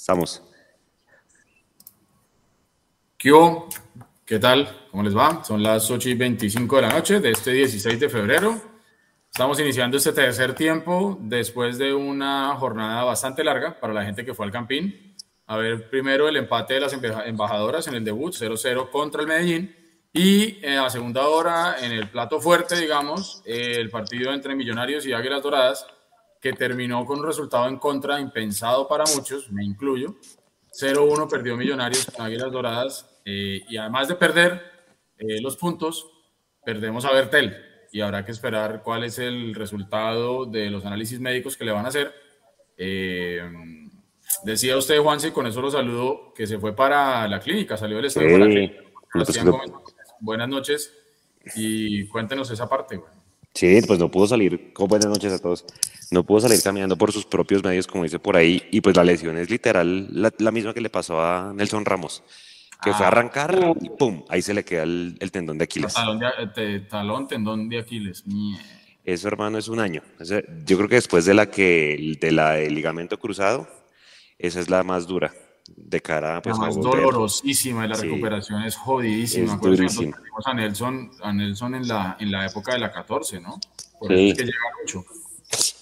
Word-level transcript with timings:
Estamos. 0.00 0.42
¿Qué, 3.18 3.30
¿Qué 4.24 4.38
tal? 4.38 4.86
¿Cómo 4.90 5.02
les 5.02 5.14
va? 5.14 5.44
Son 5.44 5.62
las 5.62 5.90
8 5.90 6.08
y 6.08 6.14
25 6.14 6.76
de 6.76 6.82
la 6.82 6.88
noche 6.94 7.20
de 7.20 7.32
este 7.32 7.50
16 7.50 8.00
de 8.00 8.08
febrero. 8.08 8.58
Estamos 9.30 9.60
iniciando 9.60 9.98
este 9.98 10.12
tercer 10.12 10.54
tiempo 10.54 11.18
después 11.20 11.76
de 11.76 11.92
una 11.92 12.56
jornada 12.56 13.04
bastante 13.04 13.44
larga 13.44 13.78
para 13.78 13.92
la 13.92 14.02
gente 14.02 14.24
que 14.24 14.32
fue 14.32 14.46
al 14.46 14.52
Campín. 14.52 15.14
A 15.46 15.58
ver, 15.58 15.90
primero 15.90 16.28
el 16.28 16.36
empate 16.38 16.74
de 16.74 16.80
las 16.80 16.94
embajadoras 17.26 17.86
en 17.86 17.94
el 17.94 18.02
debut, 18.02 18.32
0-0 18.32 18.88
contra 18.88 19.20
el 19.20 19.28
Medellín. 19.28 19.76
Y 20.14 20.64
a 20.64 20.88
segunda 20.88 21.28
hora, 21.28 21.76
en 21.78 21.92
el 21.92 22.08
plato 22.08 22.40
fuerte, 22.40 22.74
digamos, 22.80 23.42
el 23.44 23.90
partido 23.90 24.32
entre 24.32 24.54
Millonarios 24.54 25.04
y 25.04 25.12
Águilas 25.12 25.42
Doradas, 25.42 25.86
que 26.40 26.52
terminó 26.52 27.04
con 27.04 27.20
un 27.20 27.26
resultado 27.26 27.68
en 27.68 27.76
contra 27.76 28.20
impensado 28.20 28.88
para 28.88 29.04
muchos, 29.14 29.50
me 29.52 29.64
incluyo. 29.64 30.16
0-1 30.72 31.28
perdió 31.28 31.56
Millonarios 31.56 32.06
con 32.06 32.24
Águilas 32.24 32.50
Doradas 32.50 33.20
eh, 33.24 33.62
y 33.68 33.76
además 33.76 34.08
de 34.08 34.14
perder 34.14 34.62
eh, 35.18 35.40
los 35.40 35.56
puntos, 35.56 36.10
perdemos 36.64 37.04
a 37.04 37.12
Bertel 37.12 37.56
y 37.92 38.00
habrá 38.00 38.24
que 38.24 38.32
esperar 38.32 38.82
cuál 38.82 39.04
es 39.04 39.18
el 39.18 39.54
resultado 39.54 40.46
de 40.46 40.70
los 40.70 40.86
análisis 40.86 41.20
médicos 41.20 41.56
que 41.56 41.64
le 41.64 41.72
van 41.72 41.84
a 41.84 41.88
hacer. 41.88 42.14
Eh, 42.76 43.42
decía 44.44 44.76
usted, 44.76 45.00
Juanse, 45.00 45.32
con 45.32 45.46
eso 45.46 45.60
lo 45.60 45.70
saludo, 45.70 46.32
que 46.34 46.46
se 46.46 46.58
fue 46.58 46.74
para 46.74 47.26
la 47.28 47.40
clínica, 47.40 47.76
salió 47.76 47.96
del 47.96 48.06
estadio 48.06 48.38
Buenas 50.20 50.48
noches 50.48 50.94
y 51.56 52.06
cuéntenos 52.06 52.50
esa 52.50 52.68
parte. 52.68 53.00
Sí, 53.54 53.80
pues 53.86 53.98
no 53.98 54.10
pudo 54.10 54.26
salir, 54.26 54.72
buenas 54.78 55.08
noches 55.08 55.32
a 55.32 55.38
todos, 55.38 55.64
no 56.10 56.24
pudo 56.24 56.40
salir 56.40 56.62
caminando 56.62 56.96
por 56.96 57.12
sus 57.12 57.24
propios 57.24 57.62
medios, 57.64 57.86
como 57.86 58.04
dice 58.04 58.18
por 58.18 58.36
ahí, 58.36 58.62
y 58.70 58.80
pues 58.80 58.96
la 58.96 59.04
lesión 59.04 59.36
es 59.36 59.50
literal 59.50 60.08
la, 60.10 60.50
misma 60.50 60.72
que 60.72 60.80
le 60.80 60.88
pasó 60.88 61.20
a 61.20 61.52
Nelson 61.54 61.84
Ramos, 61.84 62.22
que 62.82 62.92
fue 62.92 63.04
a 63.04 63.08
ah. 63.08 63.12
arrancar 63.12 63.74
y 63.80 63.90
pum, 63.90 64.24
ahí 64.28 64.40
se 64.40 64.54
le 64.54 64.64
queda 64.64 64.84
el, 64.84 65.30
tendón 65.32 65.58
de 65.58 65.64
Aquiles. 65.64 65.94
Talón, 66.88 67.28
tendón 67.28 67.68
de 67.68 67.78
Aquiles. 67.78 68.24
Eso, 69.04 69.28
hermano, 69.28 69.58
es 69.58 69.68
un 69.68 69.80
año. 69.80 70.02
Yo 70.64 70.76
creo 70.76 70.88
que 70.88 70.94
después 70.94 71.24
de 71.24 71.34
la 71.34 71.50
que 71.50 72.16
de 72.20 72.32
la 72.32 72.52
del 72.52 72.74
ligamento 72.74 73.18
cruzado, 73.18 73.68
esa 74.38 74.60
es 74.60 74.70
la 74.70 74.84
más 74.84 75.06
dura 75.06 75.32
de 75.84 76.00
cara 76.00 76.40
pues, 76.42 76.56
la 76.56 76.66
más 76.66 76.76
dolorosísima 76.76 77.84
y 77.84 77.88
la 77.88 77.96
recuperación 77.96 78.62
es 78.62 78.76
jodidísima. 78.76 79.54
Es 79.54 79.60
durísima. 79.60 80.16
A 80.44 80.54
Nelson, 80.54 81.10
a 81.22 81.32
Nelson 81.32 81.74
en 81.74 81.88
la, 81.88 82.16
en 82.20 82.30
la 82.30 82.46
época 82.46 82.72
de 82.72 82.78
la 82.78 82.90
14, 82.92 83.40
¿no? 83.40 83.58
Por 83.98 84.08
sí. 84.08 84.14
eso 84.14 84.32
es 84.32 84.38
que 84.38 84.44
llega 84.44 84.58
mucho. 84.80 85.04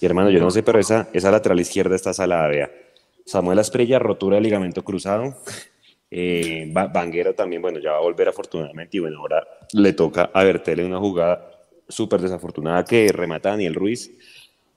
Y 0.01 0.05
hermano, 0.05 0.29
yo 0.29 0.39
no 0.39 0.49
sé, 0.51 0.63
pero 0.63 0.79
esa, 0.79 1.09
esa 1.13 1.31
lateral 1.31 1.59
izquierda 1.59 1.95
está 1.95 2.13
salada, 2.13 2.47
vea. 2.47 2.71
Samuel 3.25 3.59
Asprilla, 3.59 3.99
rotura 3.99 4.37
de 4.37 4.41
ligamento 4.41 4.83
cruzado. 4.83 5.35
Eh, 6.11 6.73
también, 7.37 7.61
bueno, 7.61 7.79
ya 7.79 7.91
va 7.91 7.97
a 7.97 8.01
volver 8.01 8.29
afortunadamente 8.29 8.97
y 8.97 8.99
bueno, 8.99 9.19
ahora 9.19 9.47
le 9.73 9.93
toca 9.93 10.31
a 10.33 10.43
Bertel 10.43 10.79
en 10.79 10.87
una 10.87 10.99
jugada 10.99 11.51
súper 11.87 12.21
desafortunada 12.21 12.83
que 12.83 13.11
remata 13.11 13.49
Daniel 13.49 13.75
Ruiz 13.75 14.11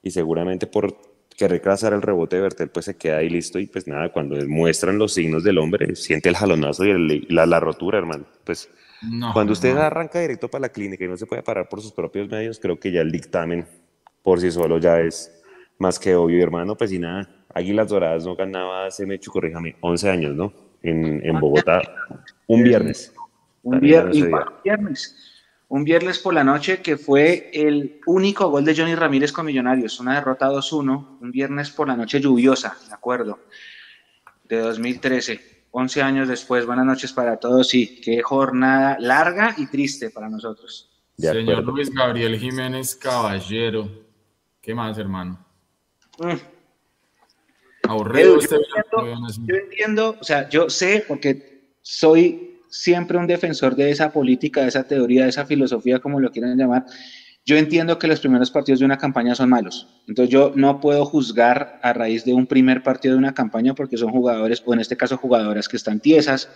y 0.03 0.11
seguramente 0.11 0.67
por 0.67 0.95
querer 1.37 1.61
cazar 1.61 1.93
el 1.93 2.03
rebote 2.03 2.37
de 2.37 2.43
Bertel, 2.43 2.69
pues 2.69 2.87
se 2.87 2.97
queda 2.97 3.19
ahí 3.19 3.29
listo 3.29 3.59
y 3.59 3.67
pues 3.67 3.87
nada, 3.87 4.11
cuando 4.11 4.37
muestran 4.47 4.99
los 4.99 5.15
signos 5.15 5.45
del 5.45 5.59
hombre, 5.59 5.97
siente 5.97 6.29
el 6.29 6.37
jalonazo 6.37 6.85
y 6.85 7.27
la, 7.29 7.47
la, 7.47 7.61
rotura, 7.61 7.99
hermano. 7.99 8.25
Pues 8.45 8.71
cuando 9.33 9.53
usted 9.53 9.77
arranca 9.77 10.21
directo 10.21 10.49
para 10.49 10.63
la 10.63 10.69
clínica 10.69 11.05
y 11.05 11.09
no 11.09 11.17
se 11.17 11.27
puede 11.27 11.43
parar 11.43 11.69
por 11.69 11.81
sus 11.81 11.93
propios 11.93 12.29
medios, 12.29 12.61
creo 12.61 12.79
que 12.79 12.93
ya 12.93 13.01
el 13.01 13.11
dictamen 13.11 13.67
por 14.23 14.41
sí 14.41 14.51
solo 14.51 14.79
ya 14.79 15.01
es 15.01 15.43
más 15.79 15.99
que 15.99 16.15
obvio, 16.15 16.43
hermano. 16.43 16.77
Pues 16.77 16.93
y 16.93 16.99
nada, 16.99 17.29
Águilas 17.55 17.89
Doradas 17.89 18.25
no 18.25 18.37
ganaba 18.37 18.87
hace, 18.87 19.07
me 19.07 19.19
corríjame, 19.19 19.77
11 19.81 20.11
años, 20.11 20.35
¿no? 20.35 20.53
En, 20.83 21.25
en 21.25 21.39
Bogotá, 21.39 21.81
un 22.47 22.63
viernes. 22.63 23.15
Un 23.63 23.81
viernes 23.81 25.32
un 25.73 25.85
viernes 25.85 26.19
por 26.19 26.35
la 26.35 26.45
noche 26.45 26.83
que 26.83 26.99
fue 26.99 27.51
el 27.55 27.99
único 28.05 28.51
gol 28.51 28.63
de 28.63 28.77
Johnny 28.77 28.95
Ramírez 28.95 29.33
con 29.33 29.47
Millonarios, 29.47 29.99
una 30.01 30.17
derrota 30.17 30.51
2-1, 30.51 31.19
un 31.19 31.31
viernes 31.31 31.71
por 31.71 31.89
la 31.89 31.97
noche 31.97 32.21
lluviosa, 32.21 32.77
de 32.89 32.93
acuerdo, 32.93 33.39
de 34.45 34.59
2013, 34.59 35.65
11 35.71 36.03
años 36.03 36.29
después, 36.29 36.67
buenas 36.67 36.85
noches 36.85 37.15
para 37.15 37.39
todos 37.39 37.73
y 37.73 38.03
qué 38.03 38.21
jornada 38.21 38.99
larga 39.01 39.55
y 39.57 39.67
triste 39.67 40.11
para 40.11 40.29
nosotros. 40.29 40.91
Señor 41.17 41.65
Luis 41.65 41.89
Gabriel 41.89 42.39
Jiménez 42.39 42.95
Caballero, 42.95 43.89
¿qué 44.61 44.75
más, 44.75 44.99
hermano? 44.99 45.43
Mm. 46.19 47.89
Aburrido 47.89 48.39
este 48.39 48.59
yo 48.93 49.55
entiendo, 49.57 50.19
o 50.21 50.25
sea, 50.25 50.51
yo 50.51 50.69
sé 50.69 51.03
porque 51.09 51.71
soy 51.81 52.52
siempre 52.73 53.19
un 53.19 53.27
defensor 53.27 53.77
de 53.77 53.91
esa 53.91 54.11
política, 54.11 54.63
de 54.63 54.69
esa 54.69 54.85
teoría, 54.85 55.25
de 55.25 55.29
esa 55.29 55.45
filosofía, 55.45 56.01
como 56.01 56.19
lo 56.19 56.33
quieran 56.33 56.57
llamar. 56.57 56.87
Yo 57.45 57.57
entiendo 57.57 57.99
que 57.99 58.07
los 58.07 58.21
primeros 58.21 58.51
partidos 58.51 58.81
de 58.81 58.87
una 58.87 58.99
campaña 58.99 59.35
son 59.35 59.51
malos. 59.51 59.89
Entonces 60.09 60.33
yo 60.33 60.53
no 60.55 60.81
puedo 60.81 61.05
juzgar 61.05 61.81
a 61.83 61.93
raíz 61.93 62.25
de 62.25 62.33
un 62.33 62.47
primer 62.47 62.83
partido 62.83 63.15
de 63.15 63.19
una 63.19 63.35
campaña 63.35 63.75
porque 63.75 63.97
son 63.97 64.11
jugadores, 64.11 64.63
o 64.65 64.73
en 64.73 64.81
este 64.81 64.97
caso 64.97 65.19
jugadoras 65.19 65.69
que 65.69 65.77
están 65.77 66.01
tiesas 66.01 66.49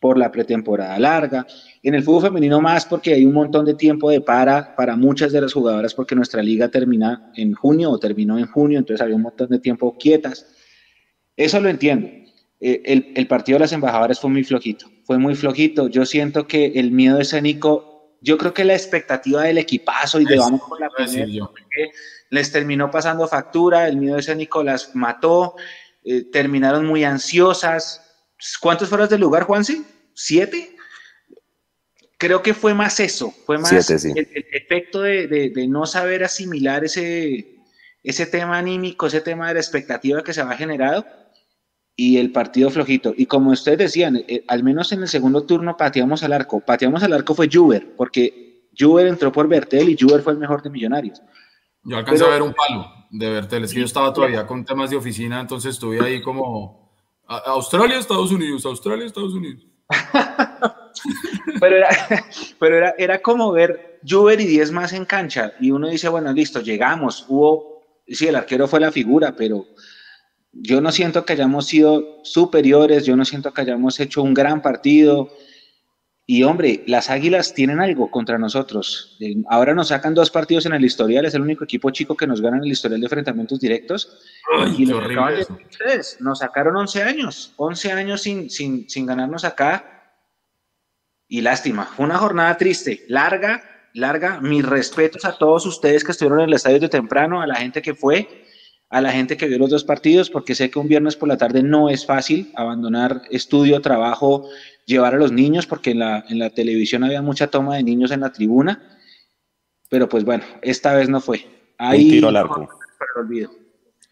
por 0.00 0.18
la 0.18 0.32
pretemporada 0.32 0.98
larga. 0.98 1.46
En 1.82 1.94
el 1.94 2.02
fútbol 2.02 2.22
femenino 2.22 2.60
más 2.60 2.84
porque 2.84 3.12
hay 3.12 3.24
un 3.24 3.34
montón 3.34 3.64
de 3.64 3.74
tiempo 3.74 4.10
de 4.10 4.20
para 4.20 4.74
para 4.74 4.96
muchas 4.96 5.32
de 5.32 5.42
las 5.42 5.52
jugadoras 5.52 5.94
porque 5.94 6.16
nuestra 6.16 6.42
liga 6.42 6.68
termina 6.68 7.30
en 7.36 7.52
junio 7.52 7.90
o 7.90 7.98
terminó 7.98 8.36
en 8.36 8.46
junio, 8.46 8.78
entonces 8.78 9.00
había 9.00 9.16
un 9.16 9.22
montón 9.22 9.48
de 9.48 9.60
tiempo 9.60 9.96
quietas. 9.96 10.46
Eso 11.36 11.60
lo 11.60 11.68
entiendo. 11.68 12.08
Eh, 12.58 12.82
el, 12.84 13.12
el 13.14 13.26
partido 13.28 13.56
de 13.56 13.60
las 13.60 13.72
embajadoras 13.72 14.18
fue 14.18 14.30
muy 14.30 14.42
flojito 14.42 14.91
fue 15.04 15.18
muy 15.18 15.34
flojito. 15.34 15.88
Yo 15.88 16.06
siento 16.06 16.46
que 16.46 16.72
el 16.76 16.90
miedo 16.90 17.20
escénico, 17.20 18.16
yo 18.20 18.38
creo 18.38 18.54
que 18.54 18.64
la 18.64 18.74
expectativa 18.74 19.42
del 19.42 19.58
equipazo 19.58 20.20
y 20.20 20.24
de 20.24 20.36
vamos 20.36 20.60
por 20.68 20.80
la 20.80 20.90
primera, 20.90 21.26
les 22.30 22.50
terminó 22.50 22.90
pasando 22.90 23.28
factura, 23.28 23.88
el 23.88 23.96
miedo 23.96 24.16
escénico 24.16 24.62
las 24.62 24.94
mató, 24.94 25.56
eh, 26.04 26.24
terminaron 26.30 26.86
muy 26.86 27.04
ansiosas. 27.04 28.00
¿Cuántos 28.60 28.88
fueron 28.88 29.08
del 29.08 29.20
lugar, 29.20 29.44
Juanse? 29.44 29.82
¿Siete? 30.14 30.76
Creo 32.16 32.42
que 32.42 32.54
fue 32.54 32.72
más 32.72 33.00
eso, 33.00 33.34
fue 33.46 33.58
más 33.58 33.72
el, 33.72 34.28
efecto 34.52 35.02
de, 35.02 35.26
de, 35.26 35.66
no 35.66 35.86
saber 35.86 36.22
asimilar 36.22 36.84
ese, 36.84 37.56
ese 38.04 38.26
tema 38.26 38.58
anímico, 38.58 39.08
ese 39.08 39.20
tema 39.20 39.48
de 39.48 39.54
la 39.54 39.60
expectativa 39.60 40.22
que 40.22 40.32
se 40.32 40.40
había 40.40 40.56
generado 40.56 41.04
y 42.04 42.18
el 42.18 42.32
partido 42.32 42.68
flojito. 42.68 43.14
Y 43.16 43.26
como 43.26 43.52
ustedes 43.52 43.78
decían, 43.78 44.24
eh, 44.26 44.44
al 44.48 44.64
menos 44.64 44.90
en 44.90 45.02
el 45.02 45.08
segundo 45.08 45.44
turno 45.44 45.76
pateamos 45.76 46.24
al 46.24 46.32
arco. 46.32 46.58
Pateamos 46.58 47.00
al 47.04 47.12
arco 47.12 47.32
fue 47.32 47.48
Juber, 47.50 47.94
porque 47.96 48.66
Juber 48.76 49.06
entró 49.06 49.30
por 49.30 49.46
Bertel 49.46 49.88
y 49.88 49.96
Juber 49.96 50.20
fue 50.20 50.32
el 50.32 50.40
mejor 50.40 50.62
de 50.62 50.70
Millonarios. 50.70 51.22
Yo 51.84 51.96
alcancé 51.96 52.24
a 52.24 52.28
ver 52.28 52.42
un 52.42 52.54
palo 52.54 52.92
de 53.08 53.30
Bertel, 53.30 53.62
es 53.62 53.72
que 53.72 53.78
yo 53.78 53.84
estaba 53.84 54.12
todavía 54.12 54.44
con 54.48 54.64
temas 54.64 54.90
de 54.90 54.96
oficina, 54.96 55.40
entonces 55.40 55.74
estuve 55.74 56.04
ahí 56.04 56.20
como 56.20 56.92
Australia, 57.28 57.98
Estados 57.98 58.32
Unidos, 58.32 58.66
Australia, 58.66 59.06
Estados 59.06 59.34
Unidos. 59.34 59.64
pero 61.60 61.76
era, 61.76 61.88
pero 62.58 62.78
era, 62.78 62.94
era 62.98 63.22
como 63.22 63.52
ver 63.52 64.00
Juber 64.04 64.40
y 64.40 64.46
10 64.46 64.72
más 64.72 64.92
en 64.92 65.04
cancha, 65.04 65.52
y 65.60 65.70
uno 65.70 65.88
dice, 65.88 66.08
bueno, 66.08 66.32
listo, 66.32 66.60
llegamos, 66.62 67.24
hubo, 67.28 67.84
sí, 68.08 68.26
el 68.26 68.34
arquero 68.34 68.66
fue 68.66 68.80
la 68.80 68.90
figura, 68.90 69.36
pero 69.36 69.66
yo 70.52 70.80
no 70.80 70.92
siento 70.92 71.24
que 71.24 71.32
hayamos 71.32 71.66
sido 71.66 72.20
superiores, 72.24 73.06
yo 73.06 73.16
no 73.16 73.24
siento 73.24 73.52
que 73.52 73.62
hayamos 73.62 73.98
hecho 74.00 74.22
un 74.22 74.34
gran 74.34 74.60
partido. 74.60 75.30
Y 76.26 76.44
hombre, 76.44 76.84
las 76.86 77.10
Águilas 77.10 77.52
tienen 77.52 77.80
algo 77.80 78.10
contra 78.10 78.38
nosotros. 78.38 79.18
Ahora 79.48 79.74
nos 79.74 79.88
sacan 79.88 80.14
dos 80.14 80.30
partidos 80.30 80.66
en 80.66 80.74
el 80.74 80.84
historial, 80.84 81.24
es 81.24 81.34
el 81.34 81.42
único 81.42 81.64
equipo 81.64 81.90
chico 81.90 82.16
que 82.16 82.26
nos 82.26 82.40
gana 82.40 82.58
en 82.58 82.64
el 82.64 82.72
historial 82.72 83.00
de 83.00 83.06
enfrentamientos 83.06 83.58
directos. 83.58 84.18
y 84.78 84.86
lo 84.86 84.98
ustedes, 84.98 86.18
nos 86.20 86.38
sacaron 86.38 86.76
11 86.76 87.02
años, 87.02 87.52
11 87.56 87.92
años 87.92 88.22
sin, 88.22 88.50
sin, 88.50 88.88
sin 88.88 89.06
ganarnos 89.06 89.44
acá. 89.44 90.18
Y 91.26 91.40
lástima, 91.40 91.86
fue 91.86 92.04
una 92.04 92.18
jornada 92.18 92.56
triste, 92.56 93.04
larga, 93.08 93.62
larga. 93.94 94.40
Mis 94.40 94.64
respetos 94.64 95.24
a 95.24 95.36
todos 95.36 95.64
ustedes 95.66 96.04
que 96.04 96.12
estuvieron 96.12 96.40
en 96.40 96.48
el 96.48 96.54
estadio 96.54 96.78
de 96.78 96.90
temprano, 96.90 97.40
a 97.40 97.46
la 97.46 97.56
gente 97.56 97.80
que 97.80 97.94
fue 97.94 98.28
a 98.92 99.00
la 99.00 99.10
gente 99.10 99.38
que 99.38 99.48
vio 99.48 99.56
los 99.56 99.70
dos 99.70 99.84
partidos, 99.84 100.28
porque 100.28 100.54
sé 100.54 100.70
que 100.70 100.78
un 100.78 100.86
viernes 100.86 101.16
por 101.16 101.26
la 101.26 101.38
tarde 101.38 101.62
no 101.62 101.88
es 101.88 102.04
fácil 102.04 102.52
abandonar 102.54 103.22
estudio, 103.30 103.80
trabajo, 103.80 104.50
llevar 104.84 105.14
a 105.14 105.16
los 105.16 105.32
niños, 105.32 105.66
porque 105.66 105.92
en 105.92 106.00
la, 106.00 106.22
en 106.28 106.38
la 106.38 106.50
televisión 106.50 107.02
había 107.02 107.22
mucha 107.22 107.46
toma 107.46 107.76
de 107.76 107.84
niños 107.84 108.10
en 108.10 108.20
la 108.20 108.32
tribuna, 108.32 108.82
pero 109.88 110.10
pues 110.10 110.24
bueno, 110.24 110.44
esta 110.60 110.92
vez 110.92 111.08
no 111.08 111.22
fue. 111.22 111.46
Ahí, 111.78 112.04
un 112.04 112.10
tiro 112.10 112.28
al 112.28 112.36
arco. 112.36 112.68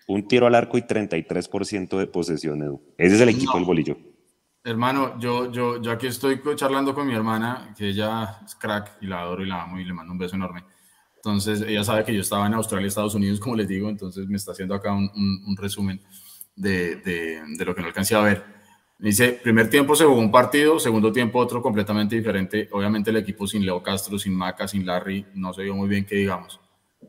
Un 0.09 0.27
tiro 0.27 0.47
al 0.47 0.55
arco 0.55 0.79
y 0.79 0.81
33% 0.81 1.99
de 1.99 2.06
posesión, 2.06 2.62
Edu. 2.62 2.81
Ese 2.97 3.17
es 3.17 3.21
el 3.21 3.29
equipo 3.29 3.59
del 3.59 3.67
bolillo. 3.67 3.99
Hermano, 4.65 5.19
yo, 5.19 5.53
yo, 5.53 5.81
yo 5.82 5.93
aquí 5.93 6.06
estoy 6.06 6.41
charlando 6.56 6.94
con 6.94 7.06
mi 7.06 7.15
hermana, 7.15 7.75
que 7.77 7.88
ella 7.88 8.41
es 8.47 8.55
crack 8.55 8.97
y 9.03 9.06
la 9.06 9.21
adoro 9.21 9.43
y 9.43 9.47
la 9.47 9.62
amo 9.62 9.79
y 9.79 9.85
le 9.85 9.93
mando 9.93 10.12
un 10.12 10.19
beso 10.19 10.37
enorme. 10.37 10.65
Entonces, 11.22 11.62
ella 11.62 11.84
sabe 11.84 12.05
que 12.05 12.14
yo 12.14 12.22
estaba 12.22 12.46
en 12.46 12.55
Australia, 12.55 12.88
Estados 12.88 13.14
Unidos, 13.14 13.40
como 13.40 13.56
les 13.56 13.69
digo, 13.69 13.88
entonces 13.88 14.26
me 14.26 14.37
está 14.37 14.52
haciendo 14.52 14.75
acá 14.75 14.93
un, 14.93 15.11
un, 15.14 15.56
resumen. 15.56 16.00
de, 16.56 16.96
de, 16.96 17.64
lo 17.64 17.75
que 17.75 17.82
no 17.82 17.88
alcancé 17.88 18.14
a 18.14 18.20
ver. 18.20 18.44
Dice, 18.99 19.40
primer 19.43 19.70
tiempo 19.70 19.94
se 19.96 20.05
jugó 20.05 20.19
un 20.19 20.31
partido, 20.31 20.78
segundo 20.78 21.11
tiempo 21.12 21.38
otro 21.38 21.62
completamente 21.62 22.17
diferente. 22.17 22.69
Obviamente 22.72 23.11
el 23.11 23.17
equipo 23.17 23.46
sin 23.46 23.64
Leo 23.64 23.82
Castro, 23.82 24.19
sin 24.19 24.34
Maca, 24.34 24.69
sin 24.69 24.84
Larry, 24.84 25.26
no 25.34 25.52
se 25.52 25.62
vio 25.62 25.75
muy 25.75 25.88
bien 25.88 26.05
que 26.05 26.17
digamos. 26.17 26.61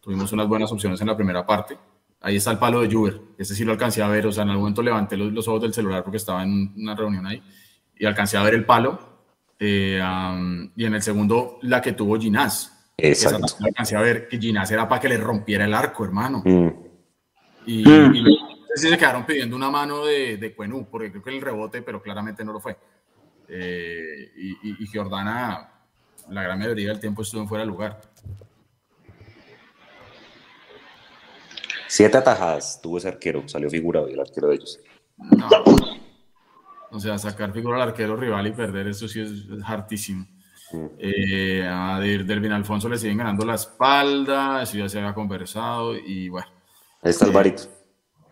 Tuvimos 0.02 0.32
unas 0.32 0.48
buenas 0.48 0.72
opciones 0.72 1.02
en 1.02 1.08
la 1.08 1.16
primera 1.16 1.46
parte. 1.46 1.78
Ahí 2.22 2.38
está 2.38 2.52
el 2.52 2.60
palo 2.60 2.82
de 2.82 2.94
Juber, 2.94 3.20
ese 3.38 3.56
sí 3.56 3.66
lo 3.66 3.72
alcancé 3.72 4.04
a 4.04 4.08
ver, 4.08 4.28
o 4.28 4.32
sea, 4.32 4.44
en 4.44 4.50
algún 4.50 4.64
momento 4.64 4.84
levanté 4.84 5.18
los, 5.18 5.34
los 5.34 5.48
ojos 5.48 5.64
del 5.64 5.74
celular 5.74 6.04
porque 6.04 6.18
estaba 6.18 6.44
en 6.44 6.72
una 6.78 6.96
reunión 6.96 7.26
ahí 7.26 7.42
y 7.98 8.06
alcancé 8.06 8.38
a 8.38 8.44
ver 8.44 8.56
el 8.56 8.66
palo. 8.66 9.00
Eh, 9.60 10.02
y 10.76 10.86
en 10.86 10.96
el 10.96 11.02
segundo, 11.04 11.60
la 11.62 11.82
que 11.82 11.94
tuvo 11.94 12.20
Ginás. 12.20 12.71
Exacto. 12.98 13.56
alcancé 13.66 13.96
a 13.96 14.02
ver 14.02 14.28
que 14.28 14.38
Ginás 14.38 14.70
era 14.72 14.88
para 14.88 15.02
que 15.02 15.10
le 15.10 15.18
rompiera 15.18 15.66
el 15.66 15.74
arco, 15.74 16.06
hermano. 16.06 16.44
Mm. 16.46 16.68
Y, 17.66 17.88
mm. 17.88 18.16
y 18.16 18.24
sí 18.76 18.90
se 18.90 18.98
quedaron 18.98 19.26
pidiendo 19.26 19.56
una 19.56 19.70
mano 19.70 20.06
de, 20.06 20.38
de 20.38 20.56
Cuenú, 20.56 20.88
porque 20.90 21.12
creo 21.12 21.24
que 21.24 21.30
el 21.30 21.42
rebote, 21.42 21.82
pero 21.82 22.02
claramente 22.02 22.44
no 22.44 22.54
lo 22.54 22.60
fue. 22.60 22.78
Eh, 23.48 24.32
y, 24.38 24.84
y, 24.84 24.88
Giordana, 24.88 25.70
la 26.30 26.44
gran 26.44 26.60
mayoría 26.60 26.90
del 26.90 27.00
tiempo 27.00 27.22
estuvo 27.22 27.42
en 27.42 27.48
fuera 27.48 27.64
de 27.64 27.70
lugar. 27.70 28.00
Siete 31.88 32.18
atajadas 32.18 32.80
tuvo 32.82 32.98
ese 32.98 33.10
arquero, 33.10 33.48
salió 33.50 33.70
figurado 33.70 34.08
el 34.08 34.20
arquero 34.20 34.48
de 34.48 34.56
ellos. 34.56 34.80
No. 35.18 35.50
O 36.92 37.00
sea, 37.00 37.18
sacar 37.18 37.52
figura 37.52 37.76
al 37.82 37.90
arquero 37.90 38.16
rival 38.16 38.48
y 38.48 38.52
perder, 38.52 38.88
eso 38.88 39.08
sí 39.08 39.22
es, 39.22 39.32
hartísimo. 39.66 40.26
Mm. 40.74 40.86
Eh, 40.98 41.68
a 41.68 42.00
Dervin 42.00 42.52
Alfonso 42.52 42.90
le 42.90 42.98
siguen 42.98 43.18
ganando 43.18 43.46
la 43.46 43.56
espalda, 43.56 44.62
eso 44.64 44.78
ya 44.78 44.90
se 44.90 45.00
había 45.00 45.14
conversado 45.14 45.96
y 45.96 46.30
bueno. 46.30 46.48
Ahí 47.02 47.12
está 47.12 47.26
el 47.26 47.32
varito. 47.32 47.64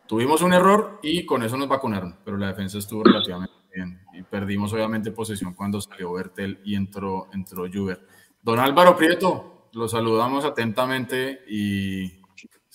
Tuvimos 0.07 0.41
un 0.41 0.53
error 0.53 1.00
y 1.03 1.25
con 1.25 1.44
eso 1.44 1.57
nos 1.57 1.68
vacunaron, 1.68 2.18
pero 2.24 2.38
la 2.38 2.47
defensa 2.47 2.77
estuvo 2.77 3.03
relativamente 3.03 3.53
bien. 3.74 4.01
Y 4.13 4.24
perdimos 4.24 4.74
obviamente 4.74 5.12
posesión 5.12 5.53
cuando 5.53 5.80
salió 5.81 6.13
Bertel 6.13 6.59
y 6.63 6.75
entró, 6.75 7.27
entró 7.33 7.65
Juber. 7.71 8.06
Don 8.41 8.59
Álvaro 8.59 8.97
Prieto, 8.97 9.69
lo 9.74 9.88
saludamos 9.88 10.45
atentamente 10.45 11.41
y 11.47 12.19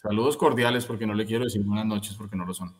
Saludos 0.04 0.36
cordiales 0.36 0.84
porque 0.84 1.06
no 1.06 1.14
le 1.14 1.24
quiero 1.24 1.44
decir 1.44 1.62
buenas 1.64 1.86
noches 1.86 2.14
porque 2.14 2.36
no 2.36 2.44
lo 2.44 2.52
son. 2.52 2.74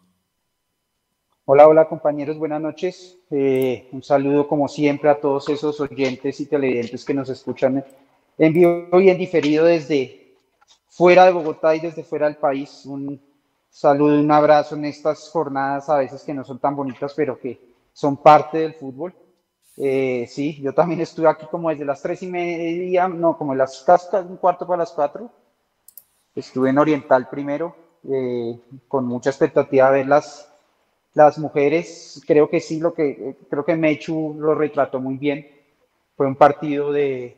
Hola, 1.47 1.69
hola 1.69 1.87
compañeros, 1.87 2.39
buenas 2.39 2.63
noches. 2.63 3.19
Eh, 3.31 3.91
un 3.93 4.03
saludo 4.03 4.49
como 4.49 4.67
siempre 4.67 5.11
a 5.11 5.21
todos 5.21 5.47
esos 5.51 5.79
oyentes 5.79 6.41
y 6.41 6.47
televidentes 6.47 7.05
que 7.05 7.13
nos 7.13 7.29
escuchan 7.29 7.85
en 8.39 8.53
vivo 8.55 8.99
y 8.99 9.11
en 9.11 9.19
diferido 9.19 9.67
desde 9.67 10.39
fuera 10.89 11.27
de 11.27 11.33
Bogotá 11.33 11.77
y 11.77 11.81
desde 11.81 12.03
fuera 12.03 12.29
del 12.29 12.39
país. 12.39 12.87
Un 12.87 13.21
saludo 13.69 14.19
un 14.19 14.31
abrazo 14.31 14.75
en 14.75 14.87
estas 14.87 15.29
jornadas 15.29 15.91
a 15.91 15.99
veces 15.99 16.23
que 16.23 16.33
no 16.33 16.47
son 16.47 16.59
tan 16.61 16.75
bonitas, 16.75 17.13
pero 17.15 17.39
que 17.39 17.61
son 17.93 18.17
parte 18.17 18.61
del 18.61 18.73
fútbol. 18.73 19.15
Eh, 19.77 20.25
sí, 20.27 20.63
yo 20.63 20.73
también 20.73 21.03
estuve 21.03 21.29
aquí 21.29 21.45
como 21.51 21.69
desde 21.69 21.85
las 21.85 22.01
tres 22.01 22.23
y 22.23 22.27
media, 22.27 23.07
no, 23.07 23.37
como 23.37 23.55
las 23.55 23.83
cascas, 23.83 24.25
un 24.25 24.39
cuarto 24.39 24.67
para 24.67 24.79
las 24.79 24.93
cuatro 24.93 25.31
Estuve 26.35 26.71
en 26.71 26.79
Oriental 26.79 27.29
primero, 27.29 27.77
eh, 28.11 28.59
con 28.89 29.05
mucha 29.05 29.29
expectativa 29.29 29.91
de 29.91 29.99
ver 29.99 30.07
las, 30.07 30.54
las 31.15 31.39
mujeres. 31.39 32.23
Creo 32.27 32.49
que 32.49 32.61
sí, 32.61 32.81
lo 32.81 32.93
que, 32.93 33.37
creo 33.49 33.65
que 33.65 33.77
Mechu 33.77 34.37
lo 34.39 34.55
retrató 34.55 35.01
muy 35.01 35.17
bien. 35.17 35.47
Fue 36.17 36.27
un 36.27 36.37
partido 36.37 36.93
de, 36.93 37.37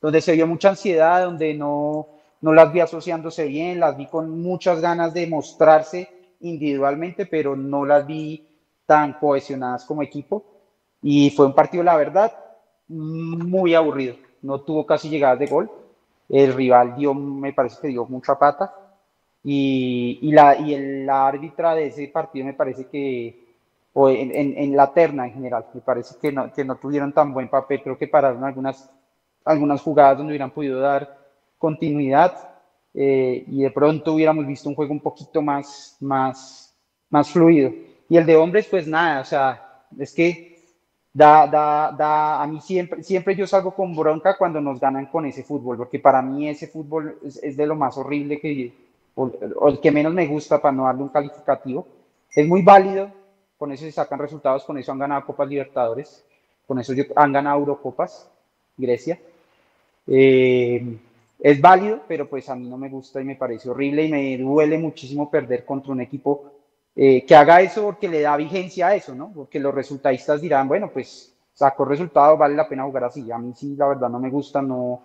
donde 0.00 0.20
se 0.20 0.32
vio 0.32 0.46
mucha 0.46 0.70
ansiedad, 0.70 1.24
donde 1.24 1.54
no, 1.54 2.08
no 2.40 2.52
las 2.52 2.72
vi 2.72 2.80
asociándose 2.80 3.46
bien, 3.46 3.80
las 3.80 3.96
vi 3.96 4.06
con 4.06 4.42
muchas 4.42 4.80
ganas 4.80 5.14
de 5.14 5.26
mostrarse 5.26 6.08
individualmente, 6.40 7.26
pero 7.26 7.56
no 7.56 7.84
las 7.84 8.06
vi 8.06 8.46
tan 8.86 9.14
cohesionadas 9.14 9.84
como 9.84 10.02
equipo. 10.02 10.44
Y 11.02 11.30
fue 11.30 11.46
un 11.46 11.54
partido, 11.54 11.84
la 11.84 11.96
verdad, 11.96 12.32
muy 12.88 13.74
aburrido. 13.74 14.16
No 14.42 14.60
tuvo 14.60 14.84
casi 14.84 15.08
llegadas 15.08 15.38
de 15.38 15.46
gol 15.46 15.70
el 16.28 16.54
rival 16.54 16.96
dio, 16.96 17.14
me 17.14 17.52
parece 17.52 17.80
que 17.80 17.88
dio 17.88 18.06
mucha 18.06 18.38
pata. 18.38 18.74
Y, 19.44 20.18
y 20.22 20.32
la, 20.32 20.58
y 20.58 20.74
el, 20.74 21.06
la 21.06 21.26
árbitra 21.26 21.74
de 21.74 21.86
ese 21.86 22.08
partido 22.08 22.46
me 22.46 22.54
parece 22.54 22.86
que, 22.86 23.44
o 23.92 24.08
en, 24.08 24.32
en, 24.32 24.74
la 24.74 24.92
terna 24.92 25.26
en 25.26 25.34
general, 25.34 25.66
me 25.74 25.82
parece 25.82 26.16
que 26.20 26.32
no, 26.32 26.52
que 26.52 26.64
no 26.64 26.76
tuvieron 26.76 27.12
tan 27.12 27.32
buen 27.32 27.48
papel. 27.48 27.82
Creo 27.82 27.98
que 27.98 28.08
pararon 28.08 28.42
algunas, 28.42 28.90
algunas 29.44 29.82
jugadas 29.82 30.18
donde 30.18 30.32
hubieran 30.32 30.50
podido 30.50 30.80
dar 30.80 31.18
continuidad. 31.58 32.50
Eh, 32.94 33.44
y 33.48 33.62
de 33.62 33.70
pronto 33.70 34.14
hubiéramos 34.14 34.46
visto 34.46 34.68
un 34.68 34.74
juego 34.74 34.92
un 34.92 35.00
poquito 35.00 35.42
más, 35.42 35.96
más, 36.00 36.74
más 37.10 37.30
fluido. 37.30 37.70
Y 38.08 38.16
el 38.16 38.24
de 38.24 38.36
hombres, 38.36 38.66
pues 38.66 38.86
nada, 38.86 39.20
o 39.20 39.24
sea, 39.24 39.84
es 39.98 40.14
que 40.14 40.54
da, 41.12 41.46
da, 41.46 41.92
da, 41.96 42.42
a 42.42 42.46
mí 42.46 42.60
siempre, 42.60 43.02
siempre 43.02 43.36
yo 43.36 43.46
salgo 43.46 43.74
con 43.74 43.94
bronca 43.94 44.36
cuando 44.36 44.60
nos 44.60 44.80
ganan 44.80 45.06
con 45.06 45.24
ese 45.26 45.44
fútbol, 45.44 45.76
porque 45.76 46.00
para 46.00 46.20
mí 46.20 46.48
ese 46.48 46.66
fútbol 46.66 47.18
es, 47.22 47.56
de 47.56 47.66
lo 47.66 47.76
más 47.76 47.96
horrible 47.96 48.40
que, 48.40 48.72
o, 49.14 49.68
el 49.68 49.80
que 49.80 49.90
menos 49.90 50.12
me 50.12 50.26
gusta 50.26 50.60
para 50.60 50.72
no 50.72 50.84
darle 50.84 51.02
un 51.02 51.08
calificativo. 51.08 51.86
Es 52.30 52.46
muy 52.46 52.62
válido, 52.62 53.10
con 53.56 53.72
eso 53.72 53.84
se 53.84 53.92
sacan 53.92 54.18
resultados, 54.18 54.64
con 54.64 54.78
eso 54.78 54.92
han 54.92 54.98
ganado 54.98 55.26
Copas 55.26 55.48
Libertadores, 55.48 56.24
con 56.66 56.78
eso 56.78 56.92
han 57.16 57.32
ganado 57.32 57.58
Eurocopas, 57.58 58.28
Grecia. 58.76 59.18
Eh, 60.06 60.98
es 61.38 61.60
válido, 61.60 62.00
pero 62.08 62.28
pues 62.28 62.48
a 62.48 62.56
mí 62.56 62.68
no 62.68 62.76
me 62.76 62.88
gusta 62.88 63.20
y 63.20 63.24
me 63.24 63.36
parece 63.36 63.68
horrible 63.68 64.04
y 64.04 64.10
me 64.10 64.38
duele 64.38 64.78
muchísimo 64.78 65.30
perder 65.30 65.64
contra 65.64 65.92
un 65.92 66.00
equipo 66.00 66.52
eh, 66.96 67.24
que 67.24 67.34
haga 67.34 67.60
eso 67.60 67.82
porque 67.82 68.08
le 68.08 68.20
da 68.20 68.36
vigencia 68.36 68.88
a 68.88 68.94
eso, 68.94 69.14
¿no? 69.14 69.32
Porque 69.34 69.58
los 69.58 69.74
resultadistas 69.74 70.40
dirán, 70.40 70.68
bueno, 70.68 70.90
pues 70.92 71.34
sacó 71.52 71.84
resultado, 71.84 72.36
vale 72.36 72.54
la 72.54 72.68
pena 72.68 72.84
jugar 72.84 73.04
así. 73.04 73.30
A 73.30 73.38
mí 73.38 73.52
sí, 73.54 73.74
la 73.76 73.88
verdad, 73.88 74.08
no 74.08 74.20
me 74.20 74.30
gusta, 74.30 74.62
no, 74.62 75.02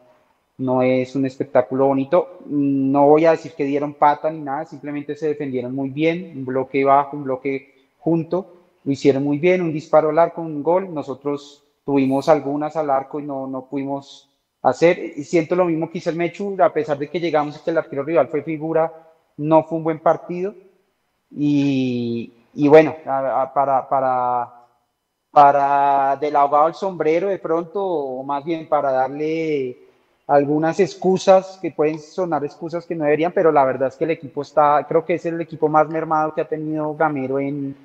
no 0.59 0.81
es 0.81 1.15
un 1.15 1.25
espectáculo 1.25 1.87
bonito. 1.87 2.39
No 2.45 3.07
voy 3.07 3.25
a 3.25 3.31
decir 3.31 3.53
que 3.53 3.63
dieron 3.63 3.93
pata 3.93 4.29
ni 4.29 4.41
nada, 4.41 4.65
simplemente 4.65 5.15
se 5.15 5.29
defendieron 5.29 5.73
muy 5.73 5.89
bien, 5.89 6.33
un 6.35 6.45
bloque 6.45 6.83
bajo, 6.85 7.17
un 7.17 7.23
bloque 7.23 7.73
junto, 7.97 8.53
lo 8.83 8.91
hicieron 8.91 9.23
muy 9.23 9.39
bien, 9.39 9.61
un 9.61 9.73
disparo 9.73 10.09
al 10.09 10.19
arco, 10.19 10.41
un 10.41 10.61
gol. 10.61 10.93
Nosotros 10.93 11.63
tuvimos 11.85 12.29
algunas 12.29 12.75
al 12.75 12.89
arco 12.89 13.19
y 13.19 13.23
no, 13.23 13.47
no 13.47 13.65
pudimos 13.65 14.29
hacer. 14.61 14.99
Y 15.15 15.23
siento 15.23 15.55
lo 15.55 15.65
mismo 15.65 15.89
que 15.89 15.99
hizo 15.99 16.09
el 16.09 16.17
Mechu, 16.17 16.55
a 16.61 16.73
pesar 16.73 16.97
de 16.97 17.09
que 17.09 17.19
llegamos 17.19 17.57
y 17.57 17.63
que 17.63 17.71
el 17.71 17.77
arquero 17.77 18.03
rival 18.03 18.27
fue 18.27 18.43
figura, 18.43 18.91
no 19.37 19.63
fue 19.63 19.77
un 19.77 19.85
buen 19.85 19.99
partido 19.99 20.53
y, 21.31 22.33
y 22.53 22.67
bueno, 22.67 22.95
para, 23.05 23.87
para, 23.87 24.49
para 25.31 26.17
del 26.19 26.35
ahogado 26.35 26.65
al 26.65 26.75
sombrero 26.75 27.29
de 27.29 27.39
pronto, 27.39 27.81
o 27.81 28.23
más 28.23 28.43
bien 28.43 28.67
para 28.67 28.91
darle 28.91 29.88
algunas 30.29 30.79
excusas 30.79 31.57
que 31.59 31.71
pueden 31.71 31.97
sonar 31.97 32.45
excusas 32.45 32.85
que 32.85 32.93
no 32.93 33.03
deberían, 33.03 33.31
pero 33.31 33.51
la 33.51 33.65
verdad 33.65 33.87
es 33.87 33.95
que 33.95 34.03
el 34.03 34.11
equipo 34.11 34.43
está, 34.43 34.85
creo 34.87 35.03
que 35.03 35.15
es 35.15 35.25
el 35.25 35.41
equipo 35.41 35.67
más 35.67 35.89
mermado 35.89 36.35
que 36.35 36.41
ha 36.41 36.47
tenido 36.47 36.93
Gamero 36.93 37.39
en, 37.39 37.75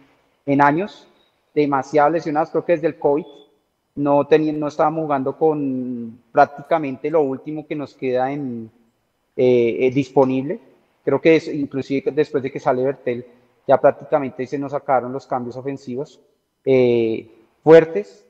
en 0.45 0.61
años, 0.61 1.09
demasiado 1.55 2.11
lesionados, 2.11 2.51
creo 2.51 2.65
que 2.67 2.73
desde 2.73 2.89
el 2.89 2.99
COVID. 2.99 3.25
No, 3.97 4.27
tenían, 4.27 4.61
no 4.61 4.69
estábamos 4.69 5.05
jugando 5.05 5.39
con 5.39 6.21
prácticamente 6.33 7.11
lo 7.11 7.23
último 7.23 7.67
que 7.67 7.77
nos 7.77 7.95
queda 7.95 8.31
en, 8.31 8.71
eh, 9.37 9.87
eh 9.87 9.91
disponible. 9.91 10.61
Creo 11.03 11.21
que 11.23 11.37
es, 11.37 11.49
inclusive 11.49 12.11
después 12.11 12.43
de 12.43 12.53
que 12.53 12.61
sale 12.61 12.85
Bertel, 12.85 13.25
ya 13.67 13.81
prácticamente 13.81 14.47
se 14.47 14.59
nos 14.59 14.73
sacaron 14.73 15.13
los 15.13 15.27
cambios 15.27 15.57
ofensivos 15.57 16.21
eh, 16.65 17.27
fuertes. 17.63 18.27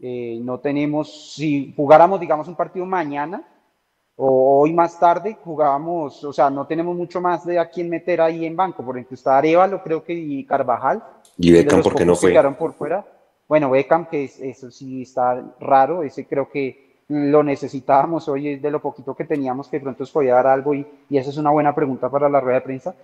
No 0.00 0.58
tenemos, 0.58 1.32
si 1.34 1.72
jugáramos, 1.74 2.20
digamos, 2.20 2.46
un 2.46 2.56
partido 2.56 2.84
mañana 2.84 3.42
o 4.16 4.60
hoy 4.60 4.72
más 4.72 4.98
tarde, 4.98 5.36
jugábamos, 5.42 6.22
o 6.22 6.32
sea, 6.32 6.48
no 6.48 6.66
tenemos 6.66 6.96
mucho 6.96 7.20
más 7.20 7.44
de 7.44 7.58
a 7.58 7.68
quién 7.68 7.90
meter 7.90 8.20
ahí 8.20 8.46
en 8.46 8.54
banco. 8.54 8.84
Por 8.84 8.96
ejemplo, 8.96 9.14
está 9.14 9.38
Arevalo, 9.38 9.82
creo 9.82 10.04
que, 10.04 10.12
y 10.12 10.44
Carvajal. 10.44 11.02
¿Y 11.36 11.50
Beckham 11.50 11.82
por 11.82 11.94
qué 11.94 12.04
no 12.04 12.14
fue? 12.14 12.32
por 12.56 12.74
fuera. 12.74 13.04
Bueno, 13.48 13.70
Beckham, 13.70 14.06
que 14.06 14.24
eso 14.24 14.70
sí 14.70 15.02
está 15.02 15.42
raro, 15.60 16.02
ese 16.02 16.26
creo 16.26 16.48
que 16.48 17.02
lo 17.08 17.42
necesitábamos 17.42 18.28
hoy, 18.28 18.48
es 18.48 18.62
de 18.62 18.70
lo 18.70 18.80
poquito 18.80 19.14
que 19.14 19.24
teníamos 19.24 19.68
que 19.68 19.80
pronto 19.80 20.04
os 20.04 20.10
podía 20.10 20.34
dar 20.34 20.46
algo 20.46 20.74
y, 20.74 20.86
y 21.10 21.18
esa 21.18 21.30
es 21.30 21.36
una 21.36 21.50
buena 21.50 21.74
pregunta 21.74 22.08
para 22.08 22.28
la 22.28 22.40
rueda 22.40 22.60
de 22.60 22.64
prensa. 22.64 22.94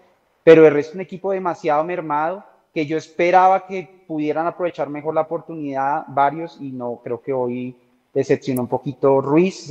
Pero 0.42 0.66
el 0.66 0.72
resto 0.72 0.92
es 0.92 0.94
un 0.94 1.00
equipo 1.02 1.32
demasiado 1.32 1.84
mermado 1.84 2.44
que 2.72 2.86
yo 2.86 2.96
esperaba 2.96 3.66
que 3.66 4.04
pudieran 4.06 4.46
aprovechar 4.46 4.88
mejor 4.88 5.14
la 5.14 5.22
oportunidad 5.22 6.04
varios 6.08 6.56
y 6.60 6.70
no 6.70 7.00
creo 7.02 7.20
que 7.20 7.32
hoy 7.32 7.76
decepcionó 8.14 8.62
un 8.62 8.68
poquito 8.68 9.20
Ruiz, 9.20 9.70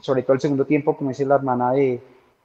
sobre 0.00 0.22
todo 0.22 0.34
el 0.34 0.40
segundo 0.40 0.64
tiempo, 0.64 0.96
como 0.96 1.10
dice 1.10 1.24
la 1.24 1.36
hermana 1.36 1.72
de, 1.72 2.00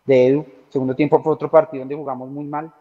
de 0.06 0.28
Edu. 0.28 0.46
Segundo 0.70 0.96
tiempo 0.96 1.22
fue 1.22 1.34
otro 1.34 1.50
partido 1.50 1.82
donde 1.82 1.96
jugamos 1.96 2.30
muy 2.30 2.46
mal. 2.46 2.72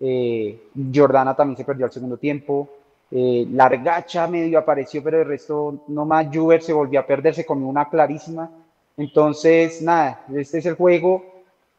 Eh, 0.00 0.70
Jordana 0.94 1.34
también 1.34 1.56
se 1.56 1.64
perdió 1.64 1.86
al 1.86 1.92
segundo 1.92 2.16
tiempo. 2.16 2.68
Eh, 3.10 3.46
Largacha 3.50 4.26
medio 4.26 4.58
apareció, 4.58 5.02
pero 5.02 5.20
el 5.20 5.28
resto 5.28 5.84
no 5.88 6.04
más. 6.04 6.26
Juber 6.32 6.62
se 6.62 6.72
volvió 6.72 7.00
a 7.00 7.06
perder, 7.06 7.34
se 7.34 7.46
comió 7.46 7.66
una 7.66 7.88
clarísima. 7.88 8.50
Entonces, 8.96 9.80
nada, 9.82 10.24
este 10.34 10.58
es 10.58 10.66
el 10.66 10.74
juego 10.74 11.24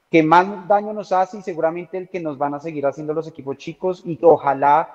que 0.09 0.23
más 0.23 0.67
daño 0.67 0.91
nos 0.93 1.11
hace 1.11 1.37
y 1.37 1.41
seguramente 1.41 1.97
el 1.97 2.09
que 2.09 2.19
nos 2.19 2.37
van 2.37 2.55
a 2.55 2.59
seguir 2.59 2.85
haciendo 2.85 3.13
los 3.13 3.27
equipos 3.27 3.57
chicos 3.57 4.01
y 4.05 4.17
ojalá 4.21 4.89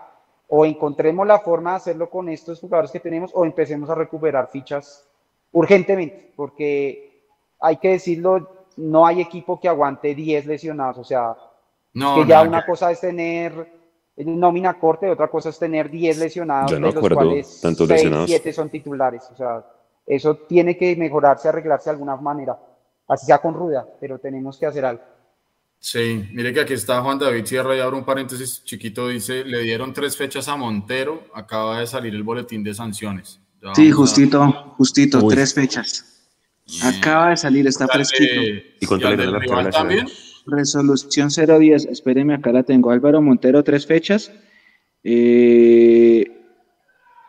o 0.49 0.64
encontremos 0.67 1.26
la 1.26 1.38
forma 1.38 1.71
de 1.71 1.76
hacerlo 1.76 2.11
con 2.11 2.29
estos 2.29 2.61
jugadores 2.61 2.91
que 2.91 3.00
tenemos 3.00 3.31
o 3.35 3.45
empecemos 3.45 3.88
a 3.91 3.95
recuperar 3.95 4.49
fichas 4.49 5.07
urgentemente, 5.53 6.33
porque 6.35 7.13
hay 7.64 7.78
que 7.78 7.88
decirlo, 7.88 8.66
no 8.76 9.06
hay 9.06 9.23
equipo 9.23 9.59
que 9.59 9.68
aguante 9.68 10.14
10 10.14 10.47
lesionados, 10.47 10.99
o 10.99 11.04
sea, 11.04 11.35
que 11.92 12.26
ya 12.26 12.42
una 12.42 12.64
cosa 12.66 12.90
es 12.90 13.00
tener 13.00 13.73
nómina 14.16 14.78
corte, 14.78 15.09
otra 15.11 15.28
cosa 15.28 15.49
es 15.49 15.59
tener 15.59 15.90
10 15.90 16.18
lesionados, 16.18 16.71
de 16.71 16.80
los 16.80 16.94
cuales 16.94 17.61
6, 17.61 18.25
7 18.26 18.52
son 18.52 18.68
titulares, 18.68 19.23
o 19.33 19.37
sea, 19.37 19.64
eso 20.06 20.37
tiene 20.37 20.76
que 20.76 20.94
mejorarse, 20.94 21.49
arreglarse 21.49 21.88
de 21.88 21.94
alguna 21.94 22.16
manera, 22.16 22.59
así 23.09 23.25
sea 23.25 23.38
con 23.38 23.54
ruda, 23.54 23.87
pero 23.99 24.18
tenemos 24.18 24.59
que 24.59 24.66
hacer 24.66 24.85
algo. 24.85 25.02
Sí, 25.78 26.28
mire 26.33 26.52
que 26.52 26.61
aquí 26.61 26.73
está 26.75 27.02
Juan 27.02 27.18
David 27.18 27.44
Sierra 27.44 27.76
y 27.76 27.80
abro 27.80 27.97
un 27.99 28.04
paréntesis 28.04 28.62
chiquito, 28.64 29.09
dice, 29.09 29.44
le 29.44 29.61
dieron 29.61 29.92
tres 29.92 30.16
fechas 30.16 30.49
a 30.49 30.56
Montero, 30.56 31.25
acaba 31.35 31.80
de 31.80 31.87
salir 31.87 32.14
el 32.14 32.23
boletín 32.23 32.62
de 32.62 32.75
sanciones. 32.75 33.40
sí, 33.75 33.90
justito, 33.90 34.75
justito, 34.76 35.26
tres 35.28 35.54
fechas. 35.54 36.13
Acaba 36.83 37.30
de 37.30 37.37
salir, 37.37 37.66
está 37.66 37.87
fresquito. 37.87 38.40
¿Y 38.80 38.87
contra 38.87 39.11
el 39.11 39.40
rival 39.40 39.71
también? 39.71 40.06
Resolución 40.47 41.28
010, 41.28 41.87
espéreme, 41.87 42.35
acá 42.35 42.52
la 42.52 42.62
tengo. 42.62 42.90
Álvaro 42.90 43.21
Montero, 43.21 43.62
tres 43.62 43.87
fechas. 43.87 44.33
Eh, 45.02 46.25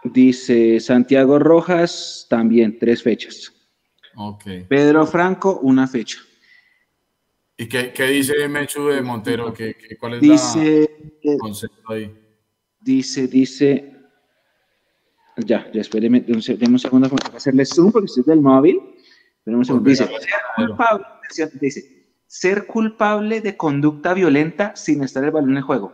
dice 0.04 0.80
Santiago 0.80 1.40
Rojas, 1.40 2.28
también 2.30 2.78
tres 2.80 3.04
fechas. 3.04 3.54
Okay. 4.16 4.64
Pedro 4.64 5.06
Franco, 5.06 5.60
una 5.62 5.88
fecha. 5.88 6.20
¿Y 7.58 7.68
qué, 7.68 7.92
qué 7.94 8.06
dice 8.06 8.48
Mechu 8.48 8.88
de 8.88 9.02
Montero? 9.02 9.54
¿Qué, 9.54 9.76
qué, 9.76 9.98
cuál 9.98 10.16
es 10.16 10.22
dice, 10.22 10.90
la 11.24 11.38
concepto 11.38 11.92
ahí? 11.92 12.14
Dice, 12.80 13.28
dice. 13.28 13.92
Ya, 15.38 15.70
ya 15.74 15.82
espéreme, 15.82 16.24
un, 16.30 16.36
un 16.36 16.80
segundo 16.80 17.10
para 17.10 17.38
hacerle 17.38 17.66
zoom 17.66 17.92
porque 17.92 18.06
estoy 18.06 18.24
del 18.24 18.42
móvil. 18.42 18.80
Pero 19.46 19.58
un 19.58 19.64
segundo. 19.64 19.90
Dice, 19.90 20.10
culpable, 20.58 21.06
dice, 21.62 22.08
ser 22.28 22.66
culpable 22.66 23.40
de 23.40 23.56
conducta 23.56 24.14
violenta 24.14 24.76
sin 24.76 25.04
estar 25.04 25.24
el 25.24 25.32
balón 25.32 25.52
en 25.52 25.58
el 25.58 25.64
juego. 25.64 25.94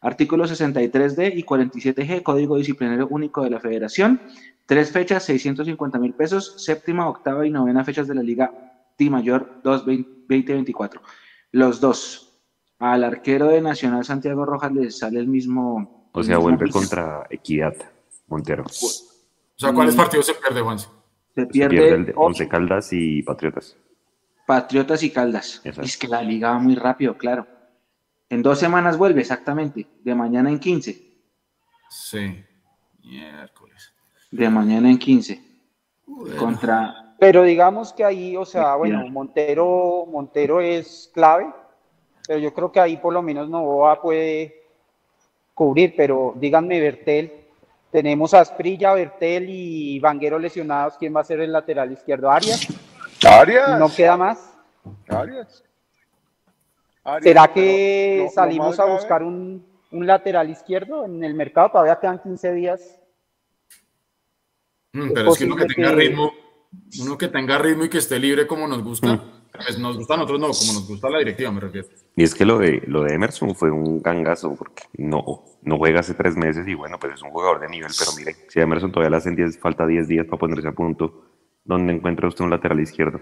Artículo 0.00 0.44
63D 0.44 1.32
y 1.36 1.44
47G, 1.44 2.22
Código 2.22 2.56
Disciplinario 2.56 3.08
Único 3.08 3.42
de 3.44 3.50
la 3.50 3.60
Federación. 3.60 4.20
Tres 4.66 4.90
fechas, 4.90 5.24
650 5.24 5.98
mil 5.98 6.14
pesos. 6.14 6.54
Séptima, 6.56 7.08
octava 7.08 7.46
y 7.46 7.50
novena 7.50 7.84
fechas 7.84 8.08
de 8.08 8.14
la 8.14 8.22
Liga 8.22 8.50
T 8.96 9.10
Mayor 9.10 9.60
2024. 9.62 11.02
Los 11.50 11.80
dos. 11.80 12.40
Al 12.78 13.04
arquero 13.04 13.48
de 13.48 13.60
Nacional 13.60 14.04
Santiago 14.04 14.44
Rojas 14.44 14.72
le 14.72 14.90
sale 14.90 15.20
el 15.20 15.28
mismo. 15.28 16.08
O 16.12 16.22
sea, 16.22 16.38
vuelve 16.38 16.68
contra 16.70 17.26
Equidad, 17.30 17.74
Montero. 18.26 18.64
O 18.64 18.68
sea, 19.56 19.72
¿cuáles 19.72 19.94
partidos 19.94 20.26
se 20.26 20.34
pierde, 20.34 20.62
Juan? 20.62 20.78
Se 21.34 21.46
pierde, 21.46 21.88
el 21.88 22.06
de 22.06 22.12
Once 22.14 22.46
Caldas 22.48 22.92
y 22.92 23.22
Patriotas. 23.22 23.76
Patriotas 24.46 25.02
y 25.02 25.10
Caldas. 25.10 25.62
Es 25.64 25.96
que 25.96 26.08
la 26.08 26.22
liga 26.22 26.50
va 26.50 26.58
muy 26.58 26.74
rápido, 26.74 27.16
claro. 27.16 27.46
En 28.28 28.42
dos 28.42 28.58
semanas 28.58 28.96
vuelve, 28.98 29.20
exactamente. 29.20 29.86
De 30.02 30.14
mañana 30.14 30.50
en 30.50 30.58
15. 30.58 31.02
Sí. 31.88 32.44
Miércoles. 33.02 33.92
De 34.30 34.48
mañana 34.48 34.90
en 34.90 34.98
15. 34.98 35.42
Contra. 36.38 37.14
Pero 37.18 37.42
digamos 37.42 37.92
que 37.92 38.04
ahí, 38.04 38.36
o 38.36 38.44
sea, 38.44 38.74
bueno, 38.76 39.06
Montero, 39.08 40.06
Montero 40.10 40.60
es 40.60 41.10
clave. 41.14 41.52
Pero 42.26 42.38
yo 42.38 42.52
creo 42.52 42.72
que 42.72 42.80
ahí 42.80 42.96
por 42.96 43.12
lo 43.12 43.22
menos 43.22 43.48
Novoa 43.48 44.00
puede 44.00 44.62
cubrir. 45.54 45.94
Pero 45.96 46.34
díganme, 46.36 46.80
Bertel. 46.80 47.41
Tenemos 47.92 48.32
a 48.32 48.40
Asprilla, 48.40 48.94
Bertel 48.94 49.50
y 49.50 50.00
Vanguero 50.00 50.38
lesionados. 50.38 50.96
¿Quién 50.96 51.14
va 51.14 51.20
a 51.20 51.24
ser 51.24 51.40
el 51.40 51.52
lateral 51.52 51.92
izquierdo? 51.92 52.30
¿Arias? 52.30 52.66
Arias. 53.22 53.78
¿No 53.78 53.94
queda 53.94 54.16
más? 54.16 54.54
Arias. 55.08 55.62
¿Será 57.20 57.52
que 57.52 58.30
salimos 58.34 58.80
a 58.80 58.86
buscar 58.86 59.22
un, 59.22 59.66
un, 59.90 60.06
lateral 60.06 60.48
izquierdo 60.48 61.04
en 61.04 61.22
el 61.22 61.34
mercado? 61.34 61.70
Todavía 61.70 62.00
quedan 62.00 62.18
15 62.18 62.52
días. 62.54 62.98
Mm, 64.94 65.12
pero 65.12 65.32
es 65.32 65.38
que 65.38 65.44
uno 65.44 65.56
que 65.56 65.66
tenga 65.66 65.92
ritmo, 65.92 66.32
uno 67.02 67.18
que 67.18 67.28
tenga 67.28 67.58
ritmo 67.58 67.84
y 67.84 67.90
que 67.90 67.98
esté 67.98 68.18
libre 68.18 68.46
como 68.46 68.66
nos 68.66 68.82
gusta. 68.82 69.14
Mm. 69.14 69.31
Pues 69.52 69.78
nos 69.78 69.98
gusta 69.98 70.14
a 70.14 70.16
nosotros, 70.16 70.40
no, 70.40 70.46
como 70.46 70.72
nos 70.80 70.88
gusta 70.88 71.10
la 71.10 71.18
directiva, 71.18 71.52
me 71.52 71.60
refiero. 71.60 71.88
Y 72.16 72.22
es 72.22 72.34
que 72.34 72.46
lo 72.46 72.58
de, 72.58 72.82
lo 72.86 73.02
de 73.02 73.14
Emerson 73.14 73.54
fue 73.54 73.70
un 73.70 74.00
gangazo, 74.00 74.54
porque 74.56 74.84
no, 74.96 75.44
no 75.62 75.76
juega 75.76 76.00
hace 76.00 76.14
tres 76.14 76.36
meses 76.36 76.66
y 76.66 76.74
bueno, 76.74 76.98
pues 76.98 77.14
es 77.14 77.22
un 77.22 77.30
jugador 77.30 77.60
de 77.60 77.68
nivel, 77.68 77.90
pero 77.98 78.12
mire, 78.16 78.34
si 78.48 78.60
a 78.60 78.62
Emerson 78.62 78.90
todavía 78.90 79.10
le 79.10 79.16
hacen 79.16 79.36
10, 79.36 79.58
falta 79.58 79.86
10 79.86 80.08
días 80.08 80.26
para 80.26 80.38
ponerse 80.38 80.68
a 80.68 80.72
punto, 80.72 81.24
¿dónde 81.64 81.92
encuentra 81.92 82.28
usted 82.28 82.44
un 82.44 82.50
lateral 82.50 82.80
izquierdo? 82.80 83.20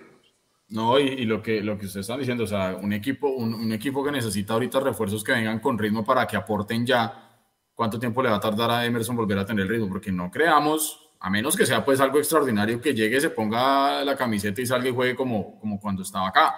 No, 0.71 1.01
y, 1.01 1.25
lo, 1.25 1.43
que, 1.43 1.63
lo 1.63 1.77
que 1.77 1.87
ustedes 1.87 2.05
están 2.05 2.21
diciendo, 2.21 2.45
o 2.45 2.47
sea, 2.47 2.79
un 2.81 2.93
equipo, 2.93 3.29
un, 3.29 3.73
equipo 3.73 4.05
que 4.05 4.13
necesita 4.13 4.53
ahorita 4.53 4.79
refuerzos 4.79 5.25
que 5.25 5.33
vengan 5.33 5.59
con 5.59 5.77
ritmo 5.77 6.05
para 6.05 6.29
que 6.29 6.37
aporten 6.37 6.87
ya, 6.87 7.29
¿cuánto 7.75 7.99
tiempo 7.99 8.23
le 8.23 8.31
va 8.31 8.37
a 8.37 8.41
tardar 8.41 8.71
a 8.71 8.87
Emerson 8.87 9.17
volver 9.17 9.37
a 9.39 9.45
tener 9.45 9.67
ritmo? 9.67 9.89
Porque 9.89 10.13
no 10.13 10.31
creamos, 10.31 11.10
a 11.21 11.29
menos 11.29 11.55
que 11.55 11.67
sea 11.67 11.85
pues 11.85 12.01
algo 12.01 12.19
extraordinario, 12.19 12.81
que 12.81 12.95
llegue, 12.95 13.21
se 13.21 13.31
ponga 13.31 14.03
la 14.05 14.17
camiseta 14.17 14.61
y 14.61 14.67
salga 14.67 14.89
y 14.89 14.95
juegue 14.95 15.15
como, 15.15 15.59
como 15.61 15.79
cuando 15.79 16.03
estaba 16.03 16.29
acá. 16.29 16.55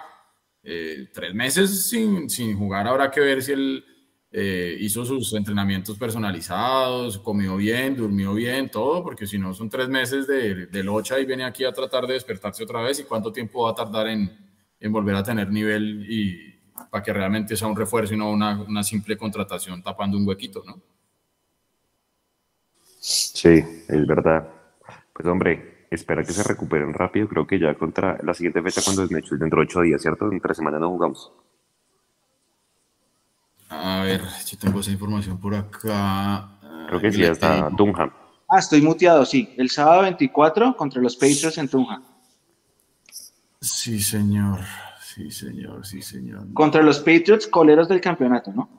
Eh, 0.63 1.09
tres 1.13 1.33
meses 1.33 1.89
sin, 1.89 2.29
sin 2.29 2.57
jugar, 2.57 2.87
habrá 2.87 3.11
que 3.11 3.19
ver 3.19 3.43
si 3.43 3.51
él 3.51 3.85
eh, 4.31 4.77
hizo 4.79 5.03
sus 5.03 5.33
entrenamientos 5.33 5.97
personalizados, 5.97 7.19
comió 7.19 7.57
bien, 7.57 7.97
durmió 7.97 8.33
bien, 8.33 8.69
todo, 8.69 9.03
porque 9.03 9.27
si 9.27 9.37
no 9.37 9.53
son 9.53 9.69
tres 9.69 9.89
meses 9.89 10.25
de, 10.25 10.67
de 10.67 10.83
locha 10.83 11.19
y 11.19 11.25
viene 11.25 11.43
aquí 11.43 11.65
a 11.65 11.73
tratar 11.73 12.07
de 12.07 12.13
despertarse 12.13 12.63
otra 12.63 12.81
vez 12.81 13.01
y 13.01 13.03
cuánto 13.03 13.33
tiempo 13.33 13.63
va 13.63 13.71
a 13.71 13.75
tardar 13.75 14.07
en, 14.07 14.31
en 14.79 14.91
volver 14.93 15.15
a 15.15 15.23
tener 15.23 15.49
nivel 15.51 16.05
y 16.09 16.53
para 16.89 17.03
que 17.03 17.11
realmente 17.11 17.57
sea 17.57 17.67
un 17.67 17.75
refuerzo 17.75 18.13
y 18.13 18.17
no 18.17 18.31
una, 18.31 18.61
una 18.61 18.83
simple 18.83 19.17
contratación 19.17 19.83
tapando 19.83 20.17
un 20.17 20.25
huequito, 20.25 20.63
¿no? 20.65 20.81
Sí, 23.05 23.49
es 23.89 24.07
verdad. 24.07 24.47
Pues 25.11 25.27
hombre, 25.27 25.87
espera 25.91 26.23
que 26.23 26.31
se 26.31 26.41
recuperen 26.41 26.93
rápido. 26.93 27.27
Creo 27.27 27.45
que 27.45 27.59
ya 27.59 27.75
contra 27.75 28.17
la 28.23 28.33
siguiente 28.33 28.61
fecha, 28.61 28.81
cuando 28.81 29.03
es 29.03 29.09
dentro 29.09 29.59
de 29.59 29.65
ocho 29.65 29.81
días, 29.81 30.01
¿cierto? 30.01 30.31
En 30.31 30.39
tres 30.39 30.55
semanas 30.55 30.79
no 30.79 30.89
jugamos. 30.89 31.33
A 33.67 34.03
ver, 34.03 34.21
si 34.45 34.55
tengo 34.55 34.79
esa 34.79 34.91
información 34.91 35.37
por 35.37 35.53
acá. 35.53 36.49
Creo 36.87 37.01
que 37.01 37.11
sí, 37.11 37.23
está 37.23 37.67
Dunham. 37.69 38.09
Ah, 38.47 38.59
estoy 38.59 38.81
muteado, 38.81 39.25
sí. 39.25 39.53
El 39.57 39.69
sábado 39.69 40.03
24 40.03 40.77
contra 40.77 41.01
los 41.01 41.17
Patriots 41.17 41.57
en 41.57 41.67
Dunham. 41.67 42.03
Sí, 43.59 43.99
señor. 43.99 44.61
Sí, 45.01 45.29
señor, 45.29 45.85
sí, 45.85 46.01
señor. 46.01 46.53
Contra 46.53 46.81
los 46.81 46.99
Patriots, 46.99 47.47
coleros 47.47 47.89
del 47.89 47.99
campeonato, 47.99 48.53
¿no? 48.53 48.69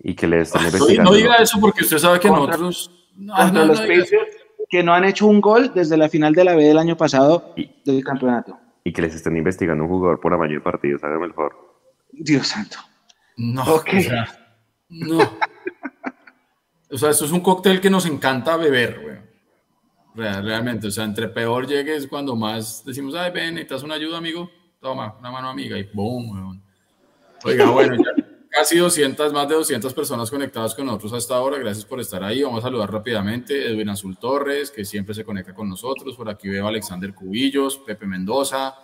Y 0.00 0.14
que 0.14 0.26
le 0.26 0.40
están 0.40 0.64
investigando. 0.64 1.12
No 1.12 1.16
diga 1.16 1.36
eso 1.36 1.60
porque 1.60 1.84
usted 1.84 1.98
sabe 1.98 2.18
que 2.18 2.28
nosotros. 2.28 2.96
Contra 3.16 3.64
los 3.64 3.80
Patriots 3.80 4.36
que 4.70 4.82
no 4.84 4.94
han 4.94 5.04
hecho 5.04 5.26
un 5.26 5.40
gol 5.40 5.72
desde 5.74 5.96
la 5.96 6.08
final 6.08 6.32
de 6.32 6.44
la 6.44 6.54
B 6.54 6.64
del 6.64 6.78
año 6.78 6.96
pasado 6.96 7.54
del 7.84 8.04
campeonato. 8.04 8.58
Y 8.84 8.92
que 8.92 9.02
les 9.02 9.14
estén 9.14 9.36
investigando 9.36 9.84
un 9.84 9.90
jugador 9.90 10.20
por 10.20 10.32
amaño 10.32 10.54
de 10.54 10.60
partidos, 10.60 11.02
hágame 11.02 11.26
el 11.26 11.34
favor. 11.34 11.76
Dios 12.12 12.46
santo. 12.46 12.78
No, 13.36 13.62
o 13.62 13.82
sea, 14.00 14.28
no. 14.88 15.18
O 16.92 16.98
sea, 16.98 17.10
esto 17.10 17.24
es 17.24 17.32
un 17.32 17.40
cóctel 17.40 17.80
que 17.80 17.90
nos 17.90 18.06
encanta 18.06 18.56
beber, 18.56 19.00
güey. 19.00 20.32
realmente, 20.42 20.86
o 20.86 20.90
sea, 20.90 21.04
entre 21.04 21.28
peor 21.28 21.66
llegues 21.66 22.06
cuando 22.06 22.36
más 22.36 22.84
decimos, 22.84 23.14
ay, 23.14 23.32
ven, 23.32 23.54
necesitas 23.54 23.82
una 23.82 23.94
ayuda, 23.94 24.18
amigo, 24.18 24.50
toma, 24.80 25.16
una 25.18 25.30
mano 25.30 25.50
amiga, 25.50 25.78
y 25.78 25.88
boom, 25.92 26.30
weón. 26.30 26.62
Oiga, 27.44 27.70
bueno, 27.70 27.96
ya 27.96 28.29
casi 28.50 28.76
200, 28.76 29.32
más 29.32 29.48
de 29.48 29.54
200 29.54 29.94
personas 29.94 30.30
conectadas 30.30 30.74
con 30.74 30.84
nosotros 30.84 31.12
hasta 31.14 31.36
ahora. 31.36 31.56
Gracias 31.58 31.84
por 31.86 32.00
estar 32.00 32.22
ahí. 32.22 32.42
Vamos 32.42 32.58
a 32.58 32.62
saludar 32.62 32.92
rápidamente. 32.92 33.66
Edwin 33.66 33.88
Azul 33.88 34.18
Torres, 34.18 34.70
que 34.70 34.84
siempre 34.84 35.14
se 35.14 35.24
conecta 35.24 35.54
con 35.54 35.68
nosotros. 35.68 36.16
Por 36.16 36.28
aquí 36.28 36.48
veo 36.48 36.66
a 36.66 36.68
Alexander 36.68 37.14
Cubillos, 37.14 37.78
Pepe 37.78 38.06
Mendoza, 38.06 38.74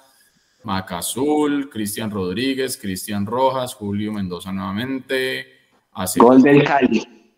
Maca 0.62 0.99
Azul, 0.99 1.68
Cristian 1.68 2.11
Rodríguez, 2.11 2.78
Cristian 2.78 3.26
Rojas, 3.26 3.75
Julio 3.75 4.12
Mendoza 4.12 4.52
nuevamente. 4.52 5.56
Gol 6.16 6.42
del 6.42 6.64
Cali. 6.64 7.32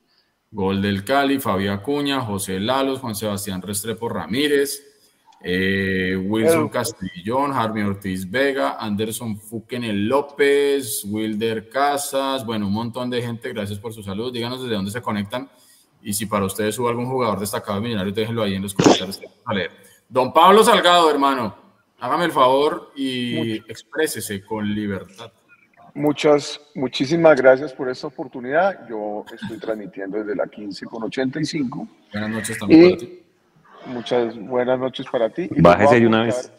Gol 0.51 0.83
del 0.83 1.05
Cali, 1.05 1.39
Fabio 1.39 1.73
Acuña, 1.73 2.21
José 2.21 2.59
Lalos, 2.59 3.01
Juan 3.01 3.15
Sebastián 3.15 3.63
Restrepo 3.63 4.09
Ramírez, 4.09 4.88
eh, 5.41 6.17
Wilson 6.17 6.69
Castrillón, 6.69 7.53
Jarmi 7.53 7.83
Ortiz 7.83 8.29
Vega, 8.29 8.77
Anderson 8.79 9.39
Fuquenel 9.39 10.09
López, 10.09 11.05
Wilder 11.05 11.69
Casas, 11.69 12.45
bueno, 12.45 12.67
un 12.67 12.73
montón 12.73 13.09
de 13.09 13.23
gente, 13.23 13.53
gracias 13.53 13.79
por 13.79 13.93
su 13.93 14.03
salud. 14.03 14.33
Díganos 14.33 14.63
desde 14.63 14.75
dónde 14.75 14.91
se 14.91 15.01
conectan 15.01 15.49
y 16.03 16.13
si 16.13 16.27
para 16.27 16.45
ustedes 16.45 16.79
hubo 16.79 16.89
algún 16.89 17.07
jugador 17.07 17.39
destacado 17.39 17.77
de 17.77 17.83
Millonarios, 17.83 18.15
déjenlo 18.15 18.43
ahí 18.43 18.55
en 18.55 18.63
los 18.63 18.75
comentarios. 18.75 19.21
A 19.45 19.55
leer. 19.55 19.71
Don 20.09 20.33
Pablo 20.33 20.65
Salgado, 20.65 21.11
hermano, 21.11 21.55
hágame 22.01 22.25
el 22.25 22.33
favor 22.33 22.93
y 22.97 23.59
exprésese 23.71 24.45
con 24.45 24.75
libertad. 24.75 25.31
Muchas, 25.95 26.61
muchísimas 26.75 27.37
gracias 27.41 27.73
por 27.73 27.89
esta 27.89 28.07
oportunidad. 28.07 28.89
Yo 28.89 29.25
estoy 29.33 29.59
transmitiendo 29.59 30.19
desde 30.19 30.37
la 30.37 30.47
15 30.47 30.87
con 30.87 31.03
85. 31.03 31.89
Buenas 32.13 32.31
noches 32.31 32.59
también 32.59 32.91
para 32.91 32.97
ti. 32.99 33.28
Muchas 33.87 34.39
buenas 34.39 34.79
noches 34.79 35.07
para 35.11 35.31
ti. 35.31 35.49
Bájese 35.57 36.01
de 36.01 36.07
una 36.07 36.25
vez. 36.25 36.53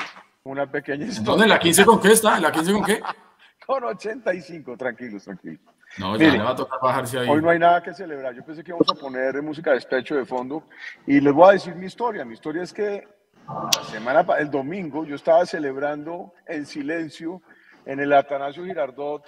Una 0.43 0.69
pequeña 0.69 1.05
historia. 1.05 1.31
¿Dónde? 1.31 1.47
¿La 1.47 1.59
15 1.59 1.85
con 1.85 2.01
qué 2.01 2.11
está? 2.11 2.39
¿La 2.39 2.51
15 2.51 2.73
con 2.73 2.83
qué? 2.83 3.01
con 3.65 3.83
85, 3.83 4.77
tranquilos, 4.77 5.23
tranquilos. 5.23 5.59
No, 5.97 6.17
ya 6.17 6.31
le 6.31 6.39
va 6.39 6.51
a 6.51 6.55
tocar 6.55 6.79
bajarse 6.81 7.19
ahí. 7.19 7.29
Hoy 7.29 7.41
no 7.41 7.49
hay 7.49 7.59
nada 7.59 7.81
que 7.81 7.93
celebrar. 7.93 8.33
Yo 8.33 8.43
pensé 8.43 8.63
que 8.63 8.71
íbamos 8.71 8.89
a 8.89 8.95
poner 8.95 9.41
música 9.41 9.71
de 9.71 9.75
despecho 9.75 10.15
de 10.15 10.25
fondo 10.25 10.63
y 11.05 11.19
les 11.19 11.33
voy 11.33 11.49
a 11.49 11.51
decir 11.53 11.75
mi 11.75 11.87
historia. 11.87 12.25
Mi 12.25 12.33
historia 12.33 12.63
es 12.63 12.73
que 12.73 13.07
la 13.47 13.83
semana, 13.83 14.25
el 14.37 14.51
domingo, 14.51 15.05
yo 15.05 15.15
estaba 15.15 15.45
celebrando 15.45 16.33
en 16.45 16.65
silencio 16.65 17.41
en 17.85 17.99
el 17.99 18.13
Atanasio 18.13 18.63
Girardot 18.63 19.23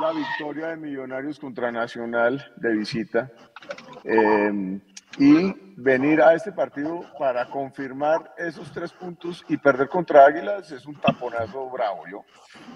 la 0.00 0.12
victoria 0.12 0.68
de 0.68 0.76
Millonarios 0.76 1.38
contra 1.38 1.70
Nacional 1.72 2.52
de 2.56 2.72
visita 2.72 3.30
em, 4.04 4.80
y 5.18 5.54
venir 5.76 6.20
a 6.20 6.34
este 6.34 6.52
partido 6.52 7.00
para 7.18 7.46
confirmar 7.46 8.34
esos 8.36 8.70
tres 8.72 8.92
puntos 8.92 9.44
y 9.48 9.56
perder 9.56 9.88
contra 9.88 10.26
Águilas 10.26 10.70
es 10.70 10.86
un 10.86 10.96
taponazo 11.00 11.70
bravo, 11.70 12.02
yo. 12.10 12.24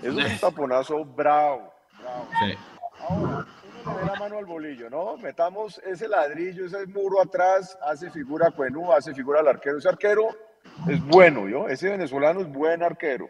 Es 0.03 0.15
un 0.15 0.39
taponazo 0.41 1.05
bravo, 1.05 1.73
bravo. 2.01 2.29
Sí. 2.41 2.57
Ahora, 3.09 3.47
uno 3.85 3.99
le 4.01 4.07
la 4.07 4.15
mano 4.17 4.39
al 4.39 4.45
bolillo, 4.45 4.91
¿no? 4.91 5.17
Metamos 5.17 5.81
ese 5.85 6.09
ladrillo, 6.09 6.67
ese 6.67 6.87
muro 6.87 7.21
atrás, 7.21 7.79
hace 7.83 8.11
figura 8.11 8.51
Cuenú, 8.51 8.93
hace 8.93 9.15
figura 9.15 9.41
al 9.41 9.49
arquero. 9.49 9.79
Ese 9.79 9.89
arquero 9.89 10.29
es 10.89 11.03
bueno, 11.07 11.49
¿yo? 11.49 11.69
Ese 11.69 11.89
venezolano 11.89 12.41
es 12.41 12.49
buen 12.49 12.83
arquero. 12.83 13.29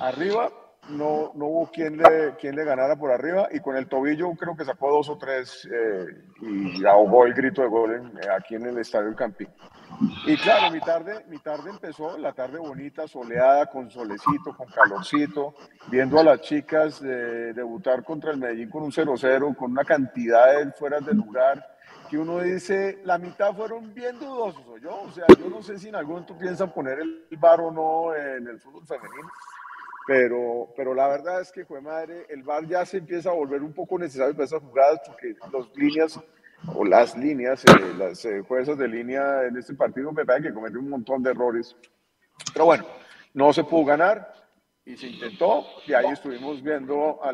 Arriba 0.00 0.50
no, 0.88 1.32
no 1.34 1.46
hubo 1.46 1.70
quien 1.70 1.96
le, 1.96 2.34
quien 2.40 2.56
le 2.56 2.64
ganara 2.64 2.96
por 2.96 3.10
arriba 3.10 3.48
y 3.50 3.60
con 3.60 3.76
el 3.76 3.86
tobillo 3.88 4.30
creo 4.32 4.56
que 4.56 4.64
sacó 4.64 4.90
dos 4.90 5.08
o 5.08 5.18
tres 5.18 5.68
eh, 5.70 6.06
y 6.40 6.84
ahogó 6.86 7.26
el 7.26 7.34
grito 7.34 7.62
de 7.62 7.68
gol 7.68 8.12
eh, 8.20 8.28
aquí 8.36 8.54
en 8.54 8.66
el 8.66 8.78
Estadio 8.78 9.06
del 9.06 9.16
Campín. 9.16 9.48
Y 10.26 10.36
claro, 10.36 10.70
mi 10.70 10.80
tarde, 10.80 11.24
mi 11.28 11.38
tarde 11.38 11.70
empezó, 11.70 12.16
la 12.18 12.32
tarde 12.32 12.58
bonita, 12.58 13.08
soleada, 13.08 13.66
con 13.66 13.90
solecito, 13.90 14.56
con 14.56 14.68
calorcito, 14.68 15.54
viendo 15.88 16.20
a 16.20 16.24
las 16.24 16.40
chicas 16.40 17.00
debutar 17.00 18.04
contra 18.04 18.30
el 18.30 18.38
Medellín 18.38 18.70
con 18.70 18.84
un 18.84 18.92
0-0, 18.92 19.56
con 19.56 19.72
una 19.72 19.84
cantidad 19.84 20.58
de 20.58 20.70
fueras 20.72 21.04
de 21.04 21.14
lugar, 21.14 21.66
que 22.08 22.18
uno 22.18 22.40
dice, 22.40 23.00
la 23.04 23.18
mitad 23.18 23.54
fueron 23.54 23.92
bien 23.92 24.18
dudosos, 24.18 24.80
yo, 24.80 25.02
o 25.02 25.10
sea, 25.10 25.26
yo 25.38 25.48
no 25.50 25.62
sé 25.62 25.78
si 25.78 25.88
en 25.88 25.96
algún 25.96 26.14
momento 26.14 26.38
piensan 26.38 26.72
poner 26.72 27.00
el 27.00 27.26
bar 27.38 27.60
o 27.60 27.70
no 27.70 28.14
en 28.14 28.46
el 28.48 28.58
fútbol 28.60 28.86
femenino, 28.86 29.30
pero, 30.08 30.72
pero 30.74 30.94
la 30.94 31.06
verdad 31.06 31.42
es 31.42 31.52
que, 31.52 31.66
fue 31.66 31.82
madre, 31.82 32.24
el 32.30 32.42
VAR 32.42 32.66
ya 32.66 32.86
se 32.86 32.96
empieza 32.96 33.28
a 33.28 33.34
volver 33.34 33.62
un 33.62 33.74
poco 33.74 33.98
necesario 33.98 34.32
para 34.32 34.46
esas 34.46 34.62
jugadas 34.62 35.02
porque 35.04 35.34
las 35.52 35.76
líneas 35.76 36.18
o 36.74 36.82
las 36.82 37.14
líneas, 37.14 37.62
eh, 37.66 37.94
las 37.98 38.24
eh, 38.24 38.42
de 38.42 38.88
línea 38.88 39.44
en 39.44 39.58
este 39.58 39.74
partido 39.74 40.10
me 40.10 40.24
parece 40.24 40.48
que 40.48 40.54
cometió 40.54 40.80
un 40.80 40.88
montón 40.88 41.22
de 41.22 41.32
errores. 41.32 41.76
Pero 42.54 42.64
bueno, 42.64 42.86
no 43.34 43.52
se 43.52 43.64
pudo 43.64 43.84
ganar 43.84 44.32
y 44.86 44.96
se 44.96 45.08
intentó 45.08 45.66
y 45.86 45.92
ahí 45.92 46.06
estuvimos 46.10 46.62
viendo 46.62 47.22
a, 47.22 47.28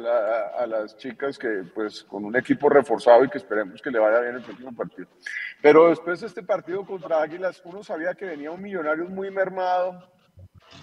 a, 0.60 0.66
las 0.66 0.96
chicas 0.96 1.38
que 1.38 1.62
pues 1.72 2.02
con 2.02 2.24
un 2.24 2.34
equipo 2.34 2.68
reforzado 2.68 3.24
y 3.24 3.28
que 3.28 3.38
esperemos 3.38 3.80
que 3.80 3.92
le 3.92 4.00
vaya 4.00 4.18
bien 4.18 4.34
el 4.34 4.42
próximo 4.42 4.74
partido. 4.74 5.06
Pero 5.62 5.90
después 5.90 6.22
de 6.22 6.26
este 6.26 6.42
partido 6.42 6.84
contra 6.84 7.22
Águilas, 7.22 7.62
uno 7.64 7.84
sabía 7.84 8.14
que 8.14 8.24
venía 8.24 8.50
un 8.50 8.60
millonario 8.60 9.04
muy 9.04 9.30
mermado, 9.30 10.12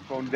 con, 0.08 0.30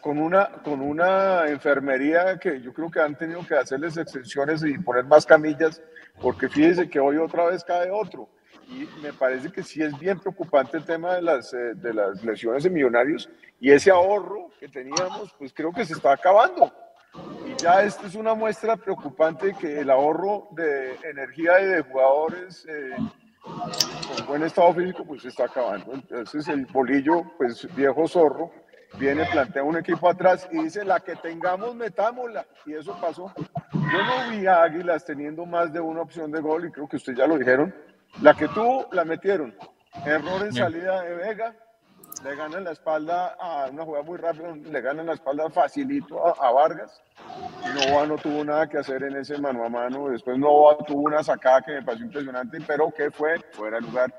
con, 0.00 0.18
una, 0.18 0.50
con 0.62 0.80
una 0.80 1.48
enfermería 1.48 2.38
que 2.38 2.60
yo 2.60 2.72
creo 2.72 2.90
que 2.90 3.00
han 3.00 3.16
tenido 3.16 3.46
que 3.46 3.54
hacerles 3.54 3.96
extensiones 3.96 4.64
y 4.64 4.78
poner 4.78 5.04
más 5.04 5.24
camillas, 5.26 5.82
porque 6.20 6.48
fíjense 6.48 6.88
que 6.88 7.00
hoy 7.00 7.16
otra 7.16 7.46
vez 7.46 7.64
cae 7.64 7.90
otro. 7.90 8.28
Y 8.68 8.88
me 9.02 9.12
parece 9.12 9.50
que 9.50 9.62
sí 9.62 9.82
es 9.82 9.98
bien 9.98 10.18
preocupante 10.20 10.76
el 10.76 10.84
tema 10.84 11.14
de 11.16 11.22
las, 11.22 11.52
eh, 11.52 11.74
de 11.74 11.92
las 11.92 12.22
lesiones 12.24 12.62
de 12.62 12.70
millonarios 12.70 13.28
y 13.58 13.70
ese 13.70 13.90
ahorro 13.90 14.50
que 14.58 14.68
teníamos, 14.68 15.34
pues 15.38 15.52
creo 15.52 15.72
que 15.72 15.84
se 15.84 15.94
está 15.94 16.12
acabando. 16.12 16.72
Y 17.46 17.60
ya 17.60 17.82
esta 17.82 18.06
es 18.06 18.14
una 18.14 18.34
muestra 18.34 18.76
preocupante 18.76 19.54
que 19.58 19.80
el 19.80 19.90
ahorro 19.90 20.48
de 20.52 20.94
energía 21.02 21.60
y 21.60 21.66
de 21.66 21.82
jugadores 21.82 22.64
eh, 22.68 22.96
con 23.42 24.26
buen 24.26 24.42
estado 24.44 24.72
físico, 24.74 25.04
pues 25.04 25.22
se 25.22 25.28
está 25.28 25.44
acabando. 25.44 25.92
Entonces 25.92 26.46
el 26.48 26.66
bolillo, 26.66 27.22
pues 27.36 27.66
viejo 27.74 28.06
zorro, 28.06 28.52
viene, 28.98 29.24
plantea 29.26 29.62
un 29.62 29.76
equipo 29.76 30.08
atrás 30.08 30.48
y 30.50 30.62
dice, 30.64 30.84
la 30.84 31.00
que 31.00 31.16
tengamos, 31.16 31.74
metámosla. 31.74 32.46
Y 32.66 32.74
eso 32.74 32.96
pasó. 33.00 33.32
Yo 33.72 33.80
no 34.04 34.30
vi 34.30 34.46
a 34.46 34.62
Águilas 34.62 35.04
teniendo 35.04 35.46
más 35.46 35.72
de 35.72 35.80
una 35.80 36.02
opción 36.02 36.30
de 36.30 36.40
gol 36.40 36.66
y 36.66 36.72
creo 36.72 36.88
que 36.88 36.96
ustedes 36.96 37.18
ya 37.18 37.26
lo 37.26 37.38
dijeron. 37.38 37.74
La 38.22 38.34
que 38.34 38.48
tuvo, 38.48 38.88
la 38.92 39.04
metieron. 39.04 39.54
Error 40.04 40.42
en 40.42 40.52
salida 40.52 41.02
de 41.02 41.14
Vega, 41.14 41.54
le 42.24 42.36
ganan 42.36 42.64
la 42.64 42.72
espalda 42.72 43.36
a 43.40 43.68
una 43.70 43.84
jugada 43.84 44.04
muy 44.04 44.18
rápida, 44.18 44.54
le 44.54 44.80
ganan 44.80 45.06
la 45.06 45.14
espalda 45.14 45.48
facilito 45.48 46.22
a, 46.42 46.52
Vargas. 46.52 47.02
Novoa 47.74 48.06
no 48.06 48.16
tuvo 48.16 48.44
nada 48.44 48.68
que 48.68 48.78
hacer 48.78 49.02
en 49.04 49.16
ese 49.16 49.38
mano 49.38 49.64
a 49.64 49.68
mano. 49.68 50.08
Después 50.08 50.38
Novoa 50.38 50.78
tuvo 50.78 51.02
una 51.02 51.22
sacada 51.22 51.62
que 51.62 51.72
me 51.72 51.82
pareció 51.82 52.06
impresionante, 52.06 52.58
pero 52.66 52.90
que 52.90 53.10
fue 53.10 53.40
fuera 53.52 53.78
de 53.78 53.82
lugar 53.82 54.14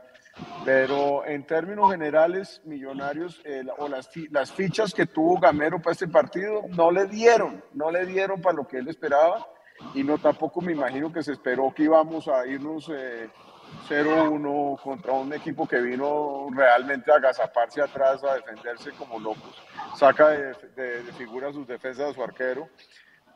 pero 0.64 1.26
en 1.26 1.46
términos 1.46 1.92
generales, 1.92 2.62
Millonarios 2.66 3.42
eh, 3.44 3.64
o 3.78 3.88
las, 3.88 4.10
las 4.30 4.52
fichas 4.52 4.94
que 4.94 5.06
tuvo 5.06 5.40
Gamero 5.40 5.82
para 5.82 5.94
este 5.94 6.08
partido 6.08 6.64
no 6.70 6.92
le 6.92 7.06
dieron, 7.06 7.64
no 7.74 7.92
le 7.92 8.06
dieron 8.06 8.42
para 8.42 8.56
lo 8.56 8.68
que 8.68 8.78
él 8.78 8.88
esperaba 8.88 9.48
y 9.94 10.04
no 10.04 10.18
tampoco 10.18 10.62
me 10.62 10.72
imagino 10.74 11.12
que 11.12 11.24
se 11.24 11.34
esperó 11.34 11.74
que 11.74 11.84
íbamos 11.84 12.28
a 12.28 12.46
irnos 12.46 12.90
0-1 12.90 12.94
eh, 13.90 14.80
contra 14.84 15.14
un 15.14 15.34
equipo 15.34 15.68
que 15.68 15.82
vino 15.82 16.48
realmente 16.54 17.12
a 17.12 17.16
agazaparse 17.16 17.82
atrás, 17.82 18.24
a 18.24 18.36
defenderse 18.36 18.92
como 18.92 19.20
locos, 19.20 19.62
saca 19.96 20.30
de, 20.30 20.54
de, 20.76 21.04
de 21.04 21.14
figura 21.14 21.52
sus 21.52 21.68
defensas 21.68 22.08
de 22.10 22.14
su 22.14 22.24
arquero. 22.24 22.70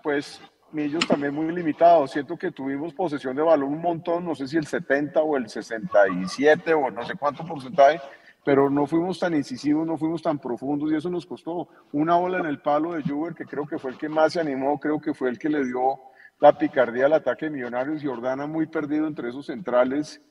Pues 0.03 0.39
Millos 0.75 1.07
también 1.07 1.33
muy 1.33 1.55
limitados. 1.55 2.11
Siento 2.11 2.37
que 2.37 2.51
tuvimos 2.51 2.93
posesión 2.93 3.33
de 3.35 3.41
balón 3.41 3.73
un 3.73 3.81
montón, 3.81 4.25
no 4.25 4.35
sé 4.35 4.45
si 4.45 4.57
el 4.57 4.67
70 4.67 5.21
o 5.21 5.37
el 5.37 5.47
67 5.47 6.73
o 6.73 6.91
no 6.91 7.05
sé 7.05 7.15
cuánto 7.15 7.45
porcentaje, 7.45 8.01
pero 8.43 8.69
no 8.69 8.85
fuimos 8.85 9.17
tan 9.17 9.33
incisivos, 9.33 9.87
no 9.87 9.97
fuimos 9.97 10.21
tan 10.21 10.37
profundos 10.37 10.91
y 10.91 10.95
eso 10.95 11.09
nos 11.09 11.25
costó. 11.25 11.69
Una 11.93 12.17
bola 12.17 12.39
en 12.39 12.45
el 12.45 12.59
palo 12.59 12.93
de 12.93 13.03
Juber, 13.03 13.33
que 13.33 13.45
creo 13.45 13.65
que 13.65 13.79
fue 13.79 13.91
el 13.91 13.97
que 13.97 14.09
más 14.09 14.33
se 14.33 14.41
animó, 14.41 14.77
creo 14.77 14.99
que 14.99 15.13
fue 15.13 15.29
el 15.29 15.39
que 15.39 15.49
le 15.49 15.63
dio 15.63 15.97
la 16.41 16.57
picardía 16.57 17.05
al 17.05 17.13
ataque 17.13 17.45
de 17.45 17.51
Millonarios 17.51 18.03
y 18.03 18.07
Ordana 18.07 18.45
muy 18.45 18.67
perdido 18.67 19.07
entre 19.07 19.29
esos 19.29 19.45
centrales, 19.45 20.21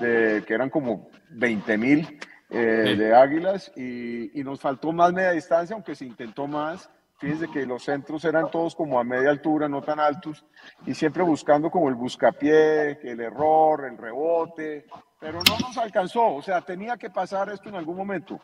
de, 0.00 0.42
que 0.44 0.54
eran 0.54 0.68
como 0.68 1.08
20 1.30 1.78
mil 1.78 2.18
eh, 2.50 2.96
de 2.98 3.14
Águilas 3.14 3.70
y, 3.76 4.38
y 4.38 4.42
nos 4.42 4.60
faltó 4.60 4.92
más 4.92 5.12
media 5.12 5.30
distancia, 5.30 5.74
aunque 5.74 5.94
se 5.94 6.04
intentó 6.04 6.48
más 6.48 6.90
Fíjense 7.22 7.46
que 7.46 7.64
los 7.64 7.84
centros 7.84 8.24
eran 8.24 8.50
todos 8.50 8.74
como 8.74 8.98
a 8.98 9.04
media 9.04 9.30
altura, 9.30 9.68
no 9.68 9.80
tan 9.80 10.00
altos, 10.00 10.44
y 10.84 10.92
siempre 10.92 11.22
buscando 11.22 11.70
como 11.70 11.88
el 11.88 11.94
buscapié, 11.94 12.98
el 13.00 13.20
error, 13.20 13.84
el 13.84 13.96
rebote, 13.96 14.86
pero 15.20 15.38
no 15.48 15.56
nos 15.60 15.78
alcanzó. 15.78 16.34
O 16.34 16.42
sea, 16.42 16.62
tenía 16.62 16.96
que 16.96 17.10
pasar 17.10 17.48
esto 17.50 17.68
en 17.68 17.76
algún 17.76 17.96
momento. 17.96 18.40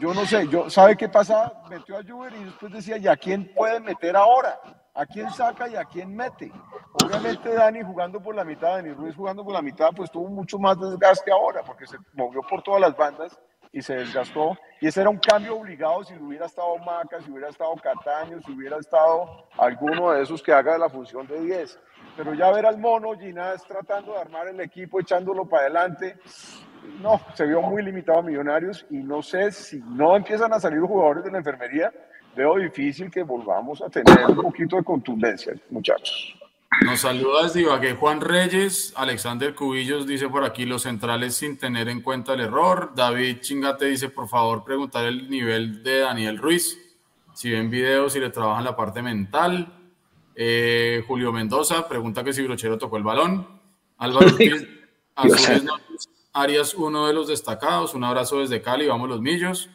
Yo 0.00 0.14
no 0.14 0.24
sé, 0.24 0.48
yo, 0.48 0.70
¿sabe 0.70 0.96
qué 0.96 1.10
pasaba? 1.10 1.64
Metió 1.68 1.98
a 1.98 2.02
Juber 2.02 2.32
y 2.32 2.44
después 2.44 2.72
decía, 2.72 2.96
¿y 2.96 3.06
a 3.08 3.16
quién 3.18 3.52
puede 3.54 3.78
meter 3.78 4.16
ahora? 4.16 4.58
¿A 4.94 5.04
quién 5.04 5.30
saca 5.30 5.68
y 5.68 5.76
a 5.76 5.84
quién 5.84 6.16
mete? 6.16 6.50
Obviamente 7.04 7.52
Dani 7.52 7.82
jugando 7.82 8.22
por 8.22 8.34
la 8.34 8.44
mitad, 8.44 8.76
Dani 8.76 8.94
Ruiz 8.94 9.14
jugando 9.14 9.44
por 9.44 9.52
la 9.52 9.60
mitad, 9.60 9.90
pues 9.94 10.10
tuvo 10.10 10.30
mucho 10.30 10.58
más 10.58 10.80
desgaste 10.80 11.30
ahora, 11.30 11.62
porque 11.62 11.86
se 11.86 11.98
movió 12.14 12.40
por 12.40 12.62
todas 12.62 12.80
las 12.80 12.96
bandas 12.96 13.38
y 13.74 13.82
se 13.82 13.96
desgastó. 13.96 14.56
Y 14.80 14.86
ese 14.86 15.00
era 15.00 15.10
un 15.10 15.18
cambio 15.18 15.56
obligado 15.56 16.04
si 16.04 16.14
hubiera 16.14 16.46
estado 16.46 16.78
Maca, 16.78 17.20
si 17.20 17.30
hubiera 17.30 17.48
estado 17.48 17.74
Cataño, 17.74 18.40
si 18.40 18.52
hubiera 18.52 18.78
estado 18.78 19.46
alguno 19.58 20.12
de 20.12 20.22
esos 20.22 20.42
que 20.42 20.52
haga 20.52 20.78
la 20.78 20.88
función 20.88 21.26
de 21.26 21.40
10. 21.40 21.78
Pero 22.16 22.34
ya 22.34 22.50
ver 22.52 22.66
al 22.66 22.78
mono 22.78 23.18
Ginás 23.18 23.66
tratando 23.66 24.12
de 24.12 24.20
armar 24.20 24.46
el 24.46 24.60
equipo, 24.60 25.00
echándolo 25.00 25.44
para 25.46 25.64
adelante, 25.64 26.16
no, 27.00 27.20
se 27.34 27.46
vio 27.46 27.60
muy 27.62 27.82
limitado 27.82 28.20
a 28.20 28.22
Millonarios 28.22 28.86
y 28.90 28.98
no 28.98 29.22
sé 29.22 29.50
si 29.50 29.80
no 29.80 30.14
empiezan 30.14 30.52
a 30.52 30.60
salir 30.60 30.80
jugadores 30.80 31.24
de 31.24 31.32
la 31.32 31.38
enfermería, 31.38 31.92
veo 32.36 32.56
difícil 32.56 33.10
que 33.10 33.24
volvamos 33.24 33.82
a 33.82 33.88
tener 33.88 34.26
un 34.28 34.36
poquito 34.36 34.76
de 34.76 34.84
contundencia, 34.84 35.52
muchachos. 35.70 36.43
Nos 36.82 37.00
saluda 37.00 37.44
desde 37.44 37.62
Ibagué 37.62 37.94
Juan 37.94 38.20
Reyes, 38.20 38.92
Alexander 38.96 39.54
Cubillos 39.54 40.06
dice 40.06 40.28
por 40.28 40.44
aquí 40.44 40.66
los 40.66 40.82
centrales 40.82 41.34
sin 41.34 41.56
tener 41.56 41.88
en 41.88 42.02
cuenta 42.02 42.34
el 42.34 42.40
error. 42.40 42.92
David 42.94 43.38
Chingate 43.40 43.86
dice 43.86 44.08
por 44.08 44.28
favor 44.28 44.64
preguntar 44.64 45.04
el 45.06 45.30
nivel 45.30 45.82
de 45.82 46.00
Daniel 46.00 46.38
Ruiz, 46.38 46.78
si 47.32 47.50
ven 47.50 47.70
videos, 47.70 48.16
y 48.16 48.20
le 48.20 48.30
trabajan 48.30 48.64
la 48.64 48.76
parte 48.76 49.02
mental. 49.02 49.72
Eh, 50.34 51.04
Julio 51.06 51.32
Mendoza 51.32 51.88
pregunta 51.88 52.24
que 52.24 52.32
si 52.32 52.42
Brochero 52.42 52.76
tocó 52.76 52.96
el 52.96 53.02
balón. 53.02 53.60
Álvaro 53.98 54.26
Arias, 56.32 56.74
uno 56.74 57.06
de 57.06 57.14
los 57.14 57.28
destacados. 57.28 57.94
Un 57.94 58.04
abrazo 58.04 58.40
desde 58.40 58.60
Cali, 58.60 58.88
vamos 58.88 59.08
los 59.08 59.20
millos. 59.20 59.70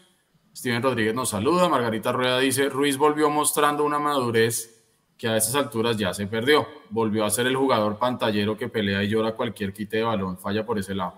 Steven 0.55 0.83
Rodríguez 0.83 1.15
nos 1.15 1.29
saluda. 1.29 1.69
Margarita 1.69 2.11
Rueda 2.11 2.39
dice: 2.39 2.67
Ruiz 2.67 2.97
volvió 2.97 3.29
mostrando 3.29 3.85
una 3.85 3.99
madurez 3.99 4.78
que 5.19 5.27
a 5.27 5.35
esas 5.35 5.53
alturas 5.55 5.97
ya 5.97 6.13
se 6.13 6.25
perdió. 6.27 6.65
Volvió 6.89 7.25
a 7.25 7.29
ser 7.29 7.45
el 7.45 7.55
jugador 7.57 7.99
pantallero 7.99 8.55
que 8.55 8.69
pelea 8.69 9.03
y 9.03 9.09
llora 9.09 9.33
cualquier 9.33 9.73
quite 9.73 9.97
de 9.97 10.03
balón, 10.03 10.37
falla 10.37 10.65
por 10.65 10.79
ese 10.79 10.95
lado. 10.95 11.13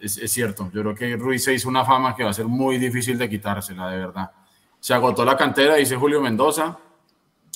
Es, 0.00 0.14
cierto, 0.32 0.70
yo 0.72 0.80
creo 0.80 0.94
que 0.94 1.16
Ruiz 1.16 1.44
se 1.44 1.52
hizo 1.52 1.68
una 1.68 1.84
fama 1.84 2.16
que 2.16 2.24
va 2.24 2.30
a 2.30 2.32
ser 2.32 2.46
muy 2.46 2.78
difícil 2.78 3.18
de 3.18 3.28
quitársela, 3.28 3.90
de 3.90 3.98
verdad. 3.98 4.30
Se 4.80 4.94
agotó 4.94 5.26
la 5.26 5.36
cantera, 5.36 5.74
dice 5.74 5.96
Julio 5.96 6.22
Mendoza. 6.22 6.78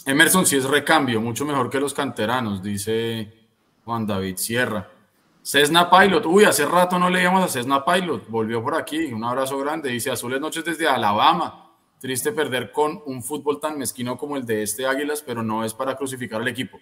Emerson 0.05 0.45
sí 0.45 0.57
es 0.57 0.65
recambio, 0.65 1.23
mucho 1.23 1.47
mejor 1.47 1.71
que 1.71 1.81
los 1.81 1.95
canteranos, 1.95 2.63
dice 2.63 3.33
Juan 3.85 4.07
David 4.07 4.37
Sierra. 4.37 4.87
Cessna 5.41 5.89
Pilot, 5.89 6.27
uy, 6.27 6.45
hace 6.45 6.67
rato 6.67 6.99
no 6.99 7.09
leíamos 7.09 7.45
a 7.45 7.49
Cessna 7.49 7.83
Pilot, 7.83 8.29
volvió 8.29 8.63
por 8.63 8.75
aquí, 8.75 9.07
un 9.07 9.25
abrazo 9.25 9.57
grande, 9.59 9.89
dice 9.89 10.11
Azules 10.11 10.41
Noches 10.41 10.65
desde 10.65 10.87
Alabama. 10.87 11.62
Triste 12.03 12.33
perder 12.33 12.73
con 12.73 13.01
un 13.07 13.23
fútbol 13.23 13.61
tan 13.61 13.79
mezquino 13.79 14.19
como 14.19 14.37
el 14.37 14.45
de 14.45 14.65
este 14.65 14.87
Águilas, 14.87 15.23
pero 15.25 15.45
no 15.45 15.65
es 15.65 15.73
para 15.73 15.97
crucificar 15.97 16.41
al 16.41 16.49
equipo. 16.49 16.81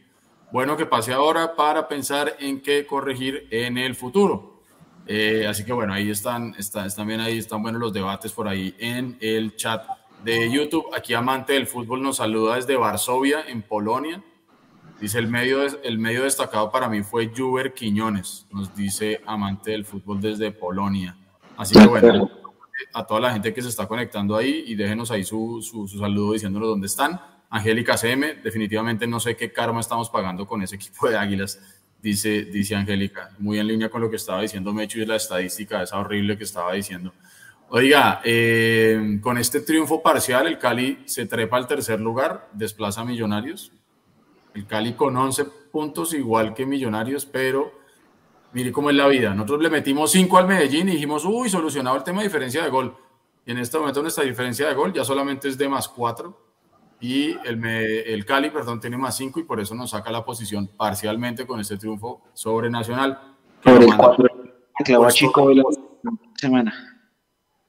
Bueno 0.50 0.78
que 0.78 0.87
pase 0.87 1.12
ahora 1.12 1.54
para 1.54 1.87
pensar 1.88 2.37
en 2.40 2.62
qué 2.62 2.87
corregir 2.87 3.46
en 3.50 3.76
el 3.76 3.94
futuro. 3.94 4.62
Eh, 5.06 5.46
así 5.46 5.62
que 5.62 5.74
bueno, 5.74 5.92
ahí 5.92 6.09
están, 6.09 6.54
están, 6.56 7.06
bien 7.06 7.20
ahí, 7.20 7.37
están 7.37 7.61
buenos 7.61 7.83
los 7.83 7.92
debates 7.92 8.33
por 8.33 8.48
ahí 8.48 8.74
en 8.78 9.18
el 9.20 9.54
chat 9.56 9.85
de 10.24 10.50
YouTube. 10.50 10.87
Aquí 10.96 11.12
Amante 11.12 11.52
del 11.52 11.66
Fútbol 11.66 12.00
nos 12.00 12.16
saluda 12.16 12.56
desde 12.56 12.76
Varsovia, 12.76 13.44
en 13.46 13.61
Polonia. 13.61 14.24
Dice, 15.02 15.18
el 15.18 15.28
medio, 15.28 15.61
el 15.83 15.98
medio 15.98 16.22
destacado 16.22 16.70
para 16.70 16.88
mí 16.88 17.02
fue 17.02 17.30
Juber 17.37 17.74
Quiñones, 17.74 18.46
nos 18.50 18.74
dice 18.74 19.20
Amante 19.26 19.72
del 19.72 19.85
Fútbol 19.85 20.18
desde 20.22 20.50
Polonia. 20.50 21.14
Así 21.59 21.78
que 21.78 21.87
bueno, 21.87 22.30
a 22.92 23.06
toda 23.06 23.20
la 23.20 23.32
gente 23.32 23.52
que 23.52 23.62
se 23.62 23.68
está 23.68 23.86
conectando 23.86 24.36
ahí 24.36 24.64
y 24.66 24.74
déjenos 24.74 25.10
ahí 25.10 25.24
su, 25.24 25.60
su, 25.62 25.86
saludo 25.88 26.32
diciéndonos 26.32 26.68
dónde 26.68 26.86
están. 26.86 27.20
Angélica 27.48 27.96
CM, 27.96 28.34
definitivamente 28.42 29.06
no 29.06 29.18
sé 29.18 29.36
qué 29.36 29.52
karma 29.52 29.80
estamos 29.80 30.08
pagando 30.10 30.46
con 30.46 30.62
ese 30.62 30.76
equipo 30.76 31.08
de 31.08 31.16
Águilas, 31.16 31.60
dice, 32.00 32.44
dice 32.44 32.74
Angélica, 32.74 33.30
muy 33.38 33.58
en 33.58 33.66
línea 33.66 33.88
con 33.88 34.00
lo 34.00 34.10
que 34.10 34.16
estaba 34.16 34.42
diciendo 34.42 34.72
Mecho 34.72 34.98
y 34.98 35.06
la 35.06 35.16
estadística 35.16 35.82
esa 35.82 35.98
horrible 35.98 36.38
que 36.38 36.44
estaba 36.44 36.72
diciendo. 36.72 37.12
Oiga, 37.72 38.20
eh, 38.24 39.18
con 39.22 39.38
este 39.38 39.60
triunfo 39.60 40.02
parcial, 40.02 40.48
el 40.48 40.58
Cali 40.58 40.98
se 41.04 41.26
trepa 41.26 41.56
al 41.56 41.68
tercer 41.68 42.00
lugar, 42.00 42.48
desplaza 42.52 43.02
a 43.02 43.04
Millonarios. 43.04 43.70
El 44.54 44.66
Cali 44.66 44.94
con 44.94 45.16
11 45.16 45.44
puntos, 45.70 46.12
igual 46.12 46.52
que 46.52 46.66
Millonarios, 46.66 47.26
pero 47.26 47.79
Mire 48.52 48.72
cómo 48.72 48.90
es 48.90 48.96
la 48.96 49.06
vida. 49.06 49.32
Nosotros 49.34 49.62
le 49.62 49.70
metimos 49.70 50.10
5 50.10 50.38
al 50.38 50.46
Medellín 50.46 50.88
y 50.88 50.92
dijimos, 50.92 51.24
uy, 51.24 51.48
solucionado 51.48 51.96
el 51.96 52.02
tema 52.02 52.18
de 52.18 52.28
diferencia 52.28 52.62
de 52.64 52.70
gol. 52.70 52.96
Y 53.46 53.52
en 53.52 53.58
este 53.58 53.78
momento 53.78 54.02
nuestra 54.02 54.24
diferencia 54.24 54.68
de 54.68 54.74
gol 54.74 54.92
ya 54.92 55.04
solamente 55.04 55.48
es 55.48 55.56
de 55.56 55.68
más 55.68 55.88
4 55.88 56.50
y 57.00 57.30
el, 57.46 57.64
el 57.64 58.24
Cali, 58.26 58.50
perdón, 58.50 58.78
tiene 58.78 58.98
más 58.98 59.16
5 59.16 59.40
y 59.40 59.44
por 59.44 59.58
eso 59.58 59.74
nos 59.74 59.90
saca 59.90 60.10
la 60.10 60.24
posición 60.24 60.68
parcialmente 60.76 61.46
con 61.46 61.58
este 61.58 61.78
triunfo 61.78 62.20
sobre 62.34 62.68
Nacional. 62.68 63.18
Sobre 63.64 63.86
el 63.86 63.96
4 63.96 64.26
le 64.80 64.84
clavó 64.84 65.06
a 65.06 65.10
Chico 65.10 65.52
la 65.52 65.62
semana. 66.36 67.06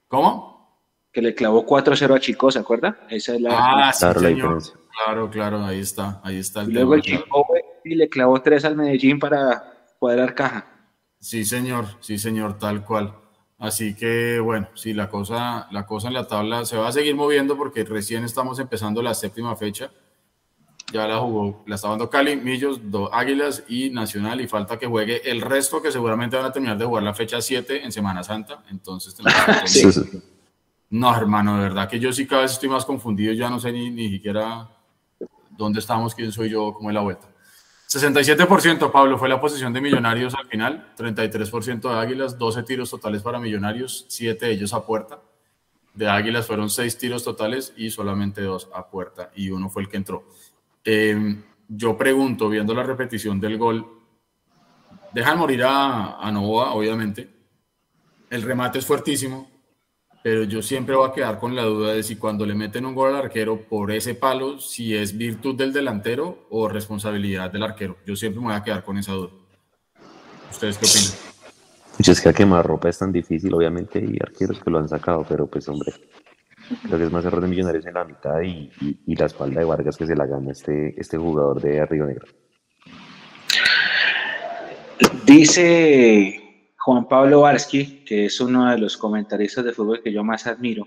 ¿Cómo? 0.08 0.78
Que 1.10 1.22
le 1.22 1.34
clavó 1.34 1.64
4-0 1.66 2.14
a 2.14 2.20
Chico, 2.20 2.50
¿se 2.50 2.58
acuerda? 2.58 2.98
Esa 3.08 3.34
es 3.34 3.40
la. 3.40 3.88
Ah, 3.88 3.92
sí, 3.92 4.06
señor. 4.18 4.62
Claro, 5.04 5.30
claro, 5.30 5.64
ahí 5.64 5.80
está, 5.80 6.20
ahí 6.22 6.38
está. 6.38 6.62
El 6.62 6.70
y 6.70 6.72
luego 6.74 6.94
el 6.94 7.02
Chico 7.02 7.46
y 7.84 7.94
le 7.94 8.08
clavó 8.08 8.40
3 8.40 8.64
al 8.66 8.76
Medellín 8.76 9.18
para 9.18 9.64
cuadrar 9.98 10.34
caja. 10.34 10.71
Sí, 11.22 11.44
señor, 11.44 11.86
sí, 12.00 12.18
señor, 12.18 12.58
tal 12.58 12.84
cual. 12.84 13.14
Así 13.56 13.94
que 13.94 14.40
bueno, 14.40 14.68
sí, 14.74 14.92
la 14.92 15.08
cosa, 15.08 15.68
la 15.70 15.86
cosa 15.86 16.08
en 16.08 16.14
la 16.14 16.26
tabla 16.26 16.64
se 16.64 16.76
va 16.76 16.88
a 16.88 16.92
seguir 16.92 17.14
moviendo 17.14 17.56
porque 17.56 17.84
recién 17.84 18.24
estamos 18.24 18.58
empezando 18.58 19.00
la 19.02 19.14
séptima 19.14 19.54
fecha. 19.54 19.92
Ya 20.92 21.06
la 21.06 21.18
jugó, 21.18 21.62
la 21.68 21.76
está 21.76 21.90
dando 21.90 22.10
Cali, 22.10 22.34
Millos, 22.34 22.80
Águilas 23.12 23.62
y 23.68 23.90
Nacional 23.90 24.40
y 24.40 24.48
falta 24.48 24.80
que 24.80 24.88
juegue 24.88 25.30
el 25.30 25.40
resto 25.42 25.80
que 25.80 25.92
seguramente 25.92 26.36
van 26.36 26.46
a 26.46 26.52
terminar 26.52 26.76
de 26.76 26.86
jugar 26.86 27.04
la 27.04 27.14
fecha 27.14 27.40
7 27.40 27.84
en 27.84 27.92
Semana 27.92 28.24
Santa. 28.24 28.64
Entonces 28.68 29.16
No, 30.90 31.16
hermano, 31.16 31.54
de 31.54 31.62
verdad 31.62 31.88
que 31.88 32.00
yo 32.00 32.12
sí 32.12 32.26
cada 32.26 32.42
vez 32.42 32.52
estoy 32.52 32.68
más 32.68 32.84
confundido, 32.84 33.32
ya 33.32 33.48
no 33.48 33.60
sé 33.60 33.70
ni, 33.70 33.90
ni 33.90 34.10
siquiera 34.10 34.68
dónde 35.50 35.78
estamos, 35.78 36.16
quién 36.16 36.32
soy 36.32 36.50
yo, 36.50 36.74
cómo 36.74 36.90
es 36.90 36.94
la 36.94 37.00
vuelta. 37.00 37.31
67%, 37.98 38.90
Pablo, 38.90 39.18
fue 39.18 39.28
la 39.28 39.38
posición 39.38 39.70
de 39.74 39.82
Millonarios 39.82 40.34
al 40.34 40.46
final, 40.46 40.94
33% 40.96 41.92
de 41.92 42.00
Águilas, 42.00 42.38
12 42.38 42.62
tiros 42.62 42.90
totales 42.90 43.20
para 43.20 43.38
Millonarios, 43.38 44.06
7 44.08 44.46
de 44.46 44.52
ellos 44.52 44.72
a 44.72 44.86
puerta. 44.86 45.20
De 45.92 46.08
Águilas 46.08 46.46
fueron 46.46 46.70
6 46.70 46.96
tiros 46.96 47.22
totales 47.22 47.74
y 47.76 47.90
solamente 47.90 48.40
2 48.40 48.70
a 48.74 48.88
puerta, 48.88 49.30
y 49.36 49.50
uno 49.50 49.68
fue 49.68 49.82
el 49.82 49.90
que 49.90 49.98
entró. 49.98 50.24
Em, 50.82 51.42
yo 51.68 51.98
pregunto, 51.98 52.48
viendo 52.48 52.72
la 52.72 52.82
repetición 52.82 53.38
del 53.38 53.58
gol, 53.58 53.86
dejan 55.12 55.38
morir 55.38 55.62
a, 55.64 56.16
a 56.18 56.32
Novoa, 56.32 56.72
obviamente. 56.72 57.28
El 58.30 58.40
remate 58.40 58.78
es 58.78 58.86
fuertísimo, 58.86 59.50
pero 60.22 60.44
yo 60.44 60.62
siempre 60.62 60.94
voy 60.94 61.08
a 61.08 61.12
quedar 61.12 61.38
con 61.38 61.56
la 61.56 61.64
duda 61.64 61.94
de 61.94 62.02
si 62.02 62.16
cuando 62.16 62.46
le 62.46 62.54
meten 62.54 62.86
un 62.86 62.94
gol 62.94 63.10
al 63.14 63.22
arquero 63.22 63.60
por 63.60 63.90
ese 63.90 64.14
palo, 64.14 64.58
si 64.60 64.94
es 64.96 65.16
virtud 65.16 65.56
del 65.56 65.72
delantero 65.72 66.46
o 66.50 66.68
responsabilidad 66.68 67.50
del 67.50 67.64
arquero. 67.64 67.96
Yo 68.06 68.14
siempre 68.14 68.40
me 68.40 68.46
voy 68.46 68.54
a 68.54 68.62
quedar 68.62 68.84
con 68.84 68.98
esa 68.98 69.12
duda. 69.12 69.30
¿Ustedes 70.50 70.78
qué 70.78 70.86
opinan? 70.86 71.32
Pues 71.96 72.08
es 72.08 72.20
que 72.20 72.28
a 72.28 72.32
quemar 72.32 72.64
ropa 72.64 72.88
es 72.88 72.98
tan 72.98 73.12
difícil, 73.12 73.52
obviamente, 73.52 73.98
y 73.98 74.16
arqueros 74.20 74.60
que 74.60 74.70
lo 74.70 74.78
han 74.78 74.88
sacado, 74.88 75.26
pero 75.28 75.46
pues 75.46 75.68
hombre, 75.68 75.92
creo 76.84 76.98
que 76.98 77.04
es 77.04 77.12
más 77.12 77.24
error 77.24 77.42
de 77.42 77.48
Millonarios 77.48 77.86
en 77.86 77.94
la 77.94 78.04
mitad 78.04 78.40
y, 78.42 78.70
y, 79.06 79.16
la 79.16 79.26
espalda 79.26 79.60
de 79.60 79.66
Vargas 79.66 79.96
que 79.96 80.06
se 80.06 80.16
la 80.16 80.26
gana 80.26 80.52
este, 80.52 80.98
este 81.00 81.18
jugador 81.18 81.60
de 81.60 81.84
Río 81.84 82.06
Negro. 82.06 82.26
Dice 85.26 86.41
Juan 86.84 87.06
Pablo 87.06 87.42
Varsky, 87.42 88.02
que 88.04 88.26
es 88.26 88.40
uno 88.40 88.68
de 88.68 88.76
los 88.76 88.96
comentaristas 88.96 89.64
de 89.64 89.72
fútbol 89.72 90.02
que 90.02 90.12
yo 90.12 90.24
más 90.24 90.48
admiro, 90.48 90.84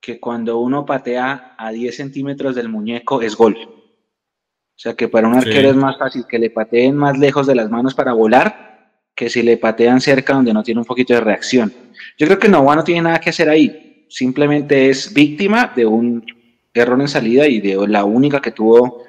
que 0.00 0.20
cuando 0.20 0.58
uno 0.58 0.86
patea 0.86 1.56
a 1.58 1.72
10 1.72 1.96
centímetros 1.96 2.54
del 2.54 2.68
muñeco 2.68 3.20
es 3.20 3.34
gol. 3.34 3.56
O 3.56 4.76
sea 4.76 4.94
que 4.94 5.08
para 5.08 5.26
un 5.26 5.34
arquero 5.34 5.70
es 5.70 5.74
más 5.74 5.98
fácil 5.98 6.24
que 6.28 6.38
le 6.38 6.50
pateen 6.50 6.94
más 6.94 7.18
lejos 7.18 7.46
de 7.48 7.56
las 7.56 7.68
manos 7.70 7.92
para 7.92 8.12
volar 8.12 9.02
que 9.16 9.28
si 9.28 9.42
le 9.42 9.56
patean 9.56 10.00
cerca 10.00 10.34
donde 10.34 10.52
no 10.52 10.62
tiene 10.62 10.80
un 10.80 10.86
poquito 10.86 11.12
de 11.12 11.20
reacción. 11.20 11.72
Yo 12.16 12.26
creo 12.28 12.38
que 12.38 12.48
Novoa 12.48 12.76
no 12.76 12.84
tiene 12.84 13.02
nada 13.02 13.18
que 13.18 13.30
hacer 13.30 13.48
ahí. 13.48 14.06
Simplemente 14.08 14.90
es 14.90 15.12
víctima 15.12 15.72
de 15.74 15.86
un 15.86 16.24
error 16.72 17.00
en 17.00 17.08
salida 17.08 17.48
y 17.48 17.60
de 17.60 17.88
la 17.88 18.04
única 18.04 18.40
que 18.40 18.52
tuvo 18.52 19.04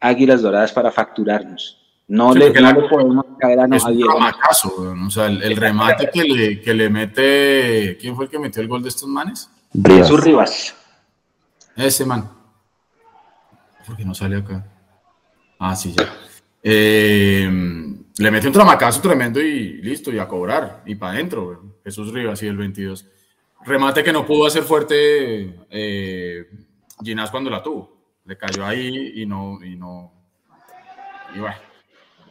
Águilas 0.00 0.42
Doradas 0.42 0.72
para 0.72 0.92
facturarnos. 0.92 1.83
No, 2.06 2.34
le, 2.34 2.50
podemos 2.50 3.24
caer 3.38 3.60
a, 3.60 3.64
es 3.64 3.84
un 4.64 5.06
o 5.06 5.10
sea, 5.10 5.26
el, 5.26 5.56
remate 5.56 6.10
que 6.12 6.22
le, 6.22 6.60
que 6.60 6.74
le, 6.74 6.90
mete. 6.90 7.96
¿Quién 7.98 8.14
fue 8.14 8.26
el 8.26 8.30
que 8.30 8.38
metió 8.38 8.60
el 8.60 8.68
gol 8.68 8.82
de 8.82 8.90
estos 8.90 9.08
manes? 9.08 9.48
Jesús 9.86 10.22
Rivas. 10.22 10.76
Ese 11.74 12.04
man. 12.04 12.30
¿Por 13.86 13.96
qué 13.96 14.04
no 14.04 14.14
sale 14.14 14.36
acá? 14.36 14.66
Ah, 15.58 15.74
sí, 15.74 15.94
ya. 15.96 16.14
Eh, 16.62 17.50
le 18.18 18.30
mete 18.30 18.46
un 18.46 18.52
tramacazo 18.52 19.00
tremendo 19.00 19.40
y 19.40 19.80
listo, 19.82 20.12
y 20.12 20.18
a 20.18 20.28
cobrar, 20.28 20.82
y 20.84 20.96
para 20.96 21.12
adentro. 21.12 21.78
Jesús 21.82 22.12
Rivas 22.12 22.42
y 22.42 22.48
el 22.48 22.58
22. 22.58 23.06
Remate 23.64 24.04
que 24.04 24.12
no 24.12 24.26
pudo 24.26 24.46
hacer 24.46 24.62
fuerte 24.62 25.58
eh, 25.70 26.50
Ginás 27.02 27.30
cuando 27.30 27.48
la 27.48 27.62
tuvo. 27.62 27.96
Le 28.26 28.36
cayó 28.36 28.66
ahí 28.66 29.22
y 29.22 29.24
no, 29.24 29.58
y 29.64 29.74
no. 29.74 30.12
Y 31.34 31.38
bueno 31.38 31.73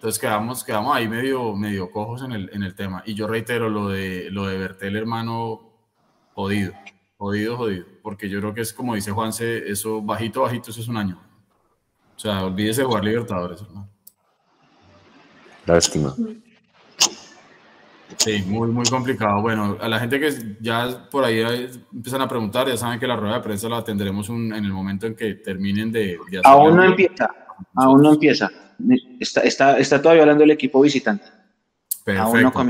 entonces 0.03 0.19
quedamos, 0.19 0.65
quedamos 0.65 0.93
ahí 0.93 1.07
medio, 1.07 1.55
medio 1.55 1.89
cojos 1.89 2.23
en 2.23 2.33
el, 2.33 2.49
en 2.51 2.61
el 2.61 2.75
tema. 2.75 3.03
Y 3.05 3.13
yo 3.13 3.25
reitero 3.25 3.69
lo 3.69 3.87
de, 3.87 4.29
lo 4.31 4.45
de 4.47 4.57
Bertel, 4.57 4.97
hermano, 4.97 5.61
jodido, 6.33 6.73
jodido, 7.15 7.55
jodido. 7.55 7.85
Porque 8.01 8.27
yo 8.27 8.41
creo 8.41 8.53
que 8.53 8.59
es 8.59 8.73
como 8.73 8.95
dice 8.95 9.11
Juanse, 9.11 9.71
eso 9.71 10.01
bajito, 10.01 10.41
bajito, 10.41 10.71
eso 10.71 10.81
es 10.81 10.89
un 10.89 10.97
año. 10.97 11.21
O 12.17 12.19
sea, 12.19 12.43
olvídese 12.43 12.81
de 12.81 12.87
jugar 12.87 13.05
Libertadores, 13.05 13.61
hermano. 13.61 13.87
Lástima. 15.65 16.13
Sí, 18.17 18.43
muy, 18.45 18.71
muy 18.71 18.85
complicado. 18.89 19.41
Bueno, 19.41 19.77
a 19.79 19.87
la 19.87 20.01
gente 20.01 20.19
que 20.19 20.57
ya 20.59 21.07
por 21.09 21.23
ahí 21.23 21.39
empiezan 21.93 22.19
a 22.19 22.27
preguntar, 22.27 22.67
ya 22.67 22.75
saben 22.75 22.99
que 22.99 23.07
la 23.07 23.15
rueda 23.15 23.35
de 23.35 23.41
prensa 23.41 23.69
la 23.69 23.81
tendremos 23.85 24.27
en 24.27 24.51
el 24.51 24.73
momento 24.73 25.07
en 25.07 25.15
que 25.15 25.35
terminen 25.35 25.93
de... 25.93 26.19
Aún 26.43 26.75
no 26.75 26.83
empieza, 26.83 27.29
aún 27.73 28.01
no 28.01 28.11
empieza. 28.11 28.51
Está, 29.19 29.41
está, 29.41 29.77
está 29.77 30.01
todavía 30.01 30.23
hablando 30.23 30.43
el 30.43 30.51
equipo 30.51 30.81
visitante. 30.81 31.25
Perfecto. 32.03 32.63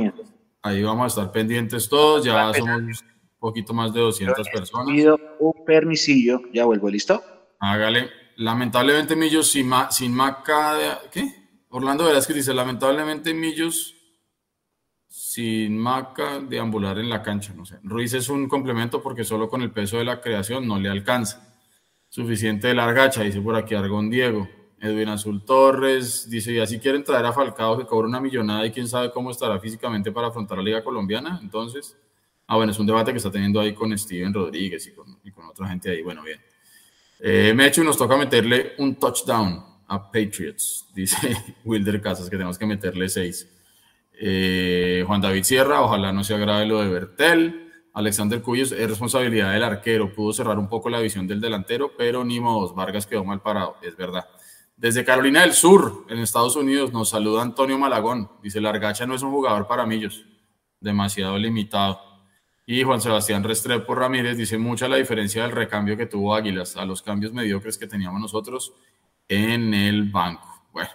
Ahí 0.61 0.81
vamos 0.81 1.03
a 1.03 1.07
estar 1.07 1.31
pendientes 1.31 1.89
todos. 1.89 2.23
Ya 2.23 2.53
somos 2.53 2.77
un 2.77 2.93
poquito 3.39 3.73
más 3.73 3.93
de 3.93 3.99
200 3.99 4.47
personas. 4.49 4.87
Un 5.39 5.65
permisillo. 5.65 6.41
Ya 6.53 6.65
vuelvo, 6.65 6.89
¿listo? 6.89 7.21
Hágale. 7.59 8.09
Lamentablemente, 8.37 9.15
Millos 9.15 9.51
sin, 9.51 9.71
sin 9.89 10.13
Maca. 10.13 10.99
¿Qué? 11.11 11.27
Orlando 11.69 12.09
que 12.25 12.33
dice: 12.33 12.53
Lamentablemente, 12.53 13.33
Millos 13.33 13.95
sin 15.07 15.77
Maca 15.77 16.39
deambular 16.39 16.97
en 16.97 17.09
la 17.09 17.21
cancha. 17.21 17.53
No 17.53 17.65
sé. 17.65 17.79
Ruiz 17.83 18.13
es 18.13 18.29
un 18.29 18.47
complemento 18.47 19.01
porque 19.01 19.23
solo 19.23 19.49
con 19.49 19.61
el 19.61 19.71
peso 19.71 19.97
de 19.97 20.05
la 20.05 20.21
creación 20.21 20.67
no 20.67 20.79
le 20.79 20.89
alcanza. 20.89 21.57
suficiente 22.09 22.67
de 22.67 22.75
largacha, 22.75 23.23
dice 23.23 23.41
por 23.41 23.55
aquí 23.55 23.75
Argón 23.75 24.09
Diego. 24.09 24.47
Edwin 24.83 25.07
Azul 25.07 25.45
Torres 25.45 26.29
dice, 26.29 26.51
y 26.51 26.59
así 26.59 26.77
quieren 26.77 27.05
traer 27.05 27.25
a 27.25 27.31
Falcao 27.31 27.77
que 27.77 27.85
cobra 27.85 28.05
una 28.05 28.19
millonada 28.19 28.65
y 28.65 28.71
quién 28.71 28.85
sabe 28.85 29.11
cómo 29.11 29.31
estará 29.31 29.57
físicamente 29.57 30.11
para 30.11 30.27
afrontar 30.27 30.57
la 30.57 30.63
Liga 30.65 30.83
Colombiana. 30.83 31.39
Entonces, 31.41 31.95
ah, 32.47 32.57
bueno, 32.57 32.73
es 32.73 32.79
un 32.79 32.85
debate 32.85 33.11
que 33.11 33.17
está 33.17 33.31
teniendo 33.31 33.61
ahí 33.61 33.73
con 33.73 33.97
Steven 33.97 34.33
Rodríguez 34.33 34.85
y 34.87 34.91
con, 34.91 35.17
y 35.23 35.31
con 35.31 35.45
otra 35.45 35.69
gente 35.69 35.89
ahí. 35.89 36.01
Bueno, 36.01 36.21
bien. 36.21 36.41
Eh, 37.21 37.53
Mecho, 37.55 37.81
nos 37.81 37.97
toca 37.97 38.17
meterle 38.17 38.73
un 38.77 38.95
touchdown 38.95 39.63
a 39.87 40.11
Patriots, 40.11 40.89
dice 40.93 41.33
Wilder 41.63 42.01
Casas, 42.01 42.29
que 42.29 42.35
tenemos 42.35 42.57
que 42.57 42.65
meterle 42.65 43.07
seis. 43.07 43.49
Eh, 44.19 45.05
Juan 45.07 45.21
David 45.21 45.43
Sierra, 45.43 45.81
ojalá 45.81 46.11
no 46.11 46.25
se 46.25 46.33
agrave 46.33 46.65
lo 46.65 46.81
de 46.81 46.89
Bertel. 46.89 47.71
Alexander 47.93 48.41
Cuyos, 48.41 48.73
es 48.73 48.89
responsabilidad 48.89 49.53
del 49.53 49.63
arquero, 49.63 50.11
pudo 50.11 50.33
cerrar 50.33 50.59
un 50.59 50.67
poco 50.67 50.89
la 50.89 50.99
visión 50.99 51.25
del 51.25 51.39
delantero, 51.39 51.93
pero 51.97 52.25
ni 52.25 52.41
modos, 52.41 52.75
Vargas 52.75 53.07
quedó 53.07 53.23
mal 53.23 53.41
parado, 53.41 53.77
es 53.81 53.95
verdad. 53.95 54.25
Desde 54.83 55.05
Carolina 55.05 55.43
del 55.43 55.53
Sur, 55.53 56.05
en 56.09 56.19
Estados 56.19 56.57
Unidos, 56.57 56.91
nos 56.91 57.07
saluda 57.07 57.41
Antonio 57.41 57.77
Malagón. 57.77 58.29
Dice, 58.41 58.59
Largacha 58.59 59.05
no 59.05 59.15
es 59.15 59.21
un 59.21 59.31
jugador 59.31 59.65
para 59.65 59.85
millos, 59.85 60.25
demasiado 60.81 61.37
limitado. 61.37 62.01
Y 62.65 62.83
Juan 62.83 62.99
Sebastián 62.99 63.45
Restrepo 63.45 63.95
Ramírez 63.95 64.35
dice, 64.35 64.57
mucha 64.57 64.89
la 64.89 64.97
diferencia 64.97 65.43
del 65.43 65.53
recambio 65.53 65.95
que 65.95 66.05
tuvo 66.05 66.35
Águilas 66.35 66.75
a 66.75 66.83
los 66.83 67.01
cambios 67.01 67.31
mediocres 67.31 67.77
que 67.77 67.87
teníamos 67.87 68.19
nosotros 68.19 68.73
en 69.29 69.73
el 69.73 70.11
banco. 70.11 70.49
Bueno, 70.73 70.89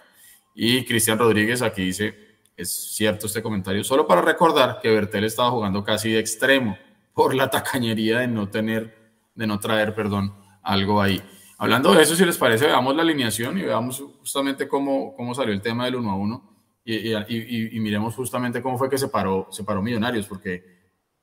y 0.53 0.85
Cristian 0.85 1.17
Rodríguez 1.17 1.63
aquí 1.63 1.85
dice, 1.85 2.15
es 2.55 2.93
cierto 2.93 3.25
este 3.25 3.41
comentario, 3.41 3.83
solo 3.83 4.05
para 4.05 4.21
recordar 4.21 4.81
que 4.83 4.91
Bertel 4.91 5.23
estaba 5.23 5.49
jugando 5.49 5.83
casi 5.83 6.11
de 6.11 6.19
extremo 6.19 6.77
por 7.11 7.33
la 7.33 7.49
tacañería 7.49 8.19
de 8.19 8.27
no 8.27 8.49
tener, 8.49 8.95
de 9.33 9.47
no 9.47 9.59
traer, 9.59 9.95
perdón, 9.95 10.35
algo 10.61 11.01
ahí. 11.01 11.23
Hablando 11.61 11.93
de 11.93 12.01
eso, 12.01 12.15
si 12.15 12.23
les 12.23 12.37
parece, 12.37 12.67
veamos 12.67 12.95
la 12.95 13.01
alineación 13.01 13.57
y 13.57 13.63
veamos 13.63 14.01
justamente 14.19 14.65
cómo, 14.65 15.13
cómo 15.13 15.35
salió 15.35 15.53
el 15.53 15.61
tema 15.61 15.83
del 15.83 15.97
1 15.97 16.09
a 16.09 16.15
1 16.15 16.49
y, 16.85 17.75
y, 17.75 17.79
miremos 17.81 18.15
justamente 18.15 18.61
cómo 18.61 18.77
fue 18.77 18.89
que 18.89 18.97
se 18.97 19.09
paró, 19.09 19.49
se 19.51 19.65
paró 19.65 19.81
Millonarios, 19.81 20.25
porque, 20.25 20.63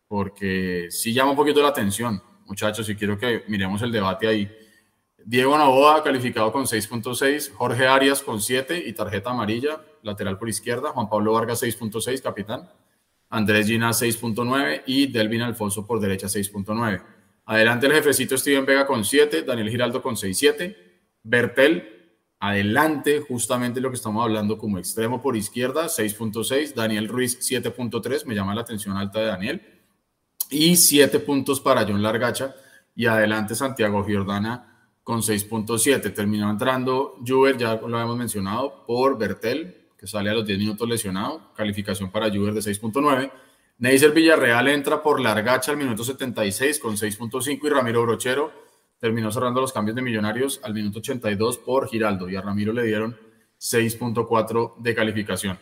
porque 0.07 0.89
sí 0.91 1.15
llama 1.15 1.31
un 1.31 1.39
poquito 1.39 1.63
la 1.63 1.69
atención, 1.69 2.23
muchachos, 2.45 2.87
y 2.91 2.97
quiero 2.97 3.19
que 3.19 3.45
miremos 3.49 3.81
el 3.81 3.91
debate 3.91 4.29
ahí. 4.29 4.51
Diego 5.25 5.57
Novoa 5.57 6.05
calificado 6.05 6.53
con 6.53 6.67
6.6, 6.67 7.55
Jorge 7.55 7.87
Arias 7.87 8.23
con 8.23 8.39
7 8.39 8.85
y 8.87 8.93
tarjeta 8.93 9.31
amarilla, 9.31 9.81
lateral 10.03 10.39
por 10.39 10.51
izquierda, 10.51 10.91
Juan 10.91 11.09
Pablo 11.09 11.33
Vargas 11.33 11.63
6.6, 11.63 12.21
capitán, 12.21 12.71
Andrés 13.31 13.69
Gina 13.69 13.89
6.9 13.89 14.83
y 14.85 15.07
Delvin 15.07 15.41
Alfonso 15.41 15.87
por 15.87 15.99
derecha 15.99 16.27
6.9. 16.27 17.16
Adelante 17.47 17.87
el 17.87 17.93
jefecito 17.93 18.37
Steven 18.37 18.67
Vega 18.67 18.87
con 18.87 19.05
7, 19.05 19.43
Daniel 19.43 19.71
Giraldo 19.71 20.03
con 20.03 20.17
6.7, 20.17 20.77
Bertel, 21.23 22.19
adelante 22.41 23.21
justamente 23.21 23.81
lo 23.81 23.89
que 23.91 23.97
estamos 23.97 24.23
hablando 24.23 24.59
como 24.59 24.79
extremo 24.79 25.23
por 25.23 25.37
izquierda 25.37 25.87
6.6, 25.87 26.75
Daniel 26.75 27.09
Ruiz 27.09 27.39
7.3, 27.41 28.27
me 28.27 28.35
llama 28.35 28.55
la 28.55 28.63
atención 28.63 28.97
alta 28.97 29.21
de 29.21 29.27
Daniel, 29.27 29.63
y 30.51 30.77
7 30.77 31.21
puntos 31.21 31.61
para 31.61 31.83
John 31.83 32.03
Largacha, 32.03 32.55
y 32.97 33.07
adelante 33.07 33.55
Santiago 33.55 34.05
Giordana 34.05 34.91
con 35.05 35.21
6.7. 35.21 36.13
Terminó 36.13 36.51
entrando 36.51 37.15
Juber, 37.25 37.57
ya 37.57 37.77
lo 37.77 37.97
habíamos 37.97 38.17
mencionado, 38.17 38.85
por 38.87 39.17
Bertel, 39.17 39.91
que 39.97 40.07
sale 40.07 40.31
a 40.31 40.35
los 40.35 40.45
10 40.45 40.59
minutos 40.59 40.89
lesionado. 40.89 41.53
Calificación 41.55 42.11
para 42.11 42.29
Juber 42.29 42.55
de 42.55 42.61
6.9. 42.61 43.31
Neisser 43.79 44.13
Villarreal 44.13 44.69
entra 44.69 45.03
por 45.03 45.21
Largacha 45.21 45.71
al 45.71 45.77
minuto 45.77 46.03
76 46.03 46.79
con 46.79 46.97
6.5 46.97 47.61
y 47.63 47.69
Ramiro 47.69 48.03
Brochero 48.03 48.51
terminó 48.99 49.31
cerrando 49.31 49.61
los 49.61 49.73
cambios 49.73 49.95
de 49.95 50.01
Millonarios 50.01 50.61
al 50.63 50.73
minuto 50.73 51.01
82 51.01 51.59
por 51.59 51.87
Giraldo 51.87 52.29
y 52.31 52.37
a 52.37 52.41
Ramiro 52.41 52.73
le 52.73 52.85
dieron 52.85 53.19
6.4 53.61 54.77
de 54.79 54.95
calificación. 54.95 55.59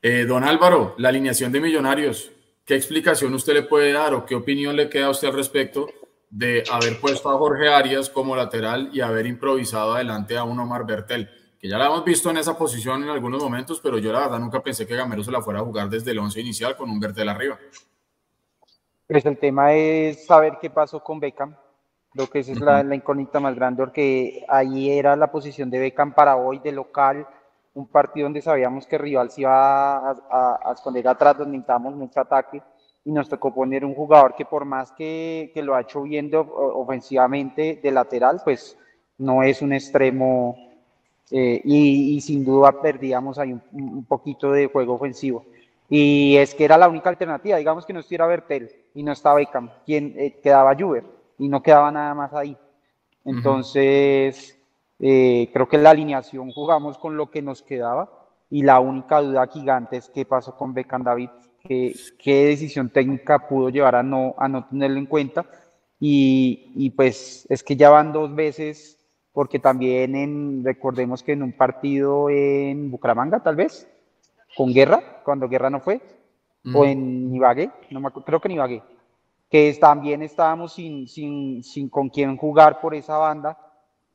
Eh, 0.00 0.24
don 0.26 0.44
Álvaro, 0.44 0.94
la 0.96 1.10
alineación 1.10 1.52
de 1.52 1.60
Millonarios, 1.60 2.30
¿qué 2.64 2.74
explicación 2.74 3.34
usted 3.34 3.52
le 3.52 3.62
puede 3.64 3.92
dar 3.92 4.14
o 4.14 4.24
qué 4.24 4.34
opinión 4.34 4.74
le 4.74 4.88
queda 4.88 5.06
a 5.06 5.10
usted 5.10 5.28
al 5.28 5.34
respecto 5.34 5.88
de 6.30 6.64
haber 6.70 6.98
puesto 7.00 7.30
a 7.30 7.36
Jorge 7.36 7.68
Arias 7.68 8.08
como 8.08 8.34
lateral 8.34 8.88
y 8.94 9.00
haber 9.00 9.26
improvisado 9.26 9.94
adelante 9.94 10.38
a 10.38 10.44
un 10.44 10.58
Omar 10.58 10.86
Bertel, 10.86 11.28
que 11.60 11.68
ya 11.68 11.78
la 11.78 11.86
hemos 11.86 12.04
visto 12.04 12.30
en 12.30 12.36
esa 12.36 12.56
posición 12.56 13.02
en 13.02 13.08
algunos 13.08 13.42
momentos, 13.42 13.80
pero 13.80 13.98
yo 13.98 14.12
la 14.12 14.20
verdad 14.20 14.38
nunca 14.38 14.62
pensé 14.62 14.86
que 14.86 14.96
Gamero 14.96 15.24
se 15.24 15.32
la 15.32 15.42
fuera 15.42 15.60
a 15.60 15.64
jugar 15.64 15.88
desde 15.88 16.12
el 16.12 16.18
once 16.18 16.40
inicial 16.40 16.76
con 16.76 16.88
un 16.90 17.00
Bertel 17.00 17.28
arriba. 17.28 17.58
Pues 19.06 19.24
el 19.26 19.38
tema 19.38 19.72
es 19.72 20.26
saber 20.26 20.58
qué 20.60 20.70
pasó 20.70 21.02
con 21.02 21.18
Beckham. 21.18 21.56
Lo 22.14 22.26
que 22.28 22.40
es, 22.40 22.48
la, 22.60 22.82
incógnita 22.94 23.38
más 23.38 23.54
grande, 23.54 23.82
porque 23.82 24.44
ahí 24.48 24.90
era 24.90 25.14
la 25.14 25.30
posición 25.30 25.70
de 25.70 25.78
Beckham 25.78 26.14
para 26.14 26.36
hoy 26.36 26.58
de 26.58 26.72
local, 26.72 27.26
un 27.74 27.86
partido 27.86 28.24
donde 28.24 28.40
sabíamos 28.40 28.86
que 28.86 28.96
el 28.96 29.02
rival 29.02 29.30
se 29.30 29.42
iba 29.42 29.98
a, 29.98 30.60
a 30.64 30.72
esconder 30.72 31.06
atrás, 31.06 31.38
donde 31.38 31.52
necesitábamos 31.52 31.94
mucho 31.94 32.20
ataque 32.20 32.62
y 33.08 33.12
nos 33.12 33.28
tocó 33.28 33.54
poner 33.54 33.86
un 33.86 33.94
jugador 33.94 34.34
que 34.34 34.44
por 34.44 34.66
más 34.66 34.92
que, 34.92 35.50
que 35.54 35.62
lo 35.62 35.74
ha 35.74 35.80
hecho 35.80 36.02
bien 36.02 36.30
ofensivamente 36.34 37.80
de 37.82 37.90
lateral, 37.90 38.40
pues 38.44 38.76
no 39.16 39.42
es 39.42 39.62
un 39.62 39.72
extremo 39.72 40.56
eh, 41.30 41.60
y, 41.64 42.20
sin 42.20 42.44
duda 42.44 42.80
perdíamos 42.80 43.38
ahí 43.38 43.52
un, 43.72 44.04
poquito 44.04 44.52
de 44.52 44.66
juego 44.66 44.94
ofensivo. 44.94 45.44
Y 45.88 46.36
es 46.36 46.54
que 46.54 46.64
era 46.64 46.76
la 46.76 46.88
única 46.88 47.08
alternativa, 47.08 47.56
digamos 47.56 47.86
que 47.86 47.92
no 47.92 48.00
estuviera 48.00 48.26
Bertel 48.26 48.70
y 48.94 49.02
no 49.02 49.12
estaba 49.12 49.36
Beckham, 49.36 49.70
quien 49.86 50.14
eh, 50.18 50.38
quedaba 50.42 50.76
Juber 50.76 51.04
y 51.38 51.48
no 51.48 51.62
quedaba 51.62 51.90
nada 51.90 52.14
más 52.14 52.32
ahí. 52.34 52.56
Entonces, 53.24 54.58
eh, 54.98 55.50
creo 55.52 55.68
que 55.68 55.78
la 55.78 55.90
alineación 55.90 56.52
jugamos 56.52 56.98
con 56.98 57.16
lo 57.16 57.30
que 57.30 57.42
nos 57.42 57.62
quedaba 57.62 58.10
y 58.50 58.62
la 58.62 58.80
única 58.80 59.20
duda 59.20 59.46
gigante 59.46 59.96
es 59.96 60.08
qué 60.08 60.24
pasó 60.24 60.56
con 60.56 60.74
Beckham 60.74 61.04
David 61.04 61.30
qué, 61.68 62.46
decisión 62.46 62.90
técnica 62.90 63.46
pudo 63.48 63.68
llevar 63.68 63.96
a 63.96 64.02
no, 64.02 64.34
a 64.38 64.48
no 64.48 64.66
tenerlo 64.66 64.98
en 64.98 65.06
cuenta. 65.06 65.46
Y, 66.00 66.72
y, 66.76 66.90
pues 66.90 67.46
es 67.48 67.62
que 67.62 67.76
ya 67.76 67.90
van 67.90 68.12
dos 68.12 68.34
veces, 68.34 68.97
porque 69.32 69.58
también 69.58 70.16
en, 70.16 70.64
recordemos 70.64 71.22
que 71.22 71.32
en 71.32 71.42
un 71.42 71.52
partido 71.52 72.30
en 72.30 72.90
Bucaramanga, 72.90 73.40
tal 73.40 73.56
vez, 73.56 73.88
con 74.56 74.72
Guerra, 74.72 75.22
cuando 75.24 75.48
Guerra 75.48 75.70
no 75.70 75.80
fue, 75.80 76.00
o 76.74 76.84
en 76.84 77.34
Ibagué, 77.34 77.70
no 77.90 78.00
me 78.00 78.10
creo 78.10 78.40
que 78.40 78.48
en 78.48 78.54
Ibagué, 78.54 78.82
que 79.50 79.74
también 79.80 80.22
estábamos 80.22 80.74
sin, 80.74 81.08
sin, 81.08 81.62
sin 81.62 81.88
con 81.88 82.08
quién 82.08 82.36
jugar 82.36 82.80
por 82.80 82.94
esa 82.94 83.16
banda. 83.16 83.56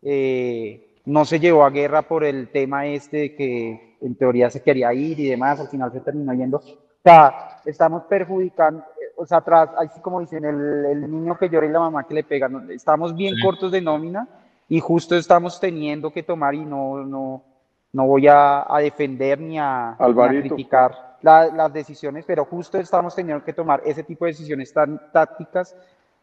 Eh, 0.01 0.99
no 1.05 1.25
se 1.25 1.39
llevó 1.39 1.65
a 1.65 1.69
guerra 1.69 2.03
por 2.03 2.23
el 2.23 2.49
tema 2.49 2.85
este 2.85 3.17
de 3.17 3.35
que 3.35 3.97
en 4.01 4.15
teoría 4.15 4.49
se 4.49 4.61
quería 4.61 4.93
ir 4.93 5.19
y 5.19 5.29
demás, 5.29 5.59
al 5.59 5.69
final 5.69 5.91
se 5.91 6.01
terminó 6.01 6.33
yendo. 6.33 6.57
O 6.57 7.01
sea, 7.03 7.59
estamos 7.65 8.03
perjudicando, 8.03 8.83
o 9.17 9.25
sea, 9.25 9.39
atrás, 9.39 9.69
así 9.77 9.99
como 10.01 10.21
dicen, 10.21 10.45
el, 10.45 11.11
niño 11.11 11.37
que 11.37 11.49
llora 11.49 11.65
y 11.65 11.71
la 11.71 11.79
mamá 11.79 12.05
que 12.05 12.13
le 12.13 12.23
pega, 12.23 12.49
estamos 12.69 13.15
bien 13.15 13.35
cortos 13.43 13.71
de 13.71 13.81
nómina 13.81 14.27
y 14.69 14.79
justo 14.79 15.15
estamos 15.15 15.59
teniendo 15.59 16.11
que 16.11 16.23
tomar 16.23 16.55
y 16.55 16.65
no, 16.65 17.03
no, 17.03 17.43
no 17.91 18.07
voy 18.07 18.27
a, 18.27 18.65
defender 18.79 19.39
ni 19.39 19.59
a, 19.59 19.95
criticar 20.29 21.17
las 21.21 21.71
decisiones, 21.71 22.25
pero 22.25 22.45
justo 22.45 22.77
estamos 22.77 23.15
teniendo 23.15 23.43
que 23.43 23.53
tomar 23.53 23.81
ese 23.85 24.03
tipo 24.03 24.25
de 24.25 24.31
decisiones 24.31 24.73
tan 24.73 25.11
tácticas 25.11 25.75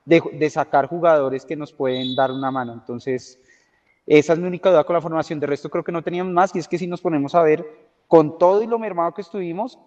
de, 0.05 0.22
de, 0.33 0.50
sacar 0.50 0.87
jugadores 0.87 1.44
que 1.44 1.57
nos 1.57 1.72
pueden 1.72 2.14
dar 2.14 2.31
una 2.31 2.50
mano. 2.50 2.72
Entonces, 2.72 3.38
esa 4.07 4.33
es 4.33 4.38
mi 4.38 4.46
única 4.46 4.70
duda 4.70 4.85
con 4.85 4.94
la 4.94 5.00
formación. 5.00 5.38
De 5.38 5.46
resto, 5.46 5.70
creo 5.70 5.85
que 5.85 5.92
no 5.92 6.03
teníamos 6.03 6.33
más, 6.33 6.55
y 6.55 6.59
es 6.59 6.68
que 6.68 6.79
si 6.79 6.87
nos 6.87 7.00
ponemos 7.00 7.35
a 7.35 7.42
ver, 7.42 7.64
con 8.09 8.38
todo 8.38 8.62
y 8.62 8.66
lo 8.66 8.79
mermado 8.79 9.14
que 9.14 9.22
estuvimos, 9.22 9.79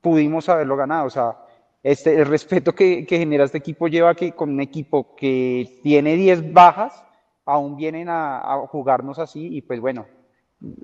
pudimos 0.00 0.48
haberlo 0.48 0.76
ganado. 0.76 1.06
O 1.06 1.10
sea, 1.10 1.36
este, 1.82 2.14
el 2.14 2.26
respeto 2.26 2.74
que, 2.74 3.04
genera 3.08 3.44
este 3.44 3.58
equipo 3.58 3.88
lleva 3.88 4.14
que 4.14 4.32
con 4.32 4.50
un 4.50 4.60
equipo 4.60 5.16
que 5.16 5.80
tiene 5.82 6.14
10 6.14 6.52
bajas, 6.52 7.04
aún 7.44 7.76
vienen 7.76 8.08
a, 8.08 8.66
jugarnos 8.68 9.18
así 9.18 9.56
y 9.56 9.62
pues 9.62 9.80
bueno, 9.80 10.06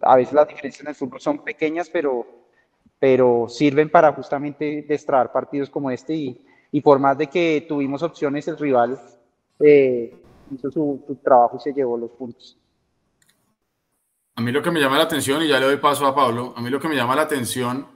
a 0.02 0.16
veces 0.16 0.34
las 0.34 0.48
diferencias 0.48 0.82
en 0.82 0.88
el 0.88 0.94
fútbol 0.94 1.20
son 1.20 1.42
pequeñas, 1.42 1.88
pero, 1.88 2.26
pero 2.98 3.46
sirven 3.48 3.90
para 3.90 4.12
justamente 4.12 4.84
destrabar 4.88 5.32
partidos 5.32 5.70
como 5.70 5.90
este 5.90 6.14
y, 6.14 6.44
y 6.72 6.80
por 6.80 6.98
más 6.98 7.16
de 7.18 7.28
que 7.28 7.64
tuvimos 7.66 8.02
opciones, 8.02 8.46
el 8.48 8.58
rival 8.58 9.00
eh, 9.60 10.14
hizo 10.52 10.70
su, 10.70 11.02
su 11.06 11.16
trabajo 11.16 11.56
y 11.56 11.60
se 11.60 11.72
llevó 11.72 11.96
los 11.96 12.10
puntos. 12.10 12.56
A 14.36 14.42
mí 14.42 14.52
lo 14.52 14.62
que 14.62 14.70
me 14.70 14.80
llama 14.80 14.96
la 14.96 15.04
atención, 15.04 15.42
y 15.42 15.48
ya 15.48 15.60
le 15.60 15.66
doy 15.66 15.76
paso 15.76 16.06
a 16.06 16.14
Pablo, 16.14 16.54
a 16.56 16.62
mí 16.62 16.70
lo 16.70 16.80
que 16.80 16.88
me 16.88 16.96
llama 16.96 17.14
la 17.14 17.22
atención 17.22 17.86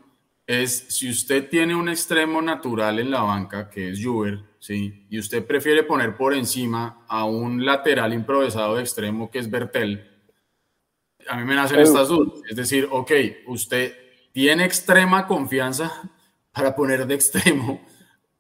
es 0.47 0.87
si 0.95 1.09
usted 1.09 1.49
tiene 1.49 1.75
un 1.75 1.89
extremo 1.89 2.43
natural 2.43 2.99
en 2.99 3.11
la 3.11 3.23
banca, 3.23 3.71
que 3.71 3.91
es 3.91 4.05
Juber, 4.05 4.41
¿sí? 4.65 5.07
y 5.11 5.19
usted 5.19 5.47
prefiere 5.47 5.83
poner 5.83 6.17
por 6.17 6.33
encima 6.33 7.05
a 7.07 7.27
un 7.27 7.67
lateral 7.67 8.15
improvisado 8.15 8.77
de 8.77 8.81
extremo, 8.81 9.31
que 9.31 9.39
es 9.39 9.51
Bertel, 9.51 10.11
a 11.29 11.37
mí 11.37 11.45
me 11.45 11.55
nacen 11.55 11.81
estas 11.81 12.09
dudas. 12.09 12.41
Es 12.49 12.57
decir, 12.57 12.89
ok, 12.91 13.13
usted 13.47 13.95
tiene 14.33 14.65
extrema 14.65 15.27
confianza 15.27 16.11
para 16.53 16.75
poner 16.75 17.07
de 17.07 17.15
extremo 17.15 17.85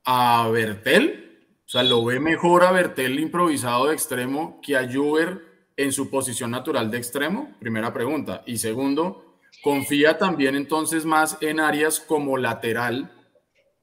a 0.06 0.48
Bertel, 0.50 1.48
o 1.66 1.68
sea, 1.68 1.82
lo 1.82 2.02
ve 2.02 2.18
mejor 2.20 2.64
a 2.64 2.72
Bertel 2.72 3.20
improvisado 3.20 3.88
de 3.88 3.94
extremo 3.94 4.60
que 4.62 4.78
a 4.78 4.90
Juber 4.90 5.42
en 5.76 5.92
su 5.92 6.08
posición 6.08 6.50
natural 6.50 6.90
de 6.90 6.98
extremo? 6.98 7.54
Primera 7.58 7.92
pregunta. 7.92 8.42
Y 8.46 8.56
segundo, 8.56 9.40
¿confía 9.62 10.16
también 10.16 10.56
entonces 10.56 11.04
más 11.04 11.36
en 11.42 11.60
áreas 11.60 12.00
como 12.00 12.38
lateral 12.38 13.10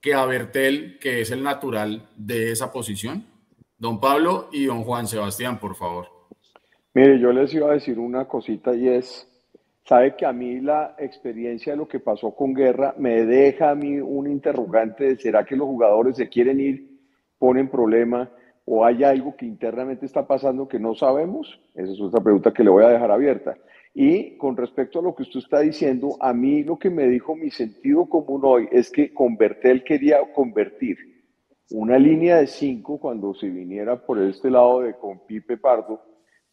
que 0.01 0.13
a 0.15 0.25
Bertel, 0.25 0.97
que 0.99 1.21
es 1.21 1.31
el 1.31 1.43
natural 1.43 2.09
de 2.17 2.51
esa 2.51 2.71
posición? 2.71 3.23
Don 3.77 3.99
Pablo 3.99 4.49
y 4.51 4.65
don 4.65 4.83
Juan 4.83 5.07
Sebastián, 5.07 5.59
por 5.59 5.75
favor. 5.75 6.07
Mire, 6.93 7.19
yo 7.19 7.31
les 7.31 7.53
iba 7.53 7.69
a 7.69 7.73
decir 7.73 7.99
una 7.99 8.25
cosita 8.25 8.75
y 8.75 8.87
es, 8.87 9.27
sabe 9.85 10.15
que 10.15 10.25
a 10.25 10.33
mí 10.33 10.59
la 10.59 10.95
experiencia 10.97 11.73
de 11.73 11.77
lo 11.77 11.87
que 11.87 11.99
pasó 11.99 12.35
con 12.35 12.53
Guerra 12.53 12.95
me 12.97 13.25
deja 13.25 13.69
a 13.69 13.75
mí 13.75 13.99
un 13.99 14.27
interrogante 14.27 15.05
de 15.05 15.15
será 15.17 15.45
que 15.45 15.55
los 15.55 15.67
jugadores 15.67 16.17
se 16.17 16.27
quieren 16.27 16.59
ir, 16.59 16.89
ponen 17.37 17.69
problema 17.69 18.29
o 18.65 18.85
hay 18.85 19.03
algo 19.03 19.35
que 19.35 19.45
internamente 19.45 20.05
está 20.05 20.27
pasando 20.27 20.67
que 20.67 20.79
no 20.79 20.95
sabemos? 20.95 21.59
Esa 21.75 21.91
es 21.91 22.01
otra 22.01 22.21
pregunta 22.21 22.51
que 22.51 22.63
le 22.63 22.69
voy 22.69 22.83
a 22.83 22.89
dejar 22.89 23.11
abierta. 23.11 23.55
Y 23.93 24.37
con 24.37 24.55
respecto 24.55 24.99
a 24.99 25.01
lo 25.01 25.13
que 25.13 25.23
usted 25.23 25.39
está 25.39 25.59
diciendo, 25.59 26.15
a 26.21 26.33
mí 26.33 26.63
lo 26.63 26.79
que 26.79 26.89
me 26.89 27.07
dijo 27.07 27.35
mi 27.35 27.51
sentido 27.51 28.07
común 28.07 28.41
hoy 28.45 28.69
es 28.71 28.89
que 28.89 29.13
Convertel 29.13 29.83
quería 29.83 30.19
convertir 30.33 30.97
una 31.71 31.97
línea 31.97 32.37
de 32.37 32.47
cinco 32.47 32.99
cuando 32.99 33.33
se 33.33 33.49
viniera 33.49 34.05
por 34.05 34.19
este 34.19 34.49
lado 34.49 34.81
de 34.81 34.95
con 34.95 35.25
Pipe 35.25 35.57
Pardo, 35.57 36.01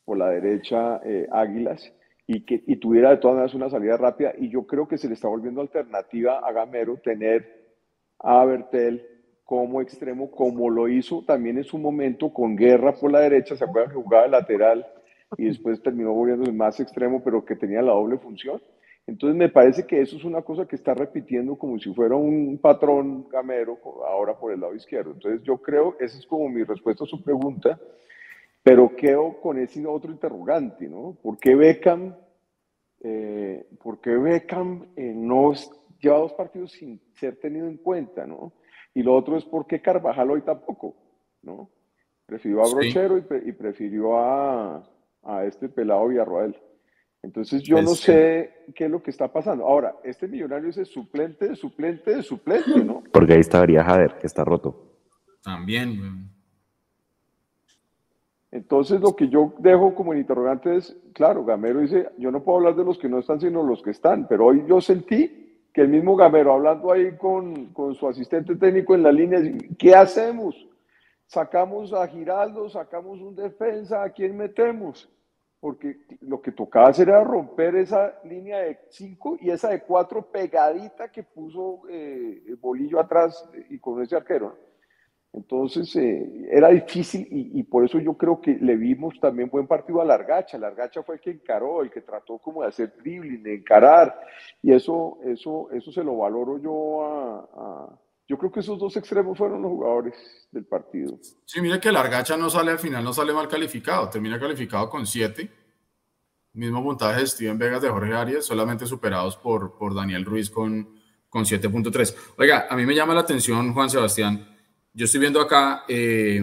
por 0.04 0.18
la 0.18 0.30
derecha 0.30 1.00
eh, 1.04 1.28
Águilas, 1.30 1.92
y 2.26 2.44
que 2.44 2.62
y 2.66 2.76
tuviera 2.76 3.10
de 3.10 3.18
todas 3.18 3.36
maneras 3.36 3.54
una 3.54 3.70
salida 3.70 3.96
rápida. 3.96 4.32
Y 4.36 4.48
yo 4.48 4.66
creo 4.66 4.88
que 4.88 4.98
se 4.98 5.08
le 5.08 5.14
está 5.14 5.28
volviendo 5.28 5.60
alternativa 5.60 6.38
a 6.38 6.52
Gamero 6.52 6.96
tener 6.98 7.68
a 8.18 8.44
Bertel 8.44 9.04
como 9.44 9.80
extremo, 9.80 10.30
como 10.30 10.68
lo 10.68 10.88
hizo 10.88 11.24
también 11.24 11.56
en 11.56 11.64
su 11.64 11.78
momento 11.78 12.32
con 12.32 12.56
Guerra 12.56 12.94
por 12.94 13.12
la 13.12 13.20
derecha, 13.20 13.56
se 13.56 13.64
acuerdan 13.64 13.90
que 13.90 14.02
jugaba 14.02 14.24
de 14.24 14.30
lateral 14.30 14.86
y 15.36 15.44
después 15.46 15.82
terminó 15.82 16.12
volviéndose 16.12 16.52
más 16.52 16.80
extremo, 16.80 17.22
pero 17.22 17.44
que 17.44 17.56
tenía 17.56 17.82
la 17.82 17.92
doble 17.92 18.18
función. 18.18 18.60
Entonces 19.06 19.36
me 19.36 19.48
parece 19.48 19.86
que 19.86 20.00
eso 20.00 20.16
es 20.16 20.24
una 20.24 20.42
cosa 20.42 20.66
que 20.66 20.76
está 20.76 20.92
repitiendo 20.92 21.56
como 21.56 21.78
si 21.78 21.92
fuera 21.94 22.14
un 22.14 22.58
patrón 22.58 23.26
gamero 23.30 23.78
ahora 24.06 24.38
por 24.38 24.52
el 24.52 24.60
lado 24.60 24.74
izquierdo. 24.74 25.12
Entonces 25.12 25.42
yo 25.42 25.56
creo, 25.58 25.96
esa 25.98 26.18
es 26.18 26.26
como 26.26 26.48
mi 26.48 26.62
respuesta 26.62 27.04
a 27.04 27.06
su 27.06 27.22
pregunta, 27.22 27.80
pero 28.62 28.94
quedo 28.94 29.40
con 29.40 29.58
ese 29.58 29.86
otro 29.86 30.12
interrogante, 30.12 30.88
¿no? 30.88 31.16
¿Por 31.22 31.38
qué 31.38 31.54
Beckham, 31.54 32.14
eh, 33.00 33.66
¿por 33.82 33.98
qué 34.00 34.10
Beckham 34.10 34.88
eh, 34.94 35.14
no 35.16 35.52
lleva 35.98 36.18
dos 36.18 36.34
partidos 36.34 36.72
sin 36.72 37.00
ser 37.14 37.36
tenido 37.36 37.66
en 37.66 37.78
cuenta, 37.78 38.26
¿no? 38.26 38.52
Y 38.92 39.02
lo 39.02 39.14
otro 39.14 39.38
es 39.38 39.44
por 39.46 39.66
qué 39.66 39.80
Carvajal 39.80 40.30
hoy 40.30 40.42
tampoco, 40.42 40.96
¿no? 41.42 41.70
Prefirió 42.26 42.62
a 42.62 42.70
Brochero 42.70 43.16
y, 43.16 43.52
prefirió 43.52 44.18
a, 44.18 44.86
a, 45.28 45.44
este 45.44 45.68
pelado 45.68 46.08
Villarroel. 46.08 46.56
Entonces 47.22 47.62
yo 47.62 47.82
no 47.82 47.94
sé 47.94 48.64
qué 48.74 48.84
es 48.84 48.90
lo 48.90 49.02
que 49.02 49.10
está 49.10 49.32
pasando. 49.32 49.66
Ahora, 49.66 49.96
este 50.04 50.28
millonario 50.28 50.70
es 50.70 50.78
el 50.78 50.86
suplente, 50.86 51.48
de 51.48 51.56
suplente, 51.56 52.16
de 52.16 52.22
suplente, 52.22 52.84
¿no? 52.84 53.02
Porque 53.12 53.34
ahí 53.34 53.40
estaría 53.40 53.84
Jader, 53.84 54.14
que 54.18 54.26
está 54.26 54.44
roto. 54.44 54.96
También. 55.42 56.30
Entonces 58.50 59.00
lo 59.00 59.14
que 59.14 59.28
yo 59.28 59.52
dejo 59.58 59.94
como 59.94 60.14
interrogante 60.14 60.76
es, 60.76 60.96
claro, 61.12 61.44
Gamero 61.44 61.80
dice, 61.80 62.08
yo 62.16 62.30
no 62.30 62.42
puedo 62.42 62.58
hablar 62.58 62.76
de 62.76 62.84
los 62.84 62.98
que 62.98 63.08
no 63.08 63.18
están, 63.18 63.40
sino 63.40 63.62
los 63.62 63.82
que 63.82 63.90
están, 63.90 64.26
pero 64.26 64.46
hoy 64.46 64.64
yo 64.66 64.80
sentí 64.80 65.66
que 65.74 65.82
el 65.82 65.88
mismo 65.88 66.16
Gamero, 66.16 66.54
hablando 66.54 66.90
ahí 66.90 67.16
con, 67.18 67.74
su 67.94 68.08
asistente 68.08 68.56
técnico 68.56 68.94
en 68.94 69.02
la 69.02 69.12
línea, 69.12 69.40
¿qué 69.78 69.94
hacemos? 69.94 70.56
Sacamos 71.26 71.92
a 71.92 72.06
Giraldo, 72.08 72.70
sacamos 72.70 73.20
un 73.20 73.36
defensa, 73.36 74.02
¿a 74.02 74.10
quién 74.10 74.36
metemos? 74.36 75.08
Porque 75.60 75.96
lo 76.20 76.40
que 76.40 76.52
tocaba 76.52 76.88
hacer 76.88 77.08
era 77.08 77.24
romper 77.24 77.74
esa 77.76 78.14
línea 78.24 78.58
de 78.58 78.78
cinco 78.90 79.36
y 79.40 79.50
esa 79.50 79.70
de 79.70 79.82
cuatro 79.82 80.30
pegadita 80.30 81.10
que 81.10 81.24
puso 81.24 81.82
eh, 81.88 82.54
bolillo 82.60 83.00
atrás 83.00 83.48
y 83.68 83.78
con 83.78 84.00
ese 84.00 84.16
arquero. 84.16 84.56
Entonces 85.32 85.94
eh, 85.96 86.48
era 86.50 86.68
difícil 86.68 87.26
y, 87.30 87.62
por 87.64 87.84
eso 87.84 87.98
yo 87.98 88.14
creo 88.14 88.40
que 88.40 88.54
le 88.54 88.76
vimos 88.76 89.20
también 89.20 89.50
buen 89.50 89.66
partido 89.66 90.00
a 90.00 90.04
Largacha. 90.04 90.58
Largacha 90.58 91.02
fue 91.02 91.16
el 91.16 91.20
que 91.20 91.30
encaró, 91.30 91.82
el 91.82 91.90
que 91.90 92.00
trató 92.00 92.38
como 92.38 92.62
de 92.62 92.68
hacer 92.68 92.94
dribbling, 92.96 93.42
de 93.42 93.56
encarar 93.56 94.18
y 94.62 94.72
eso, 94.72 95.18
eso, 95.24 95.70
eso 95.72 95.92
se 95.92 96.02
lo 96.02 96.16
valoro 96.16 96.58
yo 96.58 97.04
a, 97.04 97.98
Yo 98.28 98.36
creo 98.38 98.52
que 98.52 98.60
esos 98.60 98.78
dos 98.78 98.96
extremos 98.96 99.36
fueron 99.36 99.62
los 99.62 99.70
jugadores 99.70 100.14
del 100.52 100.66
partido. 100.66 101.18
Sí, 101.44 101.60
mira 101.60 101.80
que 101.80 101.90
Largacha 101.90 102.36
no 102.36 102.50
sale 102.50 102.70
al 102.70 102.78
final, 102.78 103.02
no 103.02 103.12
sale 103.12 103.32
mal 103.32 103.48
calificado, 103.48 104.08
termina 104.10 104.38
calificado 104.38 104.88
con 104.90 105.06
7. 105.06 105.50
Mismo 106.52 106.82
montaje 106.82 107.20
de 107.20 107.26
Steven 107.26 107.58
Vegas 107.58 107.82
de 107.82 107.88
Jorge 107.88 108.12
Arias, 108.14 108.44
solamente 108.44 108.86
superados 108.86 109.36
por, 109.36 109.78
por 109.78 109.94
Daniel 109.94 110.24
Ruiz 110.24 110.50
con, 110.50 111.00
con 111.28 111.44
7.3. 111.44 112.14
Oiga, 112.36 112.66
a 112.68 112.76
mí 112.76 112.84
me 112.84 112.94
llama 112.94 113.14
la 113.14 113.20
atención, 113.20 113.72
Juan 113.72 113.88
Sebastián 113.88 114.58
yo 114.98 115.04
estoy 115.04 115.20
viendo 115.20 115.40
acá 115.40 115.84
eh, 115.86 116.42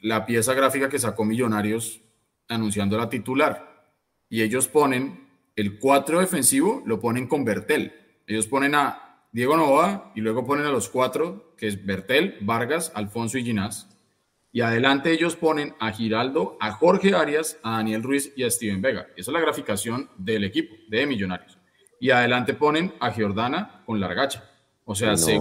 la 0.00 0.26
pieza 0.26 0.54
gráfica 0.54 0.88
que 0.88 0.98
sacó 0.98 1.24
Millonarios 1.24 2.00
anunciando 2.48 2.98
la 2.98 3.08
titular 3.08 3.92
y 4.28 4.42
ellos 4.42 4.66
ponen 4.66 5.28
el 5.54 5.78
4 5.78 6.18
defensivo, 6.18 6.82
lo 6.84 6.98
ponen 6.98 7.28
con 7.28 7.44
Bertel. 7.44 7.92
Ellos 8.26 8.48
ponen 8.48 8.74
a 8.74 9.01
Diego 9.32 9.56
Nova 9.56 10.12
y 10.14 10.20
luego 10.20 10.44
ponen 10.44 10.66
a 10.66 10.70
los 10.70 10.90
cuatro, 10.90 11.54
que 11.56 11.66
es 11.66 11.84
Bertel, 11.84 12.36
Vargas, 12.42 12.92
Alfonso 12.94 13.38
y 13.38 13.44
Ginás. 13.44 13.88
Y 14.52 14.60
adelante 14.60 15.10
ellos 15.10 15.36
ponen 15.36 15.74
a 15.80 15.90
Giraldo, 15.90 16.58
a 16.60 16.72
Jorge 16.72 17.14
Arias, 17.14 17.58
a 17.62 17.78
Daniel 17.78 18.02
Ruiz 18.02 18.34
y 18.36 18.42
a 18.44 18.50
Steven 18.50 18.82
Vega. 18.82 19.06
Esa 19.16 19.30
es 19.30 19.32
la 19.32 19.40
graficación 19.40 20.10
del 20.18 20.44
equipo 20.44 20.74
de 20.88 21.06
Millonarios. 21.06 21.58
Y 21.98 22.10
adelante 22.10 22.52
ponen 22.52 22.92
a 23.00 23.10
Giordana 23.10 23.82
con 23.86 23.98
Largacha. 23.98 24.44
O 24.84 24.94
sea, 24.94 25.16
se 25.16 25.40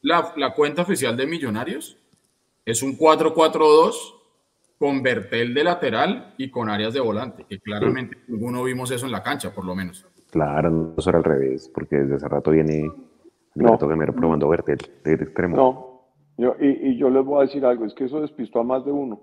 la, 0.00 0.54
cuenta 0.54 0.82
oficial 0.82 1.16
de 1.16 1.26
Millonarios 1.26 1.98
es 2.64 2.82
un 2.82 2.96
4-4-2 2.96 3.94
con 4.78 5.02
Bertel 5.02 5.52
de 5.52 5.64
lateral 5.64 6.34
y 6.38 6.50
con 6.50 6.70
áreas 6.70 6.94
de 6.94 7.00
volante, 7.00 7.44
que 7.48 7.60
claramente 7.60 8.16
ninguno 8.28 8.62
vimos 8.64 8.90
eso 8.90 9.04
en 9.04 9.12
la 9.12 9.22
cancha, 9.22 9.52
por 9.52 9.64
lo 9.64 9.74
menos. 9.74 10.06
Claro, 10.30 10.70
no 10.70 11.02
será 11.02 11.18
al 11.18 11.24
revés, 11.24 11.70
porque 11.72 11.96
desde 11.96 12.16
hace 12.16 12.28
rato 12.28 12.50
viene 12.50 12.90
no. 13.56 13.78
Probando 13.78 14.52
extremo. 14.54 15.56
No, 15.56 16.02
yo, 16.36 16.56
y, 16.60 16.96
yo 16.96 17.10
les 17.10 17.24
voy 17.24 17.38
a 17.38 17.46
decir 17.46 17.64
algo, 17.64 17.84
es 17.84 17.94
que 17.94 18.04
eso 18.04 18.20
despistó 18.20 18.60
a 18.60 18.64
más 18.64 18.84
de 18.84 18.92
uno. 18.92 19.20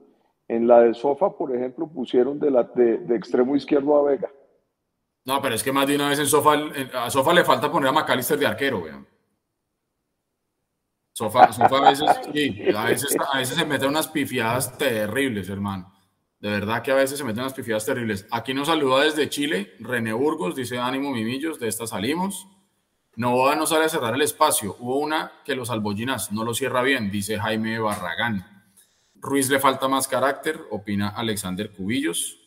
En 0.48 0.68
la 0.68 0.82
de 0.82 0.94
Sofa, 0.94 1.38
por 1.38 1.56
ejemplo, 1.56 1.88
pusieron 1.88 2.40
de, 2.40 2.52
la, 2.52 2.64
de, 2.64 3.16
extremo 3.16 3.56
izquierdo 3.56 3.98
a 3.98 4.12
Vega. 4.12 4.30
No, 5.26 5.42
pero 5.42 5.56
es 5.56 5.64
que 5.64 5.72
más 5.72 5.88
de 5.88 5.96
una 5.96 6.10
vez 6.10 6.20
en 6.20 6.26
Sofa, 6.26 6.54
a 6.96 7.10
Sofa 7.10 7.34
le 7.34 7.46
falta 7.46 7.72
poner 7.72 7.90
a 7.90 7.94
McAllister 7.94 8.38
de 8.38 8.48
arquero, 8.48 8.80
weón. 8.80 9.08
Sofá, 11.14 11.44
a, 11.44 11.90
veces, 11.92 12.10
a, 12.76 13.38
veces, 13.38 13.56
se 13.56 13.66
meten 13.66 13.90
unas 13.90 14.08
pifiadas 14.08 14.76
terribles, 14.80 15.48
hermano. 15.48 15.94
De 16.40 16.50
verdad 16.50 16.82
que 16.82 16.92
a 16.92 16.96
veces 16.96 17.20
se 17.20 17.24
meten 17.24 17.42
unas 17.42 17.54
pifiadas 17.54 17.86
terribles. 17.86 18.28
Aquí 18.32 18.56
nos 18.56 18.68
saluda 18.68 19.04
desde 19.04 19.30
Chile, 19.30 19.76
René 19.80 20.12
Burgos, 20.12 20.56
dice 20.56 20.80
ánimo 20.80 21.12
mimillos, 21.12 21.60
de 21.60 21.68
esta 21.68 21.86
salimos. 21.86 22.48
Novoa 23.16 23.56
no 23.56 23.68
sale 23.68 23.86
a 23.86 23.90
cerrar 23.90 24.16
el 24.16 24.22
espacio. 24.24 24.76
Hubo 24.80 24.98
una 24.98 25.32
que 25.46 25.56
los 25.56 25.70
albollinas 25.70 26.32
no 26.32 26.44
lo 26.44 26.54
cierra 26.54 26.82
bien, 26.82 27.12
dice 27.12 27.40
Jaime 27.40 27.78
Barragán. 27.78 28.66
Ruiz 29.16 29.50
le 29.50 29.60
falta 29.60 29.88
más 29.88 30.08
carácter, 30.08 30.60
opina 30.72 31.10
Alexander 31.10 31.72
Cubillos. 31.72 32.40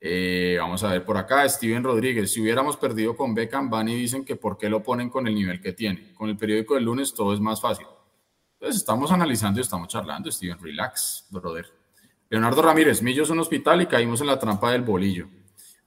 Eh, 0.00 0.56
vamos 0.60 0.82
a 0.84 0.92
ver 0.92 1.04
por 1.04 1.16
acá, 1.16 1.48
Steven 1.48 1.84
Rodríguez. 1.84 2.32
Si 2.32 2.40
hubiéramos 2.40 2.76
perdido 2.76 3.16
con 3.16 3.34
Beckham, 3.34 3.70
van 3.70 3.88
y 3.88 3.94
dicen 3.94 4.24
que 4.24 4.36
por 4.36 4.58
qué 4.58 4.68
lo 4.68 4.82
ponen 4.82 5.08
con 5.08 5.26
el 5.28 5.34
nivel 5.34 5.60
que 5.60 5.72
tiene. 5.72 6.12
Con 6.14 6.28
el 6.28 6.36
periódico 6.36 6.74
del 6.74 6.84
lunes 6.84 7.14
todo 7.14 7.32
es 7.32 7.40
más 7.40 7.60
fácil. 7.60 7.86
Entonces 8.54 8.80
estamos 8.80 9.12
analizando 9.12 9.60
y 9.60 9.62
estamos 9.62 9.86
charlando, 9.86 10.30
Steven, 10.32 10.58
relax, 10.60 11.26
brother. 11.30 11.66
Leonardo 12.28 12.60
Ramírez, 12.60 13.02
Millo 13.02 13.22
es 13.22 13.30
un 13.30 13.38
hospital 13.38 13.80
y 13.82 13.86
caímos 13.86 14.20
en 14.20 14.26
la 14.26 14.38
trampa 14.38 14.72
del 14.72 14.82
bolillo. 14.82 15.28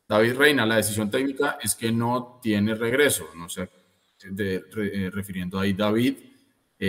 David 0.07 0.35
Reina, 0.35 0.65
la 0.65 0.77
decisión 0.77 1.11
técnica 1.11 1.57
es 1.61 1.75
que 1.75 1.91
no 1.91 2.39
tiene 2.41 2.73
regreso. 2.75 3.29
No 3.35 3.47
sé, 3.47 3.69
eh, 4.23 5.09
refiriendo 5.11 5.59
ahí 5.59 5.73
David. 5.73 6.17
Eh, 6.79 6.87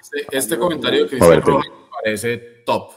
este, 0.00 0.26
este, 0.30 0.58
comentario 0.58 1.08
que 1.08 1.16
dice 1.16 1.36
me 1.36 1.42
parece 2.02 2.38
top. 2.64 2.92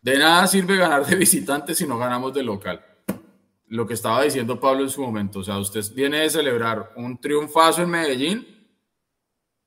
De 0.00 0.18
nada 0.18 0.46
sirve 0.46 0.76
ganar 0.76 1.04
de 1.06 1.16
visitante 1.16 1.74
si 1.74 1.86
no 1.86 1.98
ganamos 1.98 2.34
de 2.34 2.42
local. 2.42 2.84
Lo 3.66 3.86
que 3.86 3.94
estaba 3.94 4.22
diciendo 4.22 4.60
Pablo 4.60 4.82
en 4.82 4.90
su 4.90 5.02
momento, 5.02 5.40
o 5.40 5.44
sea, 5.44 5.58
usted 5.58 5.82
viene 5.94 6.20
de 6.20 6.30
celebrar 6.30 6.92
un 6.96 7.20
triunfazo 7.20 7.82
en 7.82 7.90
Medellín 7.90 8.46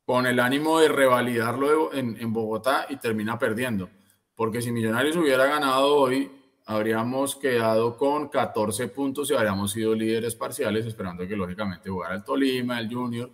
con 0.05 0.25
el 0.25 0.39
ánimo 0.39 0.79
de 0.79 0.89
revalidarlo 0.89 1.93
en, 1.93 2.33
Bogotá 2.33 2.85
y 2.89 2.97
termina 2.97 3.37
perdiendo. 3.37 3.89
Porque 4.35 4.61
si 4.61 4.71
Millonarios 4.71 5.15
hubiera 5.15 5.45
ganado 5.45 5.95
hoy, 5.95 6.31
habríamos 6.71 7.35
quedado 7.35 7.97
con 7.97 8.29
14 8.29 8.87
puntos 8.87 9.29
y 9.29 9.33
habríamos 9.33 9.71
sido 9.71 9.93
líderes 9.93 10.35
parciales, 10.35 10.85
esperando 10.85 11.27
que 11.27 11.35
lógicamente 11.35 11.89
jugara 11.89 12.15
el 12.15 12.23
Tolima, 12.23 12.79
el 12.79 12.93
Junior, 12.93 13.29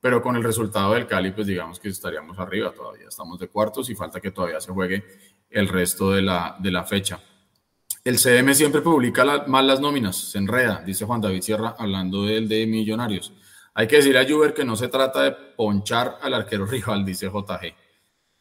pero 0.00 0.20
con 0.20 0.34
el 0.36 0.42
resultado 0.42 0.94
del 0.94 1.06
Cali, 1.06 1.30
pues 1.30 1.46
digamos 1.46 1.78
que 1.78 1.88
estaríamos 1.88 2.38
arriba 2.38 2.72
todavía. 2.72 3.06
Estamos 3.08 3.38
de 3.38 3.48
cuartos 3.48 3.88
y 3.90 3.94
falta 3.94 4.20
que 4.20 4.30
todavía 4.30 4.60
se 4.60 4.72
juegue 4.72 5.04
el 5.50 5.68
resto 5.68 6.10
de 6.10 6.22
la, 6.22 6.56
de 6.58 6.70
la 6.70 6.84
fecha. 6.84 7.20
El 8.02 8.18
CM 8.18 8.54
siempre 8.54 8.80
publica 8.80 9.44
mal 9.46 9.66
las 9.66 9.80
nóminas, 9.80 10.16
se 10.16 10.38
enreda, 10.38 10.82
dice 10.84 11.04
Juan 11.04 11.20
David 11.20 11.42
Sierra, 11.42 11.76
hablando 11.78 12.24
del 12.24 12.48
de 12.48 12.66
Millonarios. 12.66 13.32
Hay 13.74 13.86
que 13.86 13.96
decirle 13.96 14.20
a 14.20 14.28
Juber 14.28 14.52
que 14.52 14.64
no 14.64 14.74
se 14.74 14.88
trata 14.88 15.22
de 15.22 15.32
ponchar 15.32 16.18
al 16.22 16.34
arquero 16.34 16.66
rival, 16.66 17.04
dice 17.04 17.26
JG. 17.26 17.89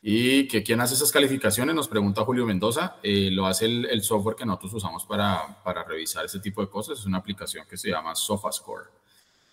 Y 0.02 0.48
que 0.48 0.64
quién 0.64 0.80
hace 0.80 0.94
esas 0.94 1.12
calificaciones, 1.12 1.76
nos 1.76 1.90
pregunta 1.90 2.24
Julio 2.24 2.46
Mendoza. 2.46 2.96
Eh, 3.04 3.30
lo 3.32 3.46
hace 3.46 3.66
el, 3.66 4.02
software 4.02 4.36
que 4.36 4.46
nosotros 4.46 4.76
usamos 4.76 5.06
para, 5.06 5.62
para, 5.64 5.84
revisar 5.84 6.24
ese 6.24 6.40
tipo 6.40 6.62
de 6.62 6.70
cosas. 6.70 7.00
Es 7.00 7.06
una 7.06 7.18
aplicación 7.18 7.66
que 7.70 7.76
se 7.76 7.90
llama 7.90 8.16
SofaScore. 8.16 8.86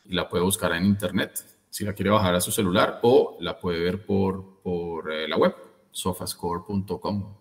Y 0.05 0.15
la 0.15 0.29
puede 0.29 0.45
buscar 0.45 0.73
en 0.73 0.85
internet 0.85 1.45
si 1.69 1.85
la 1.85 1.93
quiere 1.93 2.11
bajar 2.11 2.35
a 2.37 2.41
su 2.41 2.53
celular 2.53 3.01
o 3.03 3.37
la 3.41 3.59
puede 3.59 3.81
ver 3.81 4.07
por, 4.07 4.63
por 4.63 5.13
eh, 5.13 5.27
la 5.27 5.37
web, 5.37 5.55
sofascore.com. 5.91 7.35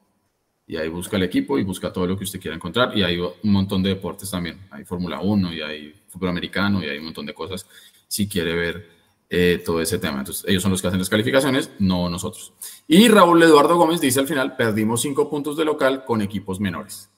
Y 0.68 0.78
ahí 0.78 0.90
busca 0.90 1.18
el 1.18 1.24
equipo 1.24 1.60
y 1.60 1.64
busca 1.64 1.94
todo 1.94 2.08
lo 2.08 2.18
que 2.18 2.24
usted 2.24 2.40
quiera 2.40 2.56
encontrar. 2.56 2.98
Y 2.98 3.04
hay 3.04 3.20
un 3.20 3.52
montón 3.52 3.84
de 3.84 3.90
deportes 3.90 4.32
también. 4.32 4.68
Hay 4.72 4.84
Fórmula 4.84 5.20
1 5.20 5.54
y 5.54 5.62
hay 5.62 5.94
fútbol 6.10 6.30
americano 6.30 6.84
y 6.84 6.90
hay 6.90 6.98
un 6.98 7.06
montón 7.06 7.28
de 7.28 7.36
cosas 7.36 7.68
si 8.08 8.28
quiere 8.28 8.56
ver 8.56 8.95
eh, 9.30 9.62
todo 9.66 9.82
ese 9.82 9.98
tema. 9.98 10.20
Entonces, 10.20 10.46
ellos 10.48 10.62
son 10.62 10.72
los 10.72 10.82
que 10.82 10.88
hacen 10.88 11.00
las 11.00 11.10
calificaciones, 11.10 11.72
no 11.80 12.10
nosotros. 12.10 12.54
Y 12.88 13.08
Raúl 13.08 13.42
Eduardo 13.42 13.76
Gómez 13.76 14.00
dice 14.00 14.20
al 14.20 14.28
final, 14.28 14.56
perdimos 14.56 15.02
cinco 15.02 15.30
puntos 15.30 15.58
de 15.58 15.66
local 15.66 16.06
con 16.06 16.22
equipos 16.22 16.60
menores. 16.60 17.10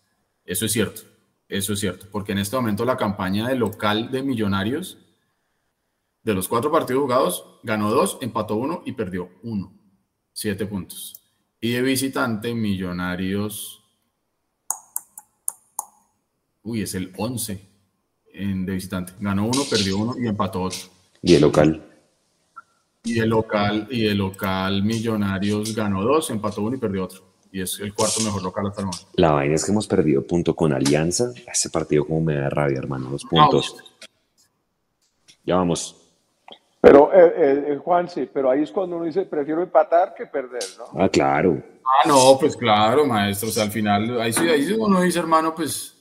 Eso 0.46 0.66
es 0.66 0.72
cierto, 0.72 1.02
eso 1.50 1.74
es 1.74 1.80
cierto, 1.80 2.08
porque 2.10 2.32
en 2.32 2.38
este 2.38 2.56
momento 2.56 2.86
la 2.86 2.96
campaña 2.96 3.48
de 3.50 3.56
local 3.56 4.10
de 4.12 4.24
Millonarios, 4.24 4.98
de 6.24 6.34
los 6.34 6.48
cuatro 6.48 6.72
partidos 6.72 7.02
jugados, 7.02 7.60
ganó 7.64 7.92
dos, 7.92 8.18
empató 8.22 8.56
uno 8.56 8.82
y 8.86 8.94
perdió 8.94 9.30
uno. 9.44 9.74
Siete 10.32 10.66
puntos. 10.66 11.22
Y 11.60 11.72
de 11.72 11.82
visitante, 11.82 12.54
Millonarios... 12.54 13.84
Uy, 16.64 16.82
es 16.82 16.96
el 16.96 17.14
11 17.18 17.66
en, 18.34 18.66
de 18.66 18.74
visitante. 18.74 19.14
Ganó 19.22 19.46
uno, 19.46 19.62
perdió 19.70 19.98
uno 19.98 20.16
y 20.20 20.28
empató 20.28 20.64
otro. 20.64 20.80
¿Y 21.22 21.36
el 21.36 21.42
local? 21.42 21.97
Y 23.04 23.20
el 23.20 23.30
local, 23.30 23.88
y 23.90 24.06
el 24.08 24.18
local 24.18 24.84
Millonarios 24.84 25.76
ganó 25.76 26.04
dos, 26.04 26.30
empató 26.30 26.62
uno 26.62 26.76
y 26.76 26.80
perdió 26.80 27.06
otro. 27.06 27.22
Y 27.52 27.62
es 27.62 27.80
el 27.80 27.94
cuarto 27.94 28.22
mejor 28.22 28.44
local 28.44 28.68
hasta 28.68 28.82
el 28.82 28.88
momento. 28.88 29.08
La 29.14 29.32
vaina 29.32 29.56
es 29.56 29.66
que 29.66 29.72
hemos 29.72 29.88
perdido 29.88 30.22
punto 30.22 30.56
con 30.56 30.74
Alianza. 30.74 31.32
Ese 31.52 31.70
partido 31.70 32.06
como 32.06 32.22
me 32.22 32.36
da 32.36 32.50
rabia, 32.50 32.78
hermano, 32.78 33.10
los 33.10 33.24
puntos. 33.24 33.76
Ya 35.46 35.56
vamos. 35.56 35.96
Pero, 36.82 37.12
eh, 37.14 37.34
eh, 37.36 37.66
eh, 37.70 37.78
Juan, 37.84 38.10
sí, 38.10 38.30
pero 38.32 38.52
ahí 38.52 38.64
es 38.64 38.72
cuando 38.72 38.98
uno 38.98 39.06
dice, 39.06 39.24
prefiero 39.24 39.64
empatar 39.64 40.14
que 40.14 40.26
perder, 40.26 40.64
¿no? 40.78 41.02
Ah, 41.02 41.10
claro. 41.10 41.58
Ah, 41.84 42.08
no, 42.08 42.38
pues 42.40 42.56
claro, 42.56 43.06
maestro. 43.06 43.50
O 43.50 43.52
sea, 43.52 43.64
al 43.64 43.72
final, 43.72 44.22
ahí 44.22 44.34
sí, 44.34 44.48
ahí 44.48 44.72
uno 44.78 45.02
dice, 45.02 45.20
hermano, 45.20 45.56
pues... 45.56 45.96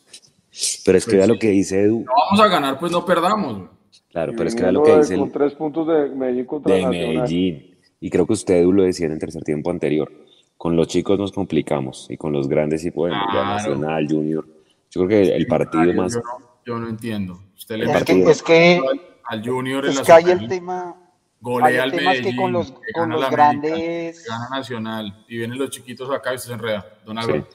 Pero 0.84 0.98
es 0.98 1.04
que 1.04 1.16
vea 1.16 1.26
pues 1.26 1.36
lo 1.36 1.38
que 1.38 1.48
dice 1.50 1.82
Edu. 1.82 2.00
No 2.00 2.12
vamos 2.30 2.40
a 2.40 2.48
ganar, 2.48 2.78
pues 2.78 2.90
no 2.90 3.04
perdamos. 3.04 3.68
Claro, 4.16 4.32
pero 4.34 4.48
es 4.48 4.54
que 4.54 4.62
era 4.62 4.72
lo 4.72 4.82
que 4.82 4.96
dice. 4.96 5.14
Con 5.14 5.30
tres 5.30 5.52
puntos 5.52 5.86
de 5.86 6.08
Medellín 6.08 6.46
contra 6.46 6.74
de 6.74 6.86
Medellín. 6.86 7.76
Y 8.00 8.08
creo 8.08 8.26
que 8.26 8.32
usted 8.32 8.64
lo 8.64 8.82
decía 8.82 9.04
en 9.04 9.12
el 9.12 9.18
tercer 9.18 9.42
tiempo 9.42 9.70
anterior. 9.70 10.10
Con 10.56 10.74
los 10.74 10.88
chicos 10.88 11.18
nos 11.18 11.32
complicamos 11.32 12.06
y 12.08 12.16
con 12.16 12.32
los 12.32 12.48
grandes 12.48 12.82
y 12.86 12.88
bueno, 12.88 13.14
Nacional, 13.30 14.06
Junior. 14.08 14.46
Yo 14.90 15.04
creo 15.04 15.08
que 15.08 15.36
el 15.36 15.46
partido 15.46 15.92
más. 15.92 16.18
Yo 16.64 16.78
no, 16.78 16.88
entiendo. 16.88 17.42
Usted 17.54 17.76
le 17.76 17.92
es, 17.92 18.04
que, 18.04 18.22
es 18.22 18.42
que 18.42 18.80
al 19.24 19.46
Junior 19.46 19.84
es 19.84 20.00
que 20.00 20.12
hay 20.12 20.30
el 20.30 20.48
tema. 20.48 20.96
Golea 21.38 21.82
al 21.82 21.92
Medellín, 21.92 22.24
que 22.24 22.36
con 22.36 22.52
los, 22.52 22.72
con 22.94 23.10
los 23.10 23.30
grandes. 23.30 24.24
gana 24.26 24.48
Nacional 24.48 25.26
y 25.28 25.36
vienen 25.36 25.58
los 25.58 25.68
chiquitos 25.68 26.10
acá 26.10 26.32
y 26.32 26.38
se 26.38 26.54
enreda. 26.54 26.86
Don 27.04 27.18
Álvaro. 27.18 27.46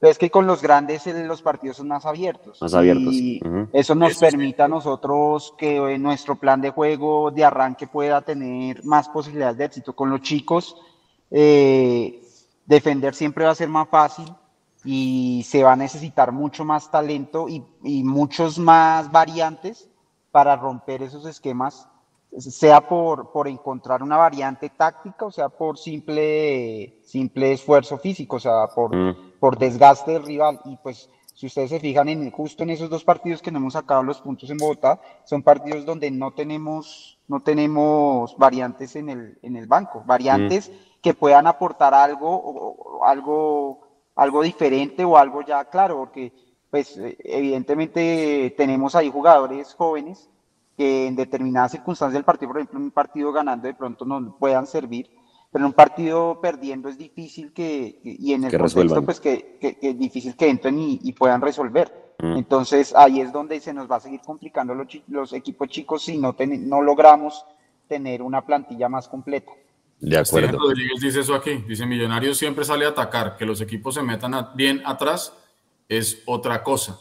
Es 0.00 0.16
que 0.16 0.30
con 0.30 0.46
los 0.46 0.62
grandes 0.62 1.06
los 1.06 1.42
partidos 1.42 1.76
son 1.76 1.88
más 1.88 2.06
abiertos. 2.06 2.60
Más 2.62 2.72
abiertos. 2.72 3.12
Y 3.12 3.40
eso 3.72 3.94
nos 3.94 4.16
permite 4.16 4.62
a 4.62 4.68
nosotros 4.68 5.54
que 5.58 5.98
nuestro 5.98 6.36
plan 6.36 6.60
de 6.60 6.70
juego 6.70 7.30
de 7.30 7.44
arranque 7.44 7.86
pueda 7.86 8.22
tener 8.22 8.82
más 8.84 9.08
posibilidades 9.10 9.58
de 9.58 9.64
éxito. 9.66 9.94
Con 9.94 10.08
los 10.08 10.22
chicos, 10.22 10.74
eh, 11.30 12.22
defender 12.64 13.14
siempre 13.14 13.44
va 13.44 13.50
a 13.50 13.54
ser 13.54 13.68
más 13.68 13.88
fácil 13.88 14.32
y 14.84 15.44
se 15.46 15.62
va 15.62 15.72
a 15.72 15.76
necesitar 15.76 16.32
mucho 16.32 16.64
más 16.64 16.90
talento 16.90 17.46
y, 17.48 17.62
y 17.84 18.02
muchos 18.02 18.58
más 18.58 19.12
variantes 19.12 19.90
para 20.30 20.56
romper 20.56 21.02
esos 21.02 21.26
esquemas 21.26 21.90
sea 22.38 22.80
por, 22.86 23.32
por 23.32 23.48
encontrar 23.48 24.02
una 24.02 24.16
variante 24.16 24.70
táctica, 24.70 25.26
o 25.26 25.32
sea, 25.32 25.48
por 25.48 25.76
simple, 25.76 27.00
simple 27.02 27.52
esfuerzo 27.52 27.98
físico, 27.98 28.36
o 28.36 28.40
sea, 28.40 28.68
por, 28.68 28.94
mm. 28.94 29.29
Por 29.40 29.58
desgaste 29.58 30.12
del 30.12 30.24
rival. 30.24 30.60
Y 30.66 30.76
pues, 30.76 31.10
si 31.34 31.46
ustedes 31.46 31.70
se 31.70 31.80
fijan 31.80 32.08
en 32.08 32.30
justo 32.30 32.62
en 32.62 32.70
esos 32.70 32.90
dos 32.90 33.02
partidos 33.02 33.40
que 33.40 33.50
no 33.50 33.58
hemos 33.58 33.72
sacado 33.72 34.02
los 34.02 34.20
puntos 34.20 34.50
en 34.50 34.58
Bogotá, 34.58 35.00
son 35.24 35.42
partidos 35.42 35.86
donde 35.86 36.10
no 36.10 36.32
tenemos, 36.32 37.18
no 37.26 37.40
tenemos 37.40 38.36
variantes 38.36 38.94
en 38.94 39.08
el, 39.08 39.38
en 39.42 39.56
el 39.56 39.66
banco, 39.66 40.02
variantes 40.06 40.68
mm. 40.68 41.00
que 41.00 41.14
puedan 41.14 41.46
aportar 41.46 41.94
algo, 41.94 42.30
o, 42.30 43.04
algo, 43.04 43.80
algo 44.14 44.42
diferente 44.42 45.02
o 45.04 45.16
algo 45.16 45.42
ya 45.42 45.64
claro, 45.64 45.96
porque 45.96 46.32
pues 46.70 47.00
evidentemente 47.24 48.54
tenemos 48.56 48.94
ahí 48.94 49.10
jugadores 49.10 49.74
jóvenes 49.74 50.28
que 50.76 51.08
en 51.08 51.16
determinadas 51.16 51.72
circunstancias 51.72 52.14
del 52.14 52.24
partido, 52.24 52.50
por 52.50 52.58
ejemplo, 52.58 52.78
en 52.78 52.84
un 52.84 52.90
partido 52.90 53.32
ganando 53.32 53.66
de 53.66 53.74
pronto 53.74 54.04
no 54.04 54.36
puedan 54.38 54.66
servir, 54.66 55.10
pero 55.50 55.64
en 55.64 55.66
un 55.66 55.72
partido 55.72 56.38
perdiendo 56.40 56.88
es 56.88 56.96
difícil 56.96 57.52
que, 57.52 58.00
y 58.02 58.32
en 58.32 58.44
el 58.44 58.56
contexto, 58.56 59.04
pues 59.04 59.20
que, 59.20 59.58
es 59.60 59.98
difícil 59.98 60.36
que 60.36 60.48
entren 60.48 60.76
y, 60.78 61.12
puedan 61.12 61.40
resolver. 61.40 62.14
Mm. 62.18 62.36
Entonces 62.36 62.94
ahí 62.94 63.20
es 63.20 63.32
donde 63.32 63.58
se 63.60 63.72
nos 63.72 63.90
va 63.90 63.96
a 63.96 64.00
seguir 64.00 64.20
complicando 64.20 64.74
los, 64.74 64.86
los 65.08 65.32
equipos 65.32 65.68
chicos 65.68 66.02
si 66.04 66.18
no, 66.18 66.36
no 66.38 66.82
logramos 66.82 67.44
tener 67.88 68.22
una 68.22 68.46
plantilla 68.46 68.88
más 68.88 69.08
completa. 69.08 69.50
De 69.98 70.16
acuerdo. 70.16 70.58
Rodríguez 70.58 71.00
dice 71.00 71.20
eso 71.20 71.34
aquí, 71.34 71.64
dice 71.68 71.84
Millonarios 71.84 72.38
siempre 72.38 72.64
sale 72.64 72.86
a 72.86 72.90
atacar, 72.90 73.36
que 73.36 73.44
los 73.44 73.60
equipos 73.60 73.94
se 73.94 74.02
metan 74.02 74.50
bien 74.54 74.80
atrás 74.84 75.34
es 75.88 76.22
otra 76.26 76.62
cosa. 76.62 76.98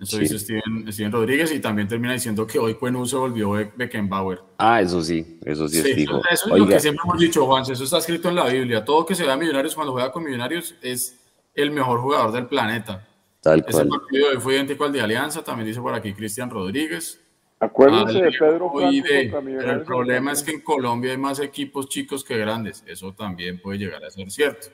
Eso 0.00 0.18
dice 0.18 0.38
Steven, 0.38 1.12
Rodríguez 1.12 1.52
y 1.52 1.58
también 1.58 1.88
termina 1.88 2.12
diciendo 2.12 2.46
que 2.46 2.58
hoy 2.58 2.74
Cuenú 2.74 3.04
se 3.04 3.16
volvió 3.16 3.50
Beckenbauer. 3.50 4.40
Ah, 4.58 4.80
eso 4.80 5.02
sí, 5.02 5.40
eso 5.44 5.68
sí, 5.68 5.78
es 5.78 5.94
fijo. 5.94 6.20
Eso, 6.30 6.54
es 6.54 6.58
lo 6.58 6.68
que 6.68 6.78
siempre 6.78 7.02
hemos 7.04 7.18
dicho, 7.18 7.44
Juan, 7.46 7.64
eso 7.68 7.82
está 7.82 7.98
escrito 7.98 8.28
en 8.28 8.36
la 8.36 8.46
Biblia. 8.46 8.84
Todo 8.84 9.04
que 9.04 9.16
se 9.16 9.24
vea 9.24 9.36
Millonarios 9.36 9.74
cuando 9.74 9.92
juega 9.92 10.12
con 10.12 10.22
Millonarios 10.22 10.76
es 10.82 11.18
el 11.52 11.72
mejor 11.72 12.00
jugador 12.00 12.30
del 12.30 12.46
planeta. 12.46 13.08
Tal 13.40 13.64
cual. 13.64 13.88
Ese 13.88 13.98
partido 13.98 14.28
hoy 14.30 14.36
fue 14.38 14.54
idéntico 14.54 14.84
al 14.84 14.92
de 14.92 15.00
Alianza, 15.00 15.42
también 15.42 15.66
dice 15.66 15.80
por 15.80 15.94
aquí 15.94 16.12
Cristian 16.12 16.48
Rodríguez. 16.48 17.20
Acuérdense 17.60 18.22
de 18.22 18.30
Pedro 18.30 18.70
Pero 18.72 19.72
el 19.72 19.82
problema 19.82 20.30
es 20.30 20.44
que 20.44 20.52
en 20.52 20.60
Colombia 20.60 21.10
hay 21.10 21.18
más 21.18 21.40
equipos 21.40 21.88
chicos 21.88 22.22
que 22.22 22.38
grandes. 22.38 22.84
Eso 22.86 23.12
también 23.14 23.60
puede 23.60 23.78
llegar 23.78 24.04
a 24.04 24.10
ser 24.10 24.30
cierto. 24.30 24.68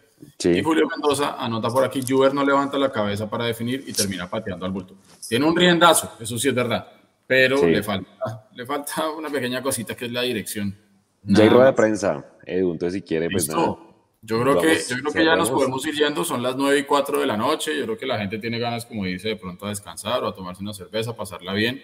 Y 0.45 0.62
Julio 0.62 0.87
Mendoza 0.89 1.37
anota 1.39 1.68
por 1.68 1.85
aquí, 1.85 2.03
Juber 2.07 2.35
no 2.35 2.45
levanta 2.45 2.79
la 2.79 2.91
cabeza 2.91 3.29
para 3.29 3.45
definir 3.45 3.85
y 3.87 3.93
termina 3.93 4.29
pateando 4.29 4.66
al 4.66 4.72
bulto. 4.72 4.97
Tiene 5.29 5.47
un 5.47 5.57
riendazo, 5.57 6.12
eso 6.20 6.39
sí 6.39 6.49
es 6.49 6.55
verdad, 6.55 6.87
pero 7.27 7.64
le, 7.66 7.83
falta, 7.83 8.49
le 8.55 8.66
falta 8.66 9.11
una 9.11 9.31
pequeña 9.31 9.62
cosita 9.62 9.97
que 9.97 10.07
es 10.07 10.12
la 10.12 10.22
dirección. 10.22 10.77
ya 11.22 11.45
hay 11.45 11.49
rueda 11.49 11.66
de 11.66 11.72
prensa, 11.72 12.25
Edu, 12.45 12.72
entonces 12.72 13.01
si 13.01 13.07
quiere, 13.07 13.29
pues 13.31 13.47
Yo 13.47 14.41
creo, 14.41 14.61
que, 14.61 14.79
yo 14.89 14.97
creo 14.97 15.12
que 15.12 15.25
ya 15.25 15.37
nos 15.37 15.51
podemos 15.51 15.87
ir 15.87 15.95
yendo, 15.95 16.25
son 16.25 16.43
las 16.43 16.57
9 16.57 16.79
y 16.79 16.85
4 16.85 17.20
de 17.20 17.27
la 17.27 17.37
noche, 17.37 17.77
yo 17.77 17.85
creo 17.85 17.99
que 17.99 18.07
la 18.07 18.18
gente 18.18 18.39
tiene 18.39 18.59
ganas, 18.59 18.87
como 18.87 19.05
dice, 19.05 19.29
de 19.29 19.37
pronto 19.37 19.66
a 19.66 19.70
descansar 19.70 20.22
o 20.25 20.29
a 20.29 20.35
tomarse 20.35 20.62
una 20.62 20.72
cerveza, 20.72 21.16
pasarla 21.16 21.53
bien. 21.53 21.83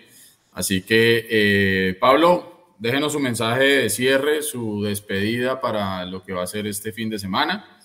Así 0.52 0.82
que, 0.82 1.26
eh, 1.30 1.94
Pablo, 2.00 2.74
déjenos 2.78 3.12
su 3.12 3.20
mensaje 3.20 3.64
de 3.64 3.90
cierre, 3.90 4.42
su 4.42 4.82
despedida 4.82 5.60
para 5.60 6.04
lo 6.06 6.22
que 6.22 6.32
va 6.32 6.42
a 6.42 6.46
ser 6.46 6.66
este 6.66 6.92
fin 6.92 7.10
de 7.10 7.18
semana 7.18 7.79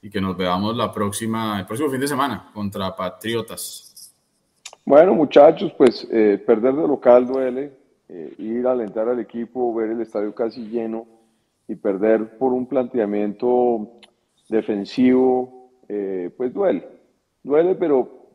y 0.00 0.10
que 0.10 0.20
nos 0.20 0.36
veamos 0.36 0.76
la 0.76 0.92
próxima, 0.92 1.58
el 1.58 1.66
próximo 1.66 1.90
fin 1.90 2.00
de 2.00 2.08
semana 2.08 2.50
contra 2.52 2.94
Patriotas. 2.94 4.14
Bueno, 4.84 5.14
muchachos, 5.14 5.72
pues 5.76 6.08
eh, 6.10 6.42
perder 6.46 6.74
de 6.74 6.88
local 6.88 7.26
duele, 7.26 7.72
eh, 8.08 8.34
ir 8.38 8.66
a 8.66 8.72
alentar 8.72 9.08
al 9.08 9.20
equipo, 9.20 9.74
ver 9.74 9.90
el 9.90 10.00
estadio 10.00 10.34
casi 10.34 10.66
lleno 10.66 11.06
y 11.66 11.74
perder 11.74 12.38
por 12.38 12.52
un 12.52 12.66
planteamiento 12.66 13.98
defensivo, 14.48 15.72
eh, 15.88 16.30
pues 16.34 16.54
duele, 16.54 16.88
duele, 17.42 17.74
pero 17.74 18.30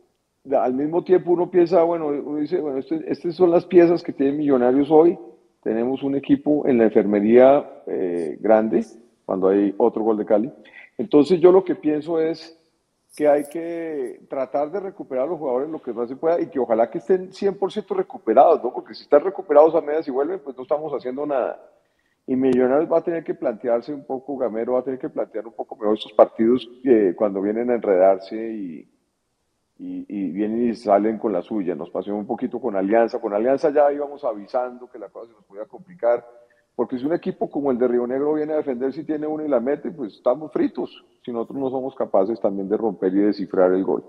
al 0.52 0.74
mismo 0.74 1.04
tiempo 1.04 1.32
uno 1.32 1.50
piensa, 1.50 1.82
bueno, 1.82 2.08
uno 2.08 2.38
dice, 2.38 2.60
bueno, 2.60 2.78
este, 2.78 3.02
estas 3.12 3.36
son 3.36 3.50
las 3.50 3.66
piezas 3.66 4.04
que 4.04 4.14
tienen 4.14 4.38
Millonarios 4.38 4.92
hoy, 4.92 5.18
tenemos 5.64 6.04
un 6.04 6.16
equipo 6.16 6.68
en 6.68 6.78
la 6.78 6.84
enfermería 6.84 7.68
grande, 8.40 8.86
cuando 9.26 9.48
hay 9.48 9.74
otro 9.78 10.04
gol 10.04 10.18
de 10.18 10.26
Cali, 10.26 10.52
entonces 10.98 11.40
yo 11.40 11.52
lo 11.52 11.64
que 11.64 11.76
pienso 11.76 12.20
es 12.20 12.58
que 13.16 13.28
hay 13.28 13.44
que 13.46 14.22
tratar 14.28 14.72
de 14.72 14.80
recuperar 14.80 15.26
a 15.26 15.28
los 15.28 15.38
jugadores 15.38 15.70
lo 15.70 15.82
que 15.82 15.94
más 15.94 16.10
se 16.10 16.16
pueda 16.16 16.42
y 16.42 16.48
que 16.48 16.60
ojalá 16.60 16.90
que 16.90 16.98
estén 16.98 17.32
100% 17.32 17.96
recuperados, 17.96 18.64
¿no? 18.64 18.74
Porque 18.74 18.96
si 18.96 19.04
están 19.04 19.24
recuperados 19.24 19.76
a 19.76 19.82
medias 19.82 20.08
y 20.08 20.12
vuelven, 20.12 20.40
pues 20.40 20.58
no 20.58 20.64
estamos 20.64 20.92
haciendo 20.94 21.26
nada. 21.26 21.60
Y 22.26 22.36
Millonarios 22.36 22.92
va 22.92 23.00
a 23.00 23.04
tener 23.04 23.24
que 23.24 23.36
plantearse 23.36 23.94
un 23.94 24.06
poco, 24.06 24.38
Gamero 24.38 24.74
va 24.74 24.80
a 24.80 24.84
tener 24.84 25.00
que 25.00 25.10
plantear 25.10 25.46
un 25.46 25.54
poco 25.54 25.76
mejor 25.76 25.96
estos 25.96 26.14
partidos 26.14 26.68
eh, 26.86 27.14
cuando 27.16 27.42
vienen 27.42 27.70
a 27.70 27.76
enredarse 27.76 28.36
y, 28.36 28.90
y, 29.78 30.32
vienen 30.32 30.70
y 30.70 30.76
salen 30.76 31.18
con 31.18 31.34
la 31.34 31.42
suya. 31.42 31.76
Nos 31.76 31.90
pasó 31.90 32.16
un 32.16 32.26
poquito 32.26 32.60
con 32.60 32.76
Alianza. 32.76 33.20
Con 33.20 33.34
Alianza 33.34 33.70
ya 33.72 33.92
íbamos 33.92 34.24
avisando 34.24 34.90
que 34.90 34.98
la 34.98 35.10
cosa 35.10 35.28
se 35.28 35.34
nos 35.34 35.44
podía 35.44 35.66
complicar, 35.66 36.26
porque 36.76 36.98
si 36.98 37.06
un 37.06 37.14
equipo 37.14 37.50
como 37.50 37.72
el 37.72 37.78
de 37.78 37.88
Río 37.88 38.08
Negro 38.08 38.34
viene 38.34 38.54
a 38.54 38.58
defender 38.58 38.94
si 38.94 39.04
tiene 39.04 39.28
uno 39.28 39.46
y 39.46 39.48
la 39.48 39.60
mete, 39.60 39.92
pues 39.92 40.14
estamos 40.14 40.52
fritos, 40.52 41.06
si 41.24 41.32
nosotros 41.32 41.60
no 41.60 41.70
somos 41.70 41.96
capaces 41.96 42.40
también 42.40 42.68
de 42.68 42.78
romper 42.78 43.14
y 43.14 43.20
descifrar 43.20 43.74
el 43.74 43.84
gol. 43.84 44.04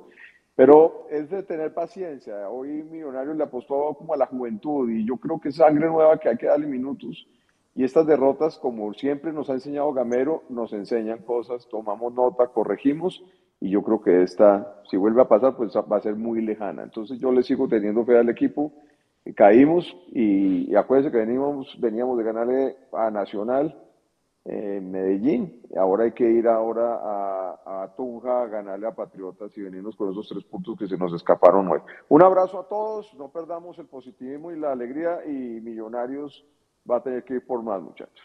Pero 0.57 1.07
es 1.11 1.29
de 1.31 1.43
tener 1.43 1.75
paciencia. 1.75 2.49
Hoy 2.49 2.85
Millonarios 2.85 3.37
le 3.37 3.43
apostó 3.43 3.95
como 3.99 4.15
a 4.15 4.17
la 4.17 4.27
juventud 4.27 4.89
y 4.89 5.05
yo 5.05 5.17
creo 5.17 5.41
que 5.41 5.49
es 5.49 5.57
sangre 5.57 5.89
nueva 5.89 6.19
que 6.19 6.29
hay 6.29 6.37
que 6.37 6.47
darle 6.47 6.67
minutos. 6.67 7.27
Y 7.75 7.83
estas 7.83 8.07
derrotas, 8.07 8.57
como 8.59 8.95
siempre 8.95 9.33
nos 9.33 9.51
ha 9.51 9.55
enseñado 9.55 9.93
Gamero, 9.93 10.45
nos 10.49 10.73
enseñan 10.73 11.19
cosas, 11.19 11.67
tomamos 11.69 12.15
nota, 12.15 12.47
corregimos 12.47 13.25
y 13.61 13.71
yo 13.71 13.83
creo 13.83 14.01
que 14.01 14.23
esta, 14.23 14.81
si 14.91 14.97
vuelve 14.97 15.23
a 15.23 15.29
pasar, 15.29 15.57
pues 15.57 15.75
va 15.75 15.97
a 15.97 16.01
ser 16.01 16.15
muy 16.15 16.41
lejana. 16.41 16.85
Entonces 16.85 17.19
yo 17.19 17.33
le 17.33 17.43
sigo 17.43 17.67
teniendo 17.67 18.05
fe 18.05 18.17
al 18.17 18.29
equipo. 18.29 18.73
Caímos 19.33 19.97
y, 20.13 20.71
y 20.71 20.77
acuérdense 20.77 21.11
que 21.11 21.25
veníamos, 21.25 21.75
veníamos 21.81 22.19
de 22.19 22.25
ganarle 22.25 22.77
a 22.93 23.11
Nacional 23.11 23.75
en 24.45 24.91
Medellín. 24.91 25.63
Ahora 25.77 26.05
hay 26.05 26.13
que 26.13 26.31
ir 26.31 26.47
ahora 26.47 27.01
a, 27.03 27.85
a, 27.85 27.95
Tunja 27.97 28.43
a 28.43 28.47
ganarle 28.47 28.87
a 28.87 28.95
Patriotas 28.95 29.57
y 29.57 29.63
venirnos 29.63 29.97
con 29.97 30.13
esos 30.13 30.29
tres 30.29 30.45
puntos 30.45 30.79
que 30.79 30.87
se 30.87 30.99
nos 30.99 31.13
escaparon 31.15 31.69
hoy. 31.69 31.81
Un 32.09 32.23
abrazo 32.23 32.61
a 32.61 32.69
todos, 32.69 33.13
no 33.15 33.31
perdamos 33.31 33.79
el 33.79 33.87
positivismo 33.87 34.53
y 34.53 34.59
la 34.59 34.73
alegría 34.73 35.21
y 35.25 35.31
Millonarios 35.31 36.45
va 36.89 36.97
a 36.97 37.03
tener 37.03 37.25
que 37.25 37.35
ir 37.35 37.47
por 37.47 37.63
más 37.63 37.81
muchachos. 37.81 38.25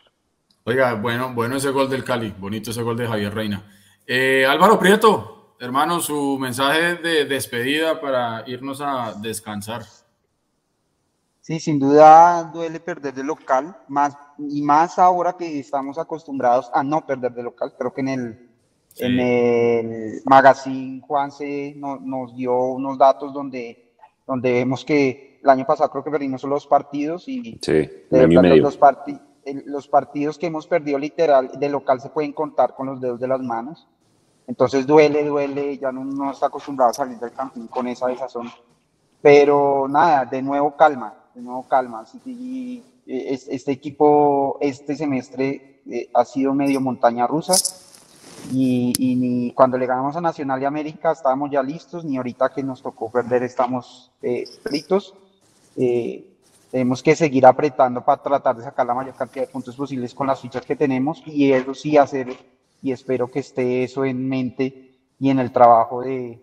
Oiga, 0.66 0.94
bueno, 0.96 1.34
bueno 1.34 1.56
ese 1.56 1.72
gol 1.72 1.90
del 1.90 2.04
Cali, 2.04 2.34
bonito 2.38 2.72
ese 2.72 2.84
gol 2.84 2.98
de 2.98 3.08
Javier 3.08 3.34
Reina. 3.34 3.64
Eh, 4.06 4.46
Álvaro 4.46 4.78
Prieto, 4.78 5.56
hermano, 5.60 6.02
su 6.02 6.38
mensaje 6.38 6.96
de 6.96 7.26
despedida 7.26 8.02
para 8.02 8.44
irnos 8.46 8.82
a 8.82 9.14
descansar. 9.22 9.84
Sí, 11.50 11.60
sin 11.60 11.80
duda 11.80 12.44
duele 12.54 12.80
perder 12.80 13.12
de 13.12 13.24
local, 13.24 13.76
más 13.88 14.16
y 14.38 14.62
más 14.62 15.00
ahora 15.00 15.34
que 15.34 15.60
estamos 15.60 15.98
acostumbrados 15.98 16.70
a 16.76 16.84
no 16.84 17.04
perder 17.04 17.32
de 17.32 17.42
local. 17.42 17.74
Creo 17.76 17.92
que 17.92 18.02
en 18.02 18.08
el, 18.10 18.50
en 18.98 19.20
el 19.20 20.22
magazine 20.26 21.02
Juanse 21.02 21.74
no, 21.76 22.00
nos 22.00 22.36
dio 22.36 22.56
unos 22.56 23.00
datos 23.00 23.34
donde, 23.34 23.94
donde 24.28 24.54
vemos 24.54 24.86
que 24.86 25.40
el 25.42 25.50
año 25.50 25.66
pasado 25.66 25.90
creo 25.90 26.04
que 26.04 26.12
perdimos 26.12 26.44
dos 26.44 26.68
partidos 26.68 27.28
y 27.28 27.58
sí, 27.60 27.90
los, 28.12 28.78
los 29.66 29.88
partidos 29.88 30.38
que 30.38 30.46
hemos 30.46 30.68
perdido 30.68 31.00
literal 31.00 31.50
de 31.60 31.68
local 31.68 32.00
se 32.00 32.12
pueden 32.12 32.32
contar 32.32 32.76
con 32.76 32.86
los 32.86 33.02
dedos 33.02 33.20
de 33.20 33.28
las 33.28 33.42
manos. 33.42 33.88
Entonces 34.46 34.86
duele, 34.86 35.24
duele, 35.26 35.80
ya 35.80 35.92
no, 35.92 36.30
está 36.30 36.46
acostumbrado 36.46 36.92
a 36.92 36.94
salir 36.94 37.18
del 37.18 37.32
campín 37.32 37.66
con 37.66 37.88
esa 37.88 38.06
desazón. 38.06 38.52
Pero 39.20 39.88
nada, 39.90 40.26
de 40.26 40.44
nuevo 40.44 40.78
calma, 40.78 41.19
nuevo 41.44 41.64
calma. 41.68 42.06
E, 42.26 42.84
este 43.06 43.72
equipo 43.72 44.58
este 44.62 44.96
semestre 44.96 45.82
eh, 45.90 46.10
ha 46.14 46.26
sido 46.26 46.54
medio 46.54 46.80
montaña 46.80 47.26
rusa 47.26 47.54
y, 48.52 48.94
ni 49.16 49.52
cuando 49.54 49.78
le 49.78 49.86
ganamos 49.86 50.16
a 50.16 50.22
Nacional 50.22 50.60
de 50.60 50.66
América 50.66 51.12
estábamos 51.12 51.52
ya 51.52 51.62
listos, 51.62 52.06
ni 52.06 52.18
ahorita 52.18 52.50
que 52.50 52.64
nos 52.64 52.82
tocó 52.82 53.12
perder 53.12 53.44
estamos 53.44 54.12
eh. 54.22 54.46
Eh, 55.76 56.26
tenemos 56.72 57.02
que 57.02 57.16
seguir 57.16 57.46
apretando 57.46 58.04
para 58.04 58.22
tratar 58.22 58.56
de 58.56 58.64
sacar 58.64 58.86
la 58.86 58.94
mayor 58.94 59.16
cantidad 59.16 59.46
de 59.46 59.52
puntos 59.52 59.76
posibles 59.76 60.14
con 60.14 60.28
las 60.28 60.40
fichas 60.40 60.66
que 60.66 60.76
tenemos 60.76 61.24
y 61.26 61.52
eso 61.52 61.74
sí 61.74 61.98
hacer 61.98 62.36
y 62.82 62.92
espero 62.92 63.30
que 63.30 63.40
esté 63.40 63.84
eso 63.84 64.06
en 64.06 64.28
mente 64.28 64.92
y 65.20 65.30
en 65.30 65.40
el 65.40 65.52
trabajo 65.52 66.02
de, 66.02 66.40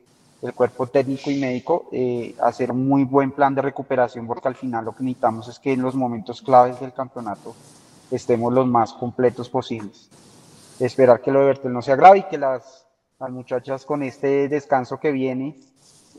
del 0.47 0.55
cuerpo 0.55 0.87
técnico 0.87 1.31
y 1.31 1.39
médico, 1.39 1.89
eh, 1.93 2.35
hacer 2.41 2.71
un 2.71 2.89
muy 2.89 3.05
buen 3.05 3.33
plan 3.33 3.55
de 3.55 3.63
recuperación, 3.63 4.27
porque 4.27 4.49
al 4.49 4.55
final 4.55 4.85
lo 4.85 4.95
que 4.95 5.03
necesitamos 5.03 5.49
es 5.49 5.59
que 5.59 5.73
en 5.73 5.83
los 5.83 5.95
momentos 5.95 6.41
claves 6.41 6.81
del 6.81 6.93
campeonato 6.93 7.55
estemos 8.11 8.53
los 8.53 8.67
más 8.67 8.93
completos 8.93 9.49
posibles. 9.49 10.09
Esperar 10.79 11.21
que 11.21 11.33
lo 11.33 11.41
de 11.41 11.47
Bertel 11.47 11.73
no 11.73 11.83
se 11.83 11.93
agrave 11.93 12.19
y 12.19 12.23
que 12.25 12.39
las, 12.39 12.87
las 13.19 13.31
muchachas 13.31 13.85
con 13.85 14.03
este 14.03 14.49
descanso 14.49 14.99
que 14.99 15.11
viene 15.11 15.57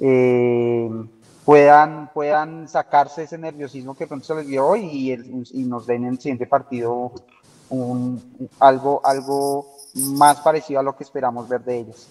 eh, 0.02 0.90
puedan, 1.46 2.12
puedan 2.14 2.68
sacarse 2.68 3.24
ese 3.24 3.38
nerviosismo 3.38 3.96
que 3.96 4.08
pronto 4.08 4.26
se 4.26 4.36
les 4.36 4.48
dio 4.48 4.68
hoy 4.68 4.82
y, 4.82 5.14
y 5.14 5.64
nos 5.64 5.88
den 5.88 6.04
en 6.04 6.14
el 6.14 6.20
siguiente 6.20 6.48
partido 6.48 7.14
un, 7.70 8.50
algo, 8.60 9.02
algo 9.04 9.68
más 9.94 10.40
parecido 10.42 10.80
a 10.80 10.84
lo 10.84 10.96
que 10.96 11.04
esperamos 11.04 11.48
ver 11.48 11.64
de 11.64 11.80
ellos. 11.80 12.08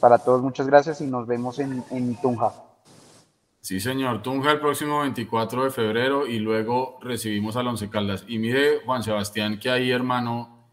Para 0.00 0.18
todos, 0.18 0.42
muchas 0.42 0.66
gracias 0.66 1.00
y 1.00 1.06
nos 1.06 1.26
vemos 1.26 1.58
en, 1.58 1.84
en 1.90 2.16
Tunja. 2.16 2.52
Sí, 3.64 3.80
señor. 3.80 4.20
Tunja 4.22 4.52
el 4.52 4.60
próximo 4.60 5.00
24 5.00 5.64
de 5.64 5.70
febrero 5.70 6.26
y 6.26 6.38
luego 6.38 6.98
recibimos 7.00 7.56
al 7.56 7.66
Once 7.66 7.88
Caldas. 7.88 8.22
Y 8.28 8.38
mire, 8.38 8.80
Juan 8.84 9.02
Sebastián, 9.02 9.58
que 9.58 9.70
ahí, 9.70 9.90
hermano, 9.90 10.68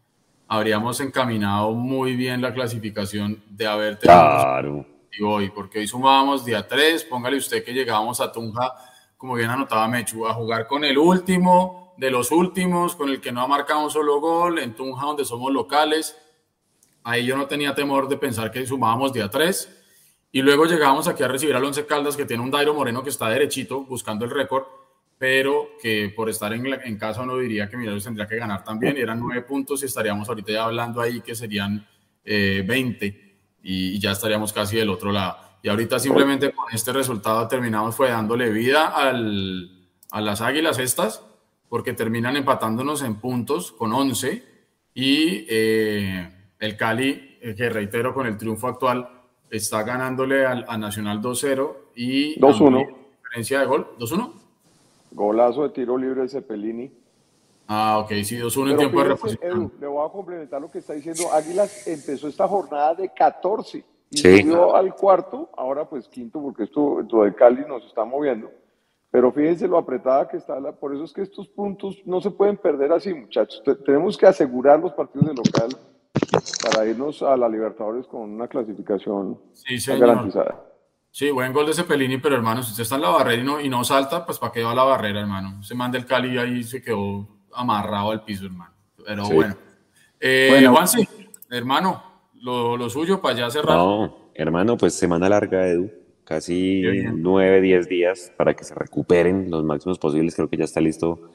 habríamos 0.46 1.00
encaminado 1.00 1.72
muy 1.72 2.14
bien 2.16 2.42
la 2.42 2.52
clasificación 2.52 3.42
de 3.48 3.66
haber 3.66 3.98
tenido 3.98 4.20
claro. 4.20 4.86
hoy, 5.24 5.48
porque 5.48 5.78
hoy 5.78 5.86
sumábamos 5.86 6.44
día 6.44 6.68
3. 6.68 7.04
Póngale 7.04 7.38
usted 7.38 7.64
que 7.64 7.72
llegábamos 7.72 8.20
a 8.20 8.30
Tunja, 8.30 8.74
como 9.16 9.36
bien 9.36 9.48
anotaba 9.48 9.88
Mechu, 9.88 10.26
a 10.26 10.34
jugar 10.34 10.66
con 10.66 10.84
el 10.84 10.98
último 10.98 11.94
de 11.96 12.10
los 12.10 12.30
últimos, 12.30 12.94
con 12.94 13.08
el 13.08 13.22
que 13.22 13.32
no 13.32 13.40
ha 13.40 13.46
marcado 13.46 13.84
un 13.84 13.90
solo 13.90 14.20
gol, 14.20 14.58
en 14.58 14.74
Tunja, 14.74 15.06
donde 15.06 15.24
somos 15.24 15.50
locales 15.50 16.14
Ahí 17.04 17.26
yo 17.26 17.36
no 17.36 17.46
tenía 17.46 17.74
temor 17.74 18.08
de 18.08 18.16
pensar 18.16 18.50
que 18.50 18.66
sumábamos 18.66 19.12
día 19.12 19.28
3. 19.28 19.78
Y 20.32 20.40
luego 20.40 20.64
llegamos 20.64 21.08
aquí 21.08 21.22
a 21.22 21.28
recibir 21.28 21.54
al 21.54 21.64
Once 21.64 21.84
Caldas, 21.84 22.16
que 22.16 22.24
tiene 22.24 22.42
un 22.42 22.50
Dairo 22.50 22.72
Moreno 22.72 23.02
que 23.02 23.10
está 23.10 23.28
derechito, 23.28 23.82
buscando 23.82 24.24
el 24.24 24.30
récord, 24.30 24.64
pero 25.18 25.70
que 25.80 26.12
por 26.16 26.30
estar 26.30 26.52
en, 26.52 26.66
en 26.66 26.96
casa 26.96 27.22
uno 27.22 27.36
diría 27.36 27.68
que 27.68 27.76
Millonarios 27.76 28.04
tendría 28.04 28.26
que 28.26 28.36
ganar 28.36 28.64
también. 28.64 28.96
Y 28.96 29.00
eran 29.00 29.20
nueve 29.20 29.42
puntos 29.42 29.82
y 29.82 29.86
estaríamos 29.86 30.28
ahorita 30.28 30.52
ya 30.52 30.64
hablando 30.64 31.00
ahí 31.00 31.20
que 31.20 31.34
serían 31.34 31.86
eh, 32.24 32.64
20 32.66 33.36
y, 33.62 33.98
ya 33.98 34.12
estaríamos 34.12 34.52
casi 34.52 34.76
del 34.76 34.88
otro 34.88 35.12
lado. 35.12 35.36
Y 35.62 35.68
ahorita 35.68 35.98
simplemente 35.98 36.52
con 36.52 36.72
este 36.72 36.92
resultado 36.92 37.46
terminamos 37.46 37.94
fue 37.94 38.08
dándole 38.08 38.50
vida 38.50 38.88
al, 38.88 39.88
a 40.10 40.20
las 40.20 40.40
Águilas 40.40 40.78
estas, 40.78 41.22
porque 41.68 41.92
terminan 41.92 42.36
empatándonos 42.36 43.02
en 43.02 43.16
puntos 43.16 43.72
con 43.72 43.92
11 43.92 44.44
y... 44.94 45.46
Eh, 45.48 46.38
el 46.62 46.76
Cali, 46.76 47.38
eh, 47.40 47.56
que 47.56 47.68
reitero, 47.68 48.14
con 48.14 48.24
el 48.24 48.36
triunfo 48.38 48.68
actual, 48.68 49.08
está 49.50 49.82
ganándole 49.82 50.46
al, 50.46 50.64
a 50.68 50.78
Nacional 50.78 51.20
2-0 51.20 51.74
y 51.96 52.38
2-1. 52.38 52.86
Diferencia 53.24 53.58
de 53.58 53.66
gol, 53.66 53.88
2-1. 53.98 54.32
Golazo 55.10 55.64
de 55.64 55.70
tiro 55.70 55.98
libre 55.98 56.22
de 56.22 56.28
Cepelini. 56.28 56.92
Ah, 57.66 57.98
ok, 57.98 58.12
sí, 58.22 58.38
2-1 58.38 58.70
en 58.70 58.76
tiempo 58.76 59.02
de 59.02 59.08
reposición. 59.08 59.72
le 59.80 59.86
voy 59.88 60.06
a 60.06 60.12
complementar 60.12 60.60
lo 60.60 60.70
que 60.70 60.78
está 60.78 60.92
diciendo. 60.92 61.32
Águilas 61.32 61.88
empezó 61.88 62.28
esta 62.28 62.46
jornada 62.46 62.94
de 62.94 63.08
14 63.08 63.84
y 64.10 64.16
subió 64.18 64.76
al 64.76 64.94
cuarto, 64.94 65.50
ahora 65.56 65.84
pues 65.84 66.06
quinto, 66.06 66.40
porque 66.40 66.64
esto, 66.64 67.00
esto 67.00 67.24
de 67.24 67.34
Cali 67.34 67.64
nos 67.66 67.84
está 67.86 68.04
moviendo. 68.04 68.52
Pero 69.10 69.32
fíjense 69.32 69.66
lo 69.66 69.78
apretada 69.78 70.28
que 70.28 70.36
está, 70.36 70.60
la, 70.60 70.70
por 70.70 70.94
eso 70.94 71.04
es 71.04 71.12
que 71.12 71.22
estos 71.22 71.48
puntos 71.48 72.00
no 72.06 72.20
se 72.20 72.30
pueden 72.30 72.56
perder 72.56 72.92
así, 72.92 73.12
muchachos. 73.12 73.62
tenemos 73.84 74.16
que 74.16 74.26
asegurar 74.26 74.78
los 74.78 74.92
partidos 74.92 75.26
de 75.26 75.34
local 75.34 75.68
para 76.62 76.86
irnos 76.86 77.22
a 77.22 77.36
la 77.36 77.48
Libertadores 77.48 78.06
con 78.06 78.22
una 78.30 78.48
clasificación 78.48 79.38
garantizada. 79.98 80.64
Sí, 81.10 81.30
buen 81.30 81.52
gol 81.52 81.66
de 81.66 81.74
Cepelini, 81.74 82.16
pero 82.18 82.36
hermano, 82.36 82.62
si 82.62 82.70
usted 82.70 82.84
está 82.84 82.94
en 82.94 83.02
la 83.02 83.10
barrera 83.10 83.42
y 83.42 83.44
no, 83.44 83.60
y 83.60 83.68
no 83.68 83.84
salta, 83.84 84.24
pues 84.24 84.38
¿para 84.38 84.50
qué 84.50 84.62
va 84.62 84.72
a 84.72 84.74
la 84.74 84.84
barrera, 84.84 85.20
hermano? 85.20 85.62
Se 85.62 85.74
manda 85.74 85.98
el 85.98 86.06
Cali 86.06 86.34
y 86.34 86.38
ahí 86.38 86.64
se 86.64 86.82
quedó 86.82 87.28
amarrado 87.52 88.12
al 88.12 88.24
piso, 88.24 88.46
hermano. 88.46 88.72
Pero 89.04 89.28
bueno. 89.28 89.54
Eh, 90.18 90.48
bueno. 90.50 90.72
Juan, 90.72 90.88
sí, 90.88 91.06
hermano, 91.50 92.02
lo, 92.40 92.78
lo, 92.78 92.88
suyo 92.88 93.20
para 93.20 93.36
ya 93.36 93.50
cerrar. 93.50 93.76
No, 93.76 94.30
hermano, 94.34 94.78
pues 94.78 94.94
semana 94.94 95.28
larga, 95.28 95.68
Edu. 95.68 95.90
Casi 96.24 96.82
nueve, 97.12 97.60
diez 97.60 97.88
días 97.88 98.32
para 98.38 98.54
que 98.54 98.64
se 98.64 98.74
recuperen 98.74 99.50
los 99.50 99.64
máximos 99.64 99.98
posibles. 99.98 100.34
Creo 100.34 100.48
que 100.48 100.56
ya 100.56 100.64
está 100.64 100.80
listo 100.80 101.30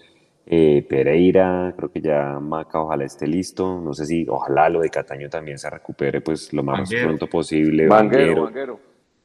eh, 0.50 0.86
Pereira, 0.88 1.74
creo 1.76 1.92
que 1.92 2.00
ya 2.00 2.40
Maca 2.40 2.82
ojalá 2.82 3.04
esté 3.04 3.28
listo, 3.28 3.82
no 3.82 3.94
sé 3.94 4.06
si 4.06 4.26
ojalá 4.30 4.70
lo 4.70 4.80
de 4.80 4.90
Cataño 4.90 5.30
también 5.30 5.60
se 5.60 5.70
recupere 5.70 6.22
pues 6.22 6.54
lo 6.54 6.64
más 6.64 6.90
pronto 6.90 7.28
posible. 7.28 7.86
Banguero, 7.88 8.80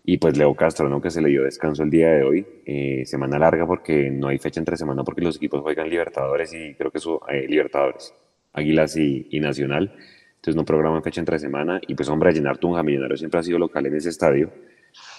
Y 0.04 0.18
pues 0.18 0.36
Leo 0.36 0.52
Castro, 0.56 0.88
¿no? 0.88 1.00
Que 1.00 1.10
se 1.10 1.22
le 1.22 1.28
dio 1.28 1.44
descanso 1.44 1.84
el 1.84 1.90
día 1.90 2.10
de 2.10 2.24
hoy. 2.24 2.46
Eh, 2.66 3.04
semana 3.06 3.38
larga 3.38 3.64
porque 3.68 4.10
no 4.10 4.28
hay 4.28 4.38
fecha 4.38 4.58
entre 4.58 4.76
semana 4.76 5.04
porque 5.04 5.22
los 5.22 5.36
equipos 5.36 5.60
juegan 5.60 5.88
Libertadores 5.88 6.52
y 6.54 6.74
creo 6.74 6.90
que 6.90 6.98
su 6.98 7.20
eh, 7.28 7.46
Libertadores, 7.48 8.12
Águilas 8.52 8.96
y, 8.96 9.28
y, 9.30 9.38
Nacional. 9.38 9.94
Entonces 10.34 10.56
no 10.56 10.64
programan 10.64 11.04
fecha 11.04 11.20
entre 11.20 11.38
semana 11.38 11.80
y 11.86 11.94
pues 11.94 12.08
hombre, 12.08 12.30
a 12.30 12.32
llenar 12.32 12.58
Tunja 12.58 12.82
Millonario 12.82 13.16
siempre 13.16 13.38
ha 13.38 13.44
sido 13.44 13.60
local 13.60 13.86
en 13.86 13.94
ese 13.94 14.08
estadio. 14.08 14.50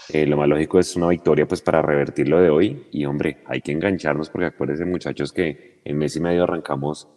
Eh, 0.10 0.26
lo 0.26 0.38
más 0.38 0.47
lógico 0.47 0.80
es 0.80 0.95
una 0.95 1.08
victoria 1.08 1.47
pues 1.47 1.62
para 1.62 1.82
revertir 1.82 2.28
lo 2.28 2.39
de 2.41 2.49
hoy 2.49 2.88
y 2.91 3.06
hombre, 3.06 3.38
hay 3.45 3.62
que 3.62 3.72
engancharnos 3.72 4.30
porque 4.30 4.47
acuérdense 4.47 4.86
muchachos 4.86 5.32
que 5.32 5.82
en 5.86 5.97
mes 5.97 6.16
y 6.16 6.20
medio 6.20 6.43
arrancamos 6.43 7.08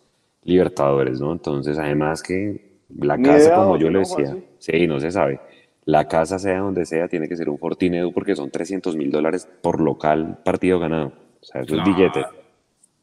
Libertadores, 0.44 1.20
¿no? 1.20 1.32
Entonces 1.32 1.76
además 1.76 2.22
que 2.22 2.78
la 3.00 3.18
casa, 3.18 3.56
como 3.56 3.76
yo 3.76 3.90
le 3.90 3.98
decía, 4.00 4.36
sí, 4.58 4.86
no 4.86 5.00
se 5.00 5.10
sabe, 5.10 5.40
la 5.86 6.06
casa 6.06 6.38
sea 6.38 6.60
donde 6.60 6.86
sea, 6.86 7.08
tiene 7.08 7.28
que 7.28 7.36
ser 7.36 7.48
un 7.48 7.58
Fortinedu 7.58 8.12
porque 8.12 8.36
son 8.36 8.50
300 8.50 8.96
mil 8.96 9.10
dólares 9.10 9.48
por 9.60 9.80
local 9.80 10.38
partido 10.44 10.78
ganado. 10.78 11.12
O 11.40 11.44
sea, 11.44 11.62
eso 11.62 11.76
es 11.76 11.84
billete. 11.84 12.24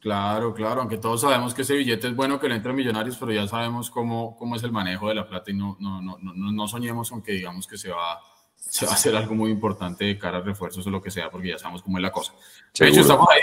Claro, 0.00 0.52
claro, 0.54 0.80
aunque 0.80 0.98
todos 0.98 1.22
sabemos 1.22 1.54
que 1.54 1.62
ese 1.62 1.76
billete 1.76 2.08
es 2.08 2.16
bueno 2.16 2.38
que 2.38 2.48
le 2.48 2.56
entre 2.56 2.72
a 2.72 2.74
millonarios, 2.74 3.16
pero 3.18 3.32
ya 3.32 3.46
sabemos 3.46 3.90
cómo, 3.90 4.36
cómo 4.36 4.56
es 4.56 4.62
el 4.62 4.72
manejo 4.72 5.08
de 5.08 5.14
la 5.14 5.26
plata 5.26 5.50
y 5.50 5.54
no, 5.54 5.76
no, 5.80 6.02
no, 6.02 6.18
no, 6.22 6.52
no 6.52 6.68
soñemos 6.68 7.10
aunque 7.12 7.32
digamos 7.32 7.66
que 7.66 7.78
se 7.78 7.90
va, 7.90 8.20
se 8.68 8.86
va 8.86 8.92
a 8.92 8.94
hacer 8.94 9.14
algo 9.14 9.34
muy 9.34 9.50
importante 9.50 10.04
de 10.04 10.18
cara 10.18 10.38
a 10.38 10.40
refuerzos 10.40 10.86
o 10.86 10.90
lo 10.90 11.00
que 11.00 11.10
sea, 11.10 11.30
porque 11.30 11.48
ya 11.48 11.58
sabemos 11.58 11.82
cómo 11.82 11.98
es 11.98 12.02
la 12.02 12.10
cosa. 12.10 12.32
De 12.78 12.88
hecho, 12.88 13.00
¿estamos 13.00 13.28
ahí? 13.30 13.40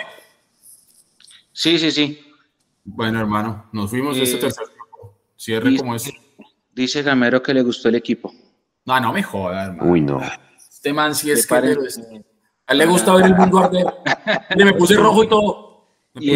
Sí, 1.54 1.78
sí, 1.78 1.92
sí. 1.92 2.20
Bueno, 2.84 3.20
hermano, 3.20 3.70
nos 3.72 3.90
fuimos 3.90 4.16
de 4.18 4.24
este 4.24 4.38
eh, 4.38 4.40
tercer 4.40 4.68
tiempo. 4.68 5.18
Cierre 5.38 5.78
como 5.78 5.96
es. 5.96 6.12
Dice 6.74 7.02
Gamero 7.04 7.42
que 7.42 7.54
le 7.54 7.62
gustó 7.62 7.90
el 7.90 7.96
equipo. 7.96 8.34
No, 8.86 9.00
no 9.00 9.14
me 9.14 9.24
joda, 9.24 9.66
hermano. 9.66 9.92
Uy, 9.92 10.02
no. 10.02 10.22
Este 10.58 10.94
man 10.94 11.14
sí 11.14 11.32
es 11.32 11.46
que... 11.46 11.56
A 11.56 12.74
él 12.74 12.78
le 12.78 12.86
gusta 12.86 13.14
ver 13.14 13.26
el 13.26 13.36
mundo 13.36 13.60
arder. 13.60 13.86
me 14.56 14.74
puse 14.74 14.96
rojo 14.96 15.24
y 15.24 15.30
todo. 15.30 15.71
Y 16.16 16.36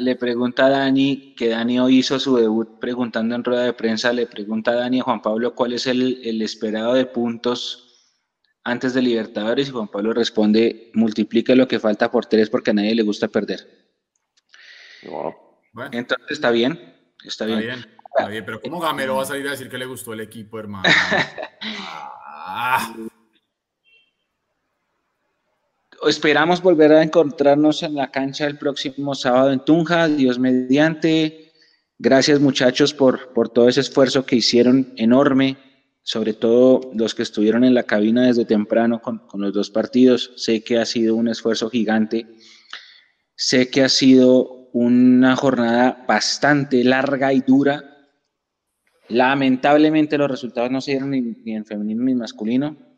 le, 0.00 0.16
pregunta, 0.16 0.66
a 0.66 0.70
Dani, 0.70 1.34
que 1.36 1.48
Dani 1.48 1.78
hoy 1.78 1.98
hizo 1.98 2.18
su 2.18 2.36
debut 2.36 2.78
preguntando 2.80 3.34
en 3.34 3.44
rueda 3.44 3.64
de 3.64 3.74
prensa, 3.74 4.12
le 4.14 4.26
pregunta 4.26 4.70
a 4.70 4.76
Dani 4.76 5.00
a 5.00 5.02
Juan 5.02 5.20
Pablo 5.20 5.54
cuál 5.54 5.74
es 5.74 5.86
el, 5.86 6.40
esperado 6.40 6.94
de 6.94 7.04
puntos 7.04 8.16
antes 8.64 8.94
de 8.94 9.02
Libertadores 9.02 9.68
y 9.68 9.72
Juan 9.72 9.88
Pablo 9.88 10.14
responde, 10.14 10.90
multiplica 10.94 11.54
lo 11.54 11.68
que 11.68 11.80
falta 11.80 12.10
por 12.10 12.24
tres 12.26 12.48
porque 12.48 12.70
a 12.70 12.74
nadie 12.74 12.94
le 12.94 13.02
gusta 13.02 13.28
perder. 13.28 13.90
Entonces 15.90 16.30
está 16.30 16.50
bien, 16.50 16.94
está, 17.24 17.44
bien. 17.44 17.84
Está 18.16 18.28
bien, 18.28 18.44
pero 18.44 18.60
¿cómo 18.60 18.80
Gamero 18.80 19.16
va 19.16 19.22
a 19.24 19.26
salir 19.26 19.46
a 19.48 19.50
decir 19.50 19.68
que 19.68 19.78
le 19.78 19.86
gustó 19.86 20.14
el 20.14 20.20
equipo, 20.20 20.58
hermano? 20.58 20.84
ah 21.60 22.94
esperamos 26.08 26.62
volver 26.62 26.92
a 26.92 27.02
encontrarnos 27.02 27.82
en 27.82 27.94
la 27.94 28.10
cancha 28.10 28.46
el 28.46 28.58
próximo 28.58 29.14
sábado 29.14 29.52
en 29.52 29.60
Tunja, 29.60 30.08
Dios 30.08 30.38
mediante. 30.38 31.52
Gracias 31.98 32.40
muchachos 32.40 32.92
por, 32.92 33.32
por 33.32 33.48
todo 33.48 33.68
ese 33.68 33.80
esfuerzo 33.80 34.26
que 34.26 34.36
hicieron 34.36 34.92
enorme, 34.96 35.56
sobre 36.02 36.34
todo 36.34 36.90
los 36.94 37.14
que 37.14 37.22
estuvieron 37.22 37.64
en 37.64 37.74
la 37.74 37.84
cabina 37.84 38.26
desde 38.26 38.44
temprano 38.44 39.00
con, 39.00 39.18
con 39.26 39.40
los 39.40 39.52
dos 39.52 39.70
partidos. 39.70 40.32
Sé 40.36 40.64
que 40.64 40.78
ha 40.78 40.86
sido 40.86 41.14
un 41.14 41.28
esfuerzo 41.28 41.70
gigante, 41.70 42.26
sé 43.36 43.70
que 43.70 43.82
ha 43.82 43.88
sido 43.88 44.68
una 44.72 45.36
jornada 45.36 46.04
bastante 46.08 46.82
larga 46.82 47.32
y 47.32 47.40
dura. 47.40 47.84
Lamentablemente 49.08 50.18
los 50.18 50.30
resultados 50.30 50.70
no 50.70 50.80
se 50.80 50.92
dieron 50.92 51.10
ni 51.10 51.54
en 51.54 51.64
femenino 51.64 52.02
ni 52.02 52.12
en 52.12 52.18
masculino 52.18 52.91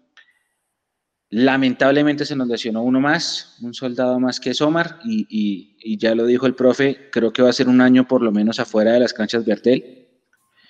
Lamentablemente 1.37 2.25
se 2.25 2.37
nos 2.37 2.47
lesionó 2.47 2.85
uno 2.85 3.01
más, 3.01 3.57
un 3.61 3.75
soldado 3.75 4.21
más 4.21 4.39
que 4.39 4.55
Somar, 4.55 5.01
y, 5.03 5.97
ya 5.99 6.15
lo 6.15 6.27
dijo 6.27 6.47
el 6.47 6.55
profe, 6.55 7.11
creo 7.11 7.33
que 7.33 7.43
va 7.43 7.51
a 7.51 7.53
ser 7.53 7.69
un 7.69 7.81
año 7.81 8.07
por 8.07 8.23
lo 8.23 8.31
menos 8.31 8.61
afuera 8.61 8.93
de 8.93 9.01
las 9.01 9.13
canchas 9.13 9.45
Bertel. 9.45 10.07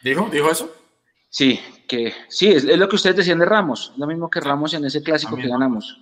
¿Dijo? 0.03 0.31
¿Dijo 0.33 0.51
eso? 0.51 0.75
Sí, 1.29 1.61
que 1.87 2.15
sí, 2.31 2.49
es, 2.49 2.65
lo 2.65 2.89
que 2.89 2.97
ustedes 2.97 3.17
decían 3.17 3.41
de 3.41 3.45
Ramos, 3.45 3.93
lo 3.99 4.07
mismo 4.07 4.31
que 4.31 4.41
Ramos 4.41 4.73
en 4.73 4.87
ese 4.87 5.03
clásico 5.03 5.37
que 5.37 5.49
ganamos. 5.49 6.01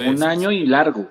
un 0.00 0.22
año 0.22 0.52
y 0.52 0.66
largo. 0.66 1.08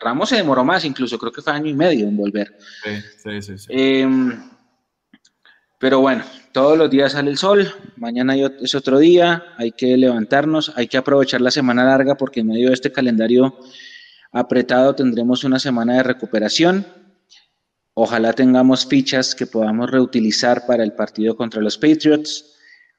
Ramos 0.00 0.28
se 0.28 0.36
demoró 0.36 0.64
más, 0.64 0.84
incluso 0.84 1.18
creo 1.18 1.32
que 1.32 1.42
fue 1.42 1.52
año 1.52 1.70
y 1.70 1.74
medio 1.74 2.06
en 2.06 2.16
volver. 2.16 2.56
Sí, 2.84 3.42
sí, 3.42 3.58
sí. 3.58 3.66
Em, 3.68 4.48
pero 5.82 5.98
bueno, 5.98 6.22
todos 6.52 6.78
los 6.78 6.88
días 6.90 7.10
sale 7.10 7.28
el 7.28 7.38
sol, 7.38 7.74
mañana 7.96 8.36
es 8.36 8.72
otro 8.76 9.00
día, 9.00 9.42
hay 9.56 9.72
que 9.72 9.96
levantarnos, 9.96 10.72
hay 10.76 10.86
que 10.86 10.96
aprovechar 10.96 11.40
la 11.40 11.50
semana 11.50 11.82
larga 11.82 12.14
porque 12.14 12.38
en 12.38 12.46
medio 12.46 12.68
de 12.68 12.74
este 12.74 12.92
calendario 12.92 13.58
apretado 14.30 14.94
tendremos 14.94 15.42
una 15.42 15.58
semana 15.58 15.96
de 15.96 16.04
recuperación. 16.04 16.86
Ojalá 17.94 18.32
tengamos 18.32 18.86
fichas 18.86 19.34
que 19.34 19.48
podamos 19.48 19.90
reutilizar 19.90 20.66
para 20.68 20.84
el 20.84 20.92
partido 20.92 21.34
contra 21.36 21.60
los 21.60 21.76
Patriots. 21.76 22.54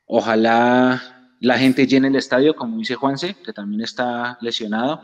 Ojalá 0.05 1.31
la 1.39 1.57
gente 1.57 1.87
llene 1.87 2.09
el 2.09 2.17
estadio, 2.17 2.53
como 2.53 2.79
dice 2.79 2.95
Juanse, 2.95 3.37
que 3.45 3.53
también 3.53 3.79
está 3.79 4.37
lesionado. 4.41 5.03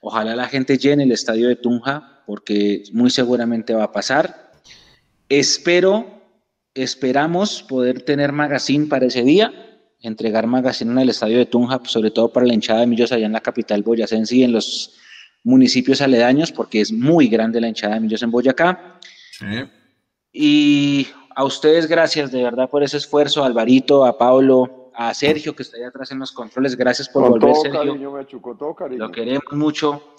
Ojalá 0.00 0.34
la 0.34 0.48
gente 0.48 0.78
llene 0.78 1.02
el 1.02 1.12
estadio 1.12 1.48
de 1.48 1.56
Tunja, 1.56 2.22
porque 2.26 2.84
muy 2.94 3.10
seguramente 3.10 3.74
va 3.74 3.84
a 3.84 3.92
pasar. 3.92 4.50
Espero 5.28 6.17
Esperamos 6.78 7.64
poder 7.64 8.02
tener 8.02 8.30
magazine 8.30 8.86
para 8.86 9.06
ese 9.06 9.24
día, 9.24 9.52
entregar 10.00 10.46
magazine 10.46 10.92
en 10.92 10.98
el 10.98 11.08
estadio 11.08 11.38
de 11.38 11.46
Tunja, 11.46 11.80
sobre 11.84 12.12
todo 12.12 12.32
para 12.32 12.46
la 12.46 12.54
hinchada 12.54 12.80
de 12.80 12.86
Millos 12.86 13.10
allá 13.10 13.26
en 13.26 13.32
la 13.32 13.40
capital 13.40 13.82
boyacense 13.82 14.36
y 14.36 14.44
en 14.44 14.52
los 14.52 14.94
municipios 15.42 16.00
aledaños, 16.00 16.52
porque 16.52 16.80
es 16.80 16.92
muy 16.92 17.26
grande 17.26 17.60
la 17.60 17.66
hinchada 17.66 17.94
de 17.94 18.00
Millos 18.00 18.22
en 18.22 18.30
Boyacá. 18.30 19.00
Y 20.32 21.08
a 21.34 21.44
ustedes 21.44 21.88
gracias 21.88 22.30
de 22.30 22.44
verdad 22.44 22.70
por 22.70 22.84
ese 22.84 22.98
esfuerzo, 22.98 23.42
a 23.42 23.46
Alvarito, 23.46 24.06
a 24.06 24.16
Pablo, 24.16 24.92
a 24.94 25.12
Sergio 25.14 25.56
que 25.56 25.64
está 25.64 25.78
ahí 25.78 25.82
atrás 25.82 26.12
en 26.12 26.20
los 26.20 26.30
controles, 26.30 26.76
gracias 26.76 27.08
por 27.08 27.28
volver, 27.28 27.56
Sergio. 27.56 27.96
Lo 28.90 29.10
queremos 29.10 29.42
mucho 29.50 30.14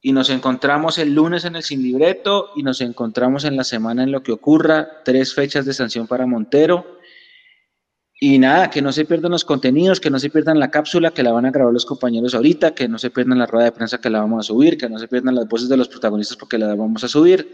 y 0.00 0.12
nos 0.12 0.30
encontramos 0.30 0.98
el 0.98 1.14
lunes 1.14 1.44
en 1.44 1.56
el 1.56 1.62
sin 1.62 1.82
libreto 1.82 2.50
y 2.54 2.62
nos 2.62 2.80
encontramos 2.80 3.44
en 3.44 3.56
la 3.56 3.64
semana 3.64 4.02
en 4.02 4.12
lo 4.12 4.22
que 4.22 4.32
ocurra, 4.32 5.02
tres 5.04 5.34
fechas 5.34 5.64
de 5.64 5.74
sanción 5.74 6.06
para 6.06 6.26
Montero. 6.26 6.98
Y 8.18 8.38
nada, 8.38 8.70
que 8.70 8.80
no 8.80 8.92
se 8.92 9.04
pierdan 9.04 9.32
los 9.32 9.44
contenidos, 9.44 10.00
que 10.00 10.08
no 10.08 10.18
se 10.18 10.30
pierdan 10.30 10.58
la 10.58 10.70
cápsula 10.70 11.10
que 11.10 11.22
la 11.22 11.32
van 11.32 11.44
a 11.44 11.50
grabar 11.50 11.72
los 11.72 11.84
compañeros 11.84 12.34
ahorita, 12.34 12.74
que 12.74 12.88
no 12.88 12.98
se 12.98 13.10
pierdan 13.10 13.38
la 13.38 13.46
rueda 13.46 13.66
de 13.66 13.72
prensa 13.72 14.00
que 14.00 14.08
la 14.08 14.20
vamos 14.20 14.40
a 14.40 14.46
subir, 14.46 14.78
que 14.78 14.88
no 14.88 14.98
se 14.98 15.06
pierdan 15.06 15.34
las 15.34 15.46
voces 15.48 15.68
de 15.68 15.76
los 15.76 15.88
protagonistas 15.88 16.36
porque 16.36 16.56
la 16.56 16.74
vamos 16.74 17.04
a 17.04 17.08
subir. 17.08 17.52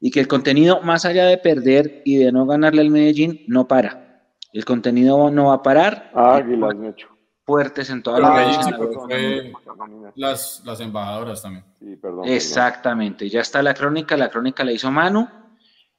Y 0.00 0.10
que 0.10 0.20
el 0.20 0.28
contenido, 0.28 0.80
más 0.82 1.04
allá 1.04 1.26
de 1.26 1.38
perder 1.38 2.02
y 2.04 2.16
de 2.16 2.32
no 2.32 2.46
ganarle 2.46 2.80
al 2.80 2.90
Medellín, 2.90 3.44
no 3.46 3.68
para. 3.68 4.32
El 4.52 4.64
contenido 4.64 5.30
no 5.30 5.46
va 5.46 5.54
a 5.54 5.62
parar. 5.62 6.10
Águilas, 6.14 6.74
fuertes 7.44 7.90
en 7.90 8.02
toda 8.02 8.20
la 8.20 8.30
las, 10.16 10.62
las 10.64 10.80
embajadoras 10.80 11.42
también. 11.42 11.64
Exactamente, 12.24 13.28
ya 13.28 13.40
está 13.40 13.62
la 13.62 13.74
crónica, 13.74 14.16
la 14.16 14.30
crónica 14.30 14.64
la 14.64 14.72
hizo 14.72 14.90
Manu, 14.90 15.28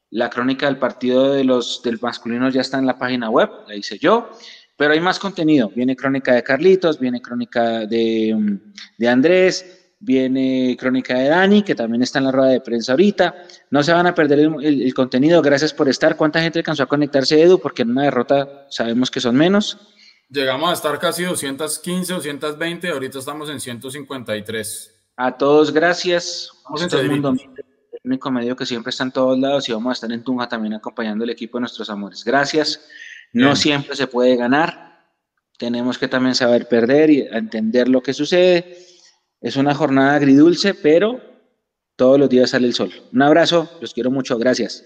la 0.09 0.29
crónica 0.29 0.65
del 0.65 0.77
partido 0.77 1.33
de 1.33 1.43
los 1.43 1.81
del 1.83 1.99
masculino 2.01 2.49
ya 2.49 2.61
está 2.61 2.79
en 2.79 2.87
la 2.87 2.97
página 2.97 3.29
web, 3.29 3.49
la 3.67 3.75
hice 3.75 3.99
yo, 3.99 4.29
pero 4.75 4.93
hay 4.93 4.99
más 4.99 5.19
contenido, 5.19 5.69
viene 5.73 5.95
crónica 5.95 6.33
de 6.33 6.43
Carlitos, 6.43 6.99
viene 6.99 7.21
crónica 7.21 7.85
de, 7.85 8.59
de 8.97 9.07
Andrés, 9.07 9.93
viene 9.99 10.75
crónica 10.79 11.15
de 11.17 11.29
Dani, 11.29 11.61
que 11.63 11.75
también 11.75 12.01
está 12.01 12.19
en 12.19 12.25
la 12.25 12.31
rueda 12.31 12.49
de 12.49 12.61
prensa 12.61 12.93
ahorita, 12.93 13.35
no 13.69 13.83
se 13.83 13.93
van 13.93 14.07
a 14.07 14.15
perder 14.15 14.39
el, 14.39 14.81
el 14.81 14.93
contenido, 14.93 15.41
gracias 15.41 15.73
por 15.73 15.87
estar, 15.89 16.17
¿cuánta 16.17 16.41
gente 16.41 16.59
alcanzó 16.59 16.83
a 16.83 16.87
conectarse 16.87 17.41
Edu? 17.41 17.59
Porque 17.59 17.83
en 17.83 17.91
una 17.91 18.03
derrota 18.03 18.65
sabemos 18.69 19.11
que 19.11 19.21
son 19.21 19.35
menos. 19.35 19.94
Llegamos 20.29 20.69
a 20.69 20.73
estar 20.73 20.99
casi 20.99 21.23
215, 21.23 22.13
220, 22.13 22.89
ahorita 22.89 23.19
estamos 23.19 23.49
en 23.49 23.59
153. 23.59 24.91
A 25.17 25.37
todos, 25.37 25.71
gracias. 25.71 26.51
Vamos 26.63 26.87
todo 26.87 27.01
el 27.01 27.11
mundo, 27.11 27.29
el 27.31 28.01
único 28.03 28.31
medio 28.31 28.55
que 28.55 28.65
siempre 28.65 28.89
está 28.89 29.03
en 29.03 29.11
todos 29.11 29.37
lados 29.37 29.69
y 29.69 29.73
vamos 29.73 29.91
a 29.91 29.93
estar 29.93 30.11
en 30.11 30.23
Tunja 30.23 30.49
también 30.49 30.73
acompañando 30.73 31.23
al 31.23 31.29
equipo 31.29 31.57
de 31.57 31.61
nuestros 31.61 31.89
amores. 31.89 32.23
Gracias. 32.23 32.87
No 33.33 33.55
siempre 33.55 33.95
se 33.95 34.07
puede 34.07 34.35
ganar. 34.35 35.11
Tenemos 35.57 35.97
que 35.97 36.07
también 36.07 36.35
saber 36.35 36.67
perder 36.67 37.09
y 37.09 37.21
entender 37.21 37.87
lo 37.87 38.01
que 38.01 38.13
sucede. 38.13 38.77
Es 39.39 39.55
una 39.57 39.75
jornada 39.75 40.15
agridulce, 40.15 40.73
pero 40.73 41.21
todos 41.95 42.19
los 42.19 42.29
días 42.29 42.49
sale 42.49 42.67
el 42.67 42.73
sol. 42.73 42.91
Un 43.13 43.21
abrazo, 43.21 43.69
los 43.79 43.93
quiero 43.93 44.09
mucho, 44.09 44.37
gracias. 44.37 44.83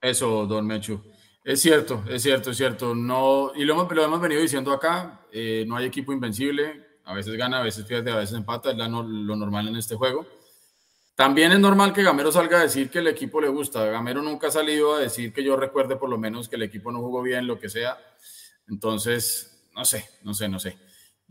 Eso, 0.00 0.46
don 0.46 0.66
Mechu. 0.66 1.00
Es 1.42 1.62
cierto, 1.62 2.04
es 2.08 2.22
cierto, 2.22 2.50
es 2.50 2.56
cierto. 2.56 2.94
No, 2.94 3.52
y 3.54 3.64
lo 3.64 3.72
hemos, 3.74 3.90
lo 3.92 4.04
hemos 4.04 4.20
venido 4.20 4.42
diciendo 4.42 4.72
acá, 4.72 5.22
eh, 5.32 5.64
no 5.66 5.76
hay 5.76 5.86
equipo 5.86 6.12
invencible, 6.12 6.86
a 7.04 7.14
veces 7.14 7.34
gana, 7.36 7.60
a 7.60 7.62
veces 7.62 7.84
pierde, 7.86 8.12
a 8.12 8.16
veces 8.16 8.36
empata, 8.36 8.70
es 8.70 8.76
lo 8.76 9.36
normal 9.36 9.68
en 9.68 9.76
este 9.76 9.94
juego. 9.94 10.26
También 11.14 11.52
es 11.52 11.58
normal 11.58 11.92
que 11.92 12.02
Gamero 12.02 12.32
salga 12.32 12.58
a 12.58 12.62
decir 12.62 12.88
que 12.90 13.00
el 13.00 13.08
equipo 13.08 13.40
le 13.40 13.48
gusta. 13.48 13.84
Gamero 13.86 14.22
nunca 14.22 14.48
ha 14.48 14.50
salido 14.50 14.94
a 14.94 15.00
decir 15.00 15.32
que 15.32 15.44
yo 15.44 15.56
recuerde 15.56 15.96
por 15.96 16.08
lo 16.08 16.18
menos 16.18 16.48
que 16.48 16.56
el 16.56 16.62
equipo 16.62 16.92
no 16.92 17.00
jugó 17.00 17.20
bien, 17.20 17.46
lo 17.46 17.58
que 17.58 17.68
sea. 17.68 17.98
Entonces, 18.68 19.68
no 19.74 19.84
sé, 19.84 20.08
no 20.22 20.32
sé, 20.32 20.48
no 20.48 20.58
sé. 20.58 20.78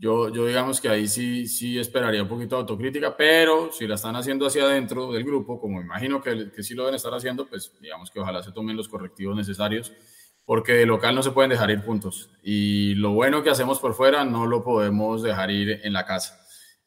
Yo, 0.00 0.30
yo 0.30 0.46
digamos 0.46 0.80
que 0.80 0.88
ahí 0.88 1.06
sí, 1.06 1.46
sí 1.46 1.78
esperaría 1.78 2.22
un 2.22 2.28
poquito 2.28 2.56
de 2.56 2.60
autocrítica, 2.62 3.14
pero 3.14 3.70
si 3.70 3.86
la 3.86 3.96
están 3.96 4.16
haciendo 4.16 4.46
hacia 4.46 4.62
adentro 4.62 5.12
del 5.12 5.24
grupo, 5.24 5.60
como 5.60 5.78
imagino 5.78 6.22
que, 6.22 6.50
que 6.50 6.62
sí 6.62 6.72
lo 6.72 6.84
deben 6.84 6.94
estar 6.94 7.12
haciendo, 7.12 7.46
pues 7.46 7.70
digamos 7.82 8.10
que 8.10 8.18
ojalá 8.18 8.42
se 8.42 8.50
tomen 8.50 8.78
los 8.78 8.88
correctivos 8.88 9.36
necesarios, 9.36 9.92
porque 10.46 10.72
de 10.72 10.86
local 10.86 11.14
no 11.14 11.22
se 11.22 11.32
pueden 11.32 11.50
dejar 11.50 11.70
ir 11.70 11.84
puntos. 11.84 12.30
Y 12.42 12.94
lo 12.94 13.12
bueno 13.12 13.42
que 13.42 13.50
hacemos 13.50 13.78
por 13.78 13.92
fuera 13.92 14.24
no 14.24 14.46
lo 14.46 14.64
podemos 14.64 15.22
dejar 15.22 15.50
ir 15.50 15.80
en 15.84 15.92
la 15.92 16.06
casa. 16.06 16.40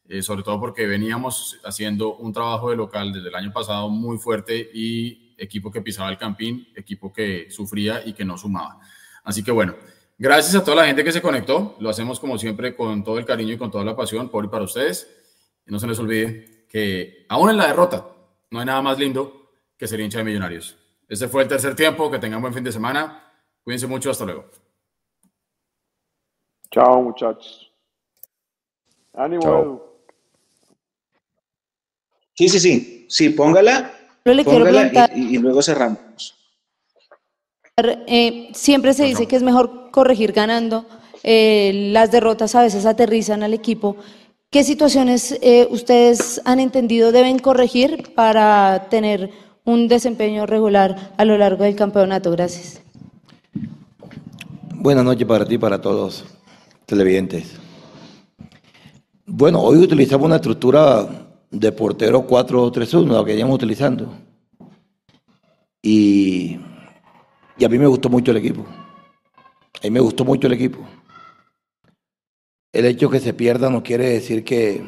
Eh, 0.08 0.20
sobre 0.20 0.42
todo 0.42 0.58
porque 0.58 0.84
veníamos 0.88 1.60
haciendo 1.64 2.16
un 2.16 2.32
trabajo 2.32 2.70
de 2.70 2.76
local 2.76 3.12
desde 3.12 3.28
el 3.28 3.34
año 3.36 3.52
pasado 3.52 3.88
muy 3.90 4.18
fuerte 4.18 4.70
y 4.74 5.36
equipo 5.38 5.70
que 5.70 5.82
pisaba 5.82 6.10
el 6.10 6.18
campín, 6.18 6.66
equipo 6.74 7.12
que 7.12 7.48
sufría 7.48 8.02
y 8.04 8.12
que 8.12 8.24
no 8.24 8.36
sumaba. 8.36 8.80
Así 9.22 9.44
que 9.44 9.52
bueno, 9.52 9.76
Gracias 10.16 10.54
a 10.54 10.64
toda 10.64 10.76
la 10.76 10.86
gente 10.86 11.02
que 11.02 11.12
se 11.12 11.20
conectó. 11.20 11.76
Lo 11.80 11.90
hacemos 11.90 12.20
como 12.20 12.38
siempre 12.38 12.76
con 12.76 13.02
todo 13.02 13.18
el 13.18 13.24
cariño 13.24 13.54
y 13.54 13.58
con 13.58 13.70
toda 13.70 13.84
la 13.84 13.96
pasión 13.96 14.28
por 14.28 14.44
y 14.44 14.48
para 14.48 14.64
ustedes. 14.64 15.08
Y 15.66 15.72
no 15.72 15.78
se 15.78 15.86
les 15.86 15.98
olvide 15.98 16.66
que 16.68 17.26
aún 17.28 17.50
en 17.50 17.56
la 17.56 17.66
derrota 17.66 18.06
no 18.50 18.60
hay 18.60 18.66
nada 18.66 18.82
más 18.82 18.98
lindo 18.98 19.50
que 19.76 19.88
ser 19.88 20.00
hincha 20.00 20.18
de 20.18 20.24
millonarios. 20.24 20.76
Este 21.08 21.28
fue 21.28 21.42
el 21.42 21.48
tercer 21.48 21.74
tiempo. 21.74 22.10
Que 22.10 22.18
tengan 22.18 22.40
buen 22.40 22.54
fin 22.54 22.64
de 22.64 22.72
semana. 22.72 23.32
Cuídense 23.62 23.86
mucho. 23.86 24.10
Hasta 24.10 24.24
luego. 24.24 24.46
Chao, 26.70 27.02
muchachos. 27.02 27.72
Ánimo, 29.12 29.94
Sí, 32.34 32.48
sí, 32.48 32.58
sí. 32.58 33.06
Sí, 33.08 33.30
póngala. 33.30 33.92
y, 34.24 35.38
luego 35.38 35.62
cerramos. 35.62 36.34
Eh, 37.76 38.50
siempre 38.54 38.94
se 38.94 39.04
dice 39.04 39.26
que 39.26 39.36
es 39.36 39.42
mejor 39.42 39.90
corregir 39.90 40.32
ganando. 40.32 40.86
Eh, 41.24 41.90
las 41.92 42.12
derrotas 42.12 42.54
a 42.54 42.62
veces 42.62 42.86
aterrizan 42.86 43.42
al 43.42 43.54
equipo. 43.54 43.96
¿Qué 44.50 44.62
situaciones 44.62 45.36
eh, 45.42 45.66
ustedes 45.70 46.40
han 46.44 46.60
entendido 46.60 47.10
deben 47.10 47.40
corregir 47.40 48.14
para 48.14 48.88
tener 48.90 49.30
un 49.64 49.88
desempeño 49.88 50.46
regular 50.46 51.12
a 51.16 51.24
lo 51.24 51.36
largo 51.36 51.64
del 51.64 51.74
campeonato? 51.74 52.30
Gracias. 52.30 52.80
Buenas 54.74 55.04
noches 55.04 55.26
para 55.26 55.44
ti 55.44 55.54
y 55.54 55.58
para 55.58 55.80
todos 55.80 56.24
televidentes. 56.86 57.56
Bueno, 59.26 59.60
hoy 59.62 59.78
utilizamos 59.78 60.26
una 60.26 60.36
estructura 60.36 61.08
de 61.50 61.72
portero 61.72 62.26
4-3-1, 62.26 63.06
la 63.08 63.24
que 63.24 63.32
veníamos 63.32 63.56
utilizando. 63.56 64.12
Y, 65.82 66.58
y 67.56 67.64
a 67.64 67.68
mí 67.68 67.78
me 67.78 67.86
gustó 67.86 68.08
mucho 68.08 68.30
el 68.30 68.38
equipo. 68.38 68.64
A 69.82 69.84
mí 69.84 69.90
me 69.90 70.00
gustó 70.00 70.24
mucho 70.24 70.46
el 70.46 70.54
equipo. 70.54 70.78
El 72.72 72.86
hecho 72.86 73.08
que 73.08 73.20
se 73.20 73.34
pierda 73.34 73.70
no 73.70 73.82
quiere 73.82 74.08
decir 74.08 74.44
que, 74.44 74.84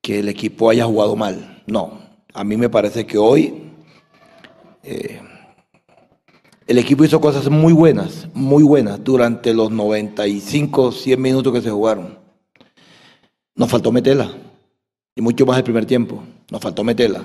que 0.00 0.20
el 0.20 0.28
equipo 0.28 0.68
haya 0.68 0.84
jugado 0.84 1.16
mal. 1.16 1.62
No, 1.66 2.00
a 2.34 2.44
mí 2.44 2.56
me 2.56 2.68
parece 2.68 3.06
que 3.06 3.16
hoy 3.16 3.72
eh, 4.82 5.20
el 6.66 6.78
equipo 6.78 7.04
hizo 7.04 7.20
cosas 7.20 7.48
muy 7.48 7.72
buenas, 7.72 8.28
muy 8.34 8.62
buenas 8.62 9.02
durante 9.02 9.54
los 9.54 9.70
95, 9.70 10.92
100 10.92 11.20
minutos 11.20 11.52
que 11.52 11.62
se 11.62 11.70
jugaron. 11.70 12.18
Nos 13.54 13.70
faltó 13.70 13.92
meterla, 13.92 14.34
y 15.14 15.22
mucho 15.22 15.46
más 15.46 15.58
el 15.58 15.64
primer 15.64 15.86
tiempo. 15.86 16.22
Nos 16.50 16.60
faltó 16.60 16.84
meterla. 16.84 17.24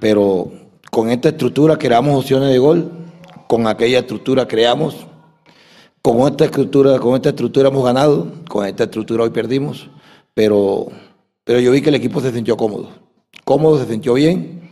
Pero 0.00 0.50
con 0.90 1.10
esta 1.10 1.30
estructura 1.30 1.78
creamos 1.78 2.18
opciones 2.18 2.50
de 2.50 2.58
gol, 2.58 2.90
con 3.48 3.66
aquella 3.66 4.00
estructura 4.00 4.46
creamos, 4.46 5.06
con 6.02 6.20
esta 6.28 6.44
estructura, 6.44 6.98
con 6.98 7.14
esta 7.14 7.30
estructura 7.30 7.68
hemos 7.68 7.84
ganado, 7.84 8.32
con 8.48 8.66
esta 8.66 8.84
estructura 8.84 9.24
hoy 9.24 9.30
perdimos, 9.30 9.88
pero, 10.34 10.88
pero 11.44 11.60
yo 11.60 11.72
vi 11.72 11.82
que 11.82 11.90
el 11.90 11.96
equipo 11.96 12.20
se 12.20 12.32
sintió 12.32 12.56
cómodo. 12.56 12.90
Cómodo, 13.44 13.78
se 13.78 13.90
sintió 13.90 14.14
bien, 14.14 14.70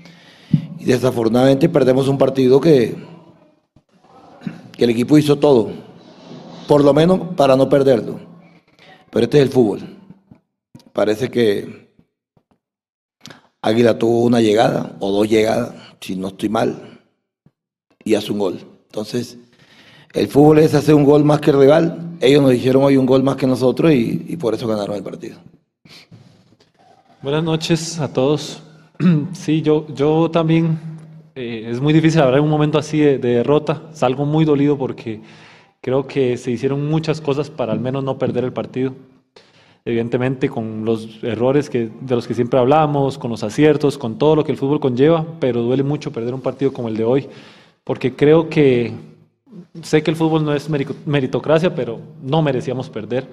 y 0.79 0.85
desafortunadamente 0.85 1.69
perdemos 1.69 2.09
un 2.09 2.19
partido 2.19 2.61
que 2.61 2.97
que 4.79 4.85
el 4.85 4.91
equipo 4.91 5.19
hizo 5.19 5.37
todo, 5.37 5.73
por 6.69 6.85
lo 6.85 6.95
menos 6.95 7.35
para 7.37 7.57
no 7.57 7.69
perderlo. 7.69 8.21
Pero 9.11 9.25
este 9.25 9.39
es 9.39 9.43
el 9.43 9.49
fútbol. 9.51 9.81
Parece 10.93 11.31
que 11.31 11.88
Águila 13.63 13.99
tuvo 13.99 14.23
una 14.23 14.41
llegada 14.41 14.97
o 15.01 15.11
dos 15.11 15.29
llegadas, 15.29 15.75
si 16.01 16.17
no 16.17 16.29
estoy 16.29 16.49
mal, 16.49 17.01
y 18.05 18.15
hace 18.15 18.33
un 18.33 18.39
gol. 18.39 18.61
Entonces, 18.87 19.39
el 20.15 20.29
fútbol 20.29 20.59
es 20.61 20.75
hacer 20.75 20.95
un 20.95 21.05
gol 21.05 21.25
más 21.25 21.41
que 21.41 21.51
el 21.51 21.59
rival. 21.59 22.17
Ellos 22.21 22.43
nos 22.43 22.53
dijeron 22.53 22.83
hoy 22.83 22.97
un 22.97 23.07
gol 23.07 23.23
más 23.23 23.37
que 23.37 23.47
nosotros 23.47 23.93
y, 23.93 24.37
por 24.37 24.55
eso 24.55 24.67
ganaron 24.67 24.97
el 24.97 25.03
partido. 25.03 25.39
Buenas 27.23 27.45
noches 27.45 27.99
a 27.99 28.13
todos. 28.13 28.63
Sí, 29.33 29.63
yo, 29.63 29.87
yo 29.95 30.29
también 30.29 30.77
eh, 31.37 31.71
es 31.71 31.81
muy 31.81 31.93
difícil 31.93 32.21
hablar 32.21 32.39
en 32.39 32.45
un 32.45 32.51
momento 32.51 32.79
así 32.79 32.99
de, 32.99 33.19
derrota. 33.19 33.83
Salgo 33.93 34.25
muy 34.25 34.45
dolido 34.45 34.77
porque 34.77 35.21
creo 35.81 36.05
que 36.05 36.37
se 36.37 36.51
hicieron 36.51 36.89
muchas 36.89 37.21
cosas 37.21 37.49
para 37.49 37.73
al 37.73 37.79
menos 37.79 38.03
no 38.03 38.19
perder 38.19 38.43
el 38.43 38.53
partido. 38.53 38.95
Evidentemente 39.89 40.51
con 40.51 40.85
los 40.85 41.25
errores 41.25 41.71
de 41.73 42.15
los 42.15 42.27
que 42.29 42.35
siempre 42.35 42.61
hablamos, 42.61 43.17
con 43.17 43.31
los 43.31 43.43
aciertos, 43.43 43.97
con 43.97 44.19
todo 44.19 44.37
lo 44.37 44.45
que 44.45 44.53
el 44.53 44.59
fútbol 44.59 44.81
conlleva, 44.81 45.25
pero 45.41 45.63
duele 45.63 45.83
mucho 45.83 46.13
perder 46.13 46.35
un 46.35 46.43
partido 46.43 46.75
como 46.75 46.89
el 46.89 46.97
de 46.99 47.05
hoy, 47.05 47.27
porque 47.85 48.15
creo 48.15 48.51
que 48.51 48.93
sé 49.81 50.03
que 50.03 50.11
el 50.11 50.17
fútbol 50.19 50.45
no 50.45 50.53
es 50.53 50.69
meritocracia, 51.07 51.75
pero 51.75 52.01
no 52.23 52.43
merecíamos 52.43 52.91
perder. 52.91 53.29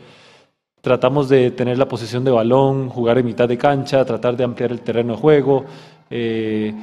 Tratamos 0.80 1.28
de 1.28 1.52
tener 1.52 1.78
la 1.78 1.90
posesión 1.90 2.24
de 2.24 2.32
balón, 2.32 2.88
jugar 2.88 3.18
en 3.18 3.26
mitad 3.26 3.50
de 3.50 3.58
cancha, 3.58 4.06
tratar 4.06 4.38
de 4.38 4.46
ampliar 4.46 4.72
el 4.72 4.80
terreno 4.80 5.16
de 5.16 5.20
juego. 5.20 5.66
Eh, 6.10 6.74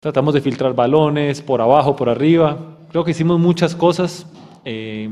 Tratamos 0.00 0.32
de 0.32 0.40
filtrar 0.40 0.74
balones 0.74 1.42
por 1.42 1.60
abajo, 1.60 1.94
por 1.94 2.08
arriba. 2.08 2.56
Creo 2.90 3.04
que 3.04 3.10
hicimos 3.10 3.38
muchas 3.38 3.74
cosas. 3.74 4.26
Eh, 4.64 5.10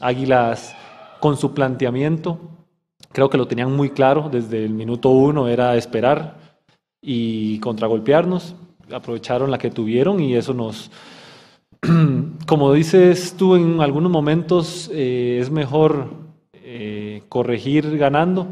Águilas 0.00 0.74
con 1.20 1.36
su 1.36 1.52
planteamiento, 1.52 2.38
creo 3.12 3.30
que 3.30 3.38
lo 3.38 3.48
tenían 3.48 3.74
muy 3.74 3.90
claro 3.90 4.28
desde 4.30 4.64
el 4.64 4.72
minuto 4.72 5.10
uno, 5.10 5.48
era 5.48 5.76
esperar 5.76 6.38
y 7.00 7.58
contragolpearnos. 7.60 8.54
Aprovecharon 8.92 9.50
la 9.50 9.58
que 9.58 9.70
tuvieron 9.70 10.20
y 10.20 10.34
eso 10.34 10.54
nos, 10.54 10.90
como 12.46 12.72
dices 12.72 13.34
tú 13.36 13.54
en 13.54 13.80
algunos 13.80 14.10
momentos, 14.10 14.90
eh, 14.92 15.38
es 15.40 15.50
mejor 15.50 16.28
eh, 16.54 17.22
corregir 17.28 17.96
ganando, 17.98 18.48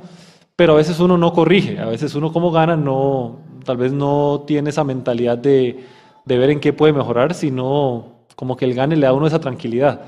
pero 0.56 0.72
a 0.72 0.76
veces 0.76 1.00
uno 1.00 1.18
no 1.18 1.32
corrige, 1.32 1.78
a 1.78 1.86
veces 1.86 2.14
uno 2.14 2.32
como 2.32 2.50
gana 2.50 2.76
no, 2.76 3.40
tal 3.64 3.76
vez 3.76 3.92
no 3.92 4.44
tiene 4.46 4.70
esa 4.70 4.84
mentalidad 4.84 5.36
de, 5.36 5.84
ver 6.24 6.50
en 6.50 6.60
qué 6.60 6.72
puede 6.72 6.92
mejorar, 6.92 7.34
sino 7.34 8.24
como 8.34 8.56
que 8.56 8.64
el 8.64 8.74
gane 8.74 8.96
le 8.96 9.02
da 9.02 9.10
a 9.10 9.14
uno 9.14 9.26
esa 9.26 9.40
tranquilidad. 9.40 10.02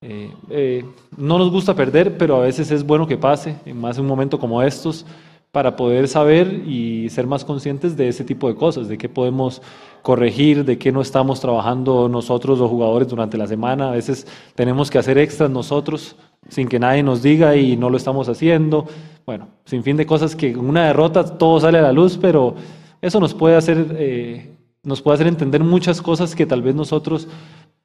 Eh, 0.00 0.32
eh, 0.50 0.84
no 1.16 1.38
nos 1.38 1.50
gusta 1.50 1.74
perder, 1.74 2.16
pero 2.16 2.36
a 2.36 2.40
veces 2.40 2.70
es 2.70 2.84
bueno 2.84 3.06
que 3.06 3.16
pase, 3.16 3.56
más 3.74 3.98
un 3.98 4.06
momento 4.06 4.38
como 4.38 4.62
estos, 4.62 5.04
para 5.50 5.76
poder 5.76 6.08
saber 6.08 6.62
y 6.66 7.08
ser 7.10 7.26
más 7.26 7.44
conscientes 7.44 7.96
de 7.96 8.08
ese 8.08 8.22
tipo 8.22 8.48
de 8.48 8.54
cosas, 8.54 8.86
de 8.86 8.98
qué 8.98 9.08
podemos 9.08 9.62
corregir, 10.02 10.64
de 10.64 10.78
qué 10.78 10.92
no 10.92 11.00
estamos 11.00 11.40
trabajando 11.40 12.08
nosotros 12.08 12.58
los 12.58 12.70
jugadores 12.70 13.08
durante 13.08 13.38
la 13.38 13.46
semana. 13.46 13.88
A 13.88 13.92
veces 13.92 14.26
tenemos 14.54 14.90
que 14.90 14.98
hacer 14.98 15.18
extras 15.18 15.50
nosotros 15.50 16.16
sin 16.48 16.68
que 16.68 16.78
nadie 16.78 17.02
nos 17.02 17.22
diga 17.22 17.56
y 17.56 17.76
no 17.76 17.90
lo 17.90 17.96
estamos 17.96 18.28
haciendo. 18.28 18.86
Bueno, 19.26 19.48
sin 19.64 19.82
fin 19.82 19.96
de 19.96 20.06
cosas 20.06 20.36
que 20.36 20.50
en 20.50 20.60
una 20.60 20.86
derrota 20.86 21.24
todo 21.38 21.60
sale 21.60 21.78
a 21.78 21.82
la 21.82 21.92
luz, 21.92 22.18
pero 22.20 22.54
eso 23.00 23.18
nos 23.18 23.34
puede 23.34 23.56
hacer, 23.56 23.96
eh, 23.98 24.54
nos 24.82 25.02
puede 25.02 25.16
hacer 25.16 25.26
entender 25.26 25.64
muchas 25.64 26.00
cosas 26.00 26.34
que 26.34 26.46
tal 26.46 26.62
vez 26.62 26.74
nosotros, 26.74 27.26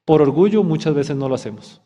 por 0.06 0.22
orgullo, 0.22 0.64
muchas 0.64 0.94
veces 0.94 1.16
no 1.16 1.28
lo 1.30 1.36
hacemos. 1.36 1.82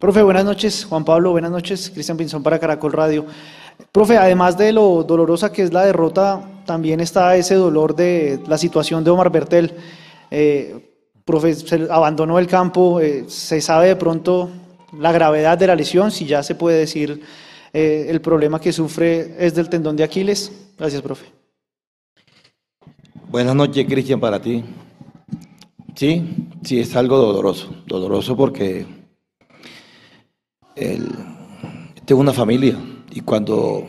Profe, 0.00 0.22
buenas 0.22 0.46
noches. 0.46 0.86
Juan 0.86 1.04
Pablo, 1.04 1.32
buenas 1.32 1.50
noches. 1.50 1.90
Cristian 1.90 2.16
Pinzón 2.16 2.42
para 2.42 2.58
Caracol 2.58 2.90
Radio. 2.90 3.26
Profe, 3.92 4.16
además 4.16 4.56
de 4.56 4.72
lo 4.72 5.04
dolorosa 5.04 5.52
que 5.52 5.62
es 5.62 5.74
la 5.74 5.84
derrota, 5.84 6.62
también 6.64 7.00
está 7.00 7.36
ese 7.36 7.54
dolor 7.56 7.94
de 7.94 8.40
la 8.48 8.56
situación 8.56 9.04
de 9.04 9.10
Omar 9.10 9.30
Bertel. 9.30 9.74
Eh, 10.30 10.94
profe, 11.22 11.52
se 11.54 11.86
abandonó 11.90 12.38
el 12.38 12.46
campo. 12.46 12.98
Eh, 12.98 13.26
¿Se 13.28 13.60
sabe 13.60 13.88
de 13.88 13.96
pronto 13.96 14.48
la 14.98 15.12
gravedad 15.12 15.58
de 15.58 15.66
la 15.66 15.76
lesión? 15.76 16.10
Si 16.10 16.24
ya 16.24 16.42
se 16.42 16.54
puede 16.54 16.78
decir 16.78 17.20
eh, 17.74 18.06
el 18.08 18.22
problema 18.22 18.58
que 18.58 18.72
sufre 18.72 19.36
es 19.38 19.54
del 19.54 19.68
tendón 19.68 19.96
de 19.96 20.04
Aquiles. 20.04 20.50
Gracias, 20.78 21.02
profe. 21.02 21.26
Buenas 23.28 23.54
noches, 23.54 23.84
Cristian, 23.84 24.18
para 24.18 24.40
ti. 24.40 24.64
Sí, 25.94 26.48
sí, 26.62 26.80
es 26.80 26.96
algo 26.96 27.18
doloroso. 27.18 27.68
Doloroso 27.86 28.34
porque 28.34 28.99
el, 30.80 31.08
es 32.14 32.18
una 32.18 32.32
familia 32.32 32.76
y 33.12 33.20
cuando, 33.20 33.86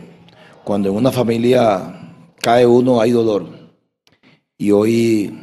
cuando 0.64 0.90
en 0.90 0.96
una 0.96 1.12
familia 1.12 2.14
cae 2.40 2.68
uno 2.68 3.02
hay 3.02 3.12
dolor. 3.12 3.48
Y 4.58 4.70
hoy, 4.70 5.40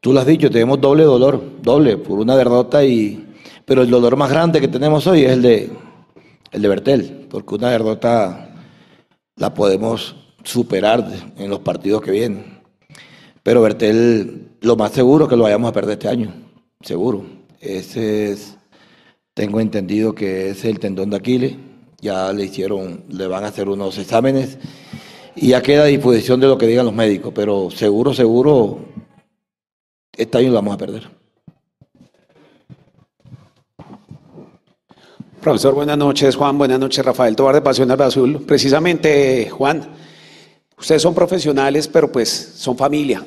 tú 0.00 0.12
lo 0.12 0.20
has 0.20 0.26
dicho, 0.26 0.50
tenemos 0.50 0.80
doble 0.80 1.02
dolor, 1.02 1.42
doble, 1.62 1.96
por 1.96 2.18
una 2.20 2.36
derrota 2.36 2.84
y... 2.84 3.24
Pero 3.64 3.82
el 3.82 3.90
dolor 3.90 4.16
más 4.16 4.30
grande 4.30 4.60
que 4.60 4.68
tenemos 4.68 5.06
hoy 5.06 5.24
es 5.24 5.32
el 5.32 5.42
de, 5.42 5.70
el 6.52 6.62
de 6.62 6.68
Bertel, 6.68 7.26
porque 7.28 7.56
una 7.56 7.70
derrota 7.70 8.54
la 9.36 9.52
podemos 9.52 10.16
superar 10.44 11.06
en 11.36 11.50
los 11.50 11.58
partidos 11.58 12.00
que 12.02 12.12
vienen. 12.12 12.60
Pero 13.42 13.62
Bertel, 13.62 14.52
lo 14.60 14.76
más 14.76 14.92
seguro 14.92 15.24
es 15.24 15.30
que 15.30 15.36
lo 15.36 15.42
vayamos 15.42 15.68
a 15.68 15.72
perder 15.72 15.94
este 15.94 16.08
año, 16.08 16.32
seguro. 16.80 17.24
Ese 17.60 18.30
es, 18.30 18.57
tengo 19.38 19.60
entendido 19.60 20.16
que 20.16 20.50
es 20.50 20.64
el 20.64 20.80
tendón 20.80 21.10
de 21.10 21.16
Aquiles, 21.16 21.54
ya 22.00 22.32
le 22.32 22.46
hicieron, 22.46 23.04
le 23.08 23.28
van 23.28 23.44
a 23.44 23.46
hacer 23.46 23.68
unos 23.68 23.96
exámenes 23.96 24.58
y 25.36 25.50
ya 25.50 25.62
queda 25.62 25.84
a 25.84 25.86
disposición 25.86 26.40
de 26.40 26.48
lo 26.48 26.58
que 26.58 26.66
digan 26.66 26.84
los 26.84 26.94
médicos, 26.94 27.32
pero 27.32 27.70
seguro, 27.70 28.12
seguro, 28.12 28.80
este 30.16 30.38
año 30.38 30.48
lo 30.48 30.54
vamos 30.54 30.74
a 30.74 30.78
perder. 30.78 31.08
Profesor, 35.40 35.72
buenas 35.72 35.96
noches. 35.96 36.34
Juan, 36.34 36.58
buenas 36.58 36.80
noches. 36.80 37.04
Rafael 37.04 37.36
Tobar 37.36 37.54
de 37.54 37.62
Pasión 37.62 37.88
al 37.92 38.02
Azul. 38.02 38.44
Precisamente, 38.44 39.48
Juan, 39.50 39.88
ustedes 40.76 41.00
son 41.00 41.14
profesionales, 41.14 41.86
pero 41.86 42.10
pues 42.10 42.28
son 42.56 42.76
familia. 42.76 43.24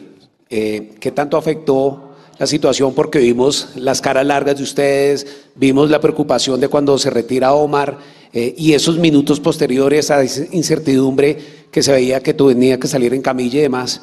Eh, 0.49 0.95
¿Qué 0.99 1.11
tanto 1.11 1.37
afectó 1.37 2.10
la 2.41 2.47
situación? 2.47 2.95
Porque 2.95 3.19
vimos 3.19 3.69
las 3.75 4.01
caras 4.01 4.25
largas 4.25 4.57
de 4.57 4.63
ustedes, 4.63 5.45
vimos 5.53 5.91
la 5.91 5.99
preocupación 5.99 6.59
de 6.59 6.69
cuando 6.69 6.97
se 6.97 7.11
retira 7.11 7.53
Omar 7.53 7.99
eh, 8.33 8.55
y 8.57 8.73
esos 8.73 8.97
minutos 8.97 9.39
posteriores 9.39 10.09
a 10.09 10.23
esa 10.23 10.43
incertidumbre 10.51 11.37
que 11.69 11.83
se 11.83 11.91
veía 11.91 12.19
que 12.19 12.33
tenía 12.33 12.79
que 12.79 12.87
salir 12.87 13.13
en 13.13 13.21
camilla 13.21 13.59
y 13.59 13.61
demás. 13.61 14.01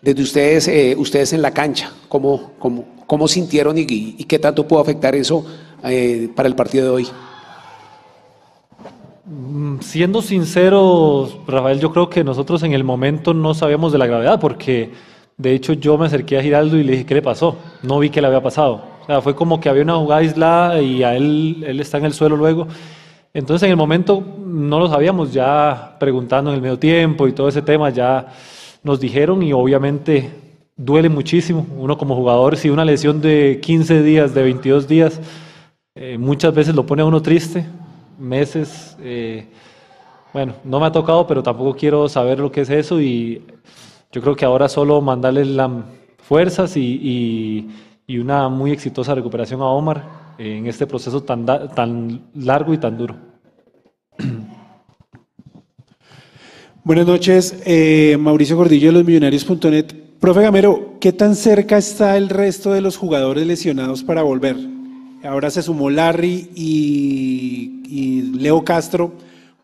Desde 0.00 0.22
ustedes, 0.22 0.68
eh, 0.68 0.94
ustedes 0.96 1.32
en 1.32 1.42
la 1.42 1.50
cancha, 1.50 1.92
¿cómo, 2.08 2.52
cómo, 2.60 2.84
cómo 3.08 3.26
sintieron 3.26 3.76
y, 3.76 3.84
qué 4.24 4.38
tanto 4.38 4.68
pudo 4.68 4.78
afectar 4.78 5.16
eso 5.16 5.44
para 6.36 6.48
el 6.48 6.54
partido 6.54 6.84
de 6.84 6.90
hoy? 6.90 7.08
Mm, 9.24 9.80
siendo 9.80 10.22
sinceros, 10.22 11.38
Rafael, 11.44 11.80
yo 11.80 11.90
creo 11.90 12.08
que 12.08 12.22
nosotros 12.22 12.62
en 12.62 12.72
el 12.72 12.84
momento 12.84 13.34
no 13.34 13.52
sabíamos 13.52 13.90
de 13.90 13.98
la 13.98 14.06
gravedad, 14.06 14.38
porque 14.38 14.92
de 15.40 15.54
hecho 15.54 15.72
yo 15.72 15.96
me 15.96 16.06
acerqué 16.06 16.38
a 16.38 16.42
Giraldo 16.42 16.76
y 16.76 16.84
le 16.84 16.92
dije, 16.92 17.06
¿qué 17.06 17.14
le 17.14 17.22
pasó? 17.22 17.56
No 17.82 17.98
vi 17.98 18.10
que 18.10 18.20
le 18.20 18.26
había 18.26 18.42
pasado. 18.42 18.82
O 19.02 19.06
sea, 19.06 19.22
fue 19.22 19.34
como 19.34 19.58
que 19.58 19.68
había 19.68 19.82
una 19.82 19.96
jugada 19.96 20.20
aislada 20.20 20.82
y 20.82 21.02
a 21.02 21.16
él, 21.16 21.64
él 21.66 21.80
está 21.80 21.98
en 21.98 22.04
el 22.04 22.12
suelo 22.12 22.36
luego. 22.36 22.68
Entonces 23.32 23.66
en 23.66 23.70
el 23.70 23.76
momento 23.76 24.22
no 24.44 24.78
lo 24.78 24.88
sabíamos, 24.88 25.32
ya 25.32 25.96
preguntando 25.98 26.50
en 26.50 26.56
el 26.56 26.62
medio 26.62 26.78
tiempo 26.78 27.26
y 27.26 27.32
todo 27.32 27.48
ese 27.48 27.62
tema, 27.62 27.88
ya 27.88 28.26
nos 28.82 29.00
dijeron 29.00 29.42
y 29.42 29.52
obviamente 29.52 30.30
duele 30.76 31.08
muchísimo. 31.08 31.66
Uno 31.78 31.96
como 31.96 32.16
jugador, 32.16 32.56
si 32.56 32.68
una 32.68 32.84
lesión 32.84 33.20
de 33.22 33.60
15 33.62 34.02
días, 34.02 34.34
de 34.34 34.42
22 34.42 34.88
días, 34.88 35.20
eh, 35.94 36.18
muchas 36.18 36.52
veces 36.54 36.74
lo 36.74 36.84
pone 36.84 37.02
a 37.02 37.06
uno 37.06 37.22
triste, 37.22 37.64
meses. 38.18 38.96
Eh, 39.00 39.46
bueno, 40.34 40.52
no 40.64 40.80
me 40.80 40.86
ha 40.86 40.92
tocado, 40.92 41.26
pero 41.26 41.42
tampoco 41.42 41.74
quiero 41.74 42.08
saber 42.08 42.38
lo 42.40 42.52
que 42.52 42.60
es 42.60 42.70
eso 42.70 43.00
y 43.00 43.42
yo 44.12 44.20
creo 44.20 44.36
que 44.36 44.44
ahora 44.44 44.68
solo 44.68 45.00
mandarles 45.00 45.48
las 45.48 45.70
fuerzas 46.18 46.76
y, 46.76 47.68
y, 48.06 48.18
una 48.18 48.48
muy 48.48 48.72
exitosa 48.72 49.14
recuperación 49.14 49.60
a 49.60 49.66
Omar 49.66 50.34
en 50.36 50.66
este 50.66 50.86
proceso 50.86 51.22
tan, 51.22 51.46
tan 51.46 52.22
largo 52.34 52.74
y 52.74 52.78
tan 52.78 52.98
duro. 52.98 53.14
Buenas 56.82 57.06
noches, 57.06 57.62
eh, 57.66 58.16
Mauricio 58.18 58.56
Gordillo 58.56 58.88
de 58.88 58.92
los 58.92 59.04
Millonarios.net. 59.04 59.86
Profe 60.18 60.42
Gamero, 60.42 60.96
¿qué 61.00 61.12
tan 61.12 61.36
cerca 61.36 61.78
está 61.78 62.16
el 62.16 62.28
resto 62.28 62.72
de 62.72 62.80
los 62.80 62.96
jugadores 62.96 63.46
lesionados 63.46 64.02
para 64.02 64.22
volver? 64.22 64.56
Ahora 65.22 65.50
se 65.50 65.62
sumó 65.62 65.90
Larry 65.90 66.50
y, 66.54 68.32
Leo 68.38 68.64
Castro 68.64 69.12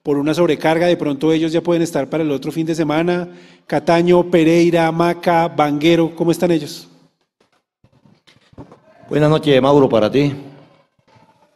por 0.07 0.18
una 0.18 0.32
sobrecarga. 0.32 0.86
De 0.86 0.96
pronto 0.96 1.32
ellos 1.32 1.50
ya 1.50 1.61
pueden 1.61 1.82
estar 1.82 2.09
para 2.09 2.22
el 2.22 2.30
otro 2.30 2.52
fin 2.52 2.64
de 2.64 2.76
semana. 2.76 3.28
Cataño, 3.66 4.30
Pereira, 4.30 4.92
Maca, 4.92 5.48
Banguero, 5.48 6.14
¿cómo 6.14 6.30
están 6.30 6.52
ellos? 6.52 6.86
Buenas 9.09 9.28
noches, 9.28 9.61
Mauro, 9.61 9.88
para 9.88 10.09
ti. 10.09 10.32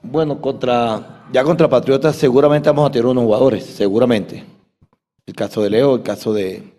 Bueno, 0.03 0.41
contra, 0.41 1.27
ya 1.33 1.45
contra 1.45 1.69
Patriotas 1.69 2.17
seguramente 2.17 2.69
vamos 2.69 2.89
a 2.89 2.91
tener 2.91 3.07
unos 3.07 3.23
jugadores, 3.23 3.65
seguramente. 3.67 4.45
El 5.27 5.35
caso 5.37 5.63
de 5.63 5.71
Leo, 5.71 5.95
el 5.95 6.03
caso 6.03 6.33
de, 6.33 6.75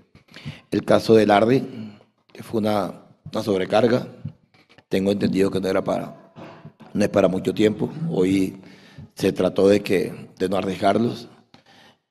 el 0.72 0.84
caso 0.84 1.16
de 1.16 1.26
Larry, 1.26 1.96
que 2.34 2.44
fue 2.44 2.60
una, 2.60 2.96
una 3.32 3.44
sobrecarga. 3.44 4.08
Tengo 4.90 5.10
entendido 5.14 5.50
que 5.50 5.62
no 5.62 5.70
era 5.70 5.82
para, 5.82 6.34
no 6.94 7.02
es 7.02 7.10
para 7.10 7.30
mucho 7.30 7.54
tiempo. 7.54 7.90
Hoy 8.10 8.60
se 9.16 9.32
trató 9.32 9.70
de, 9.70 9.80
que, 9.80 10.28
de 10.38 10.50
no 10.50 10.58
arriesgarlos. 10.58 11.30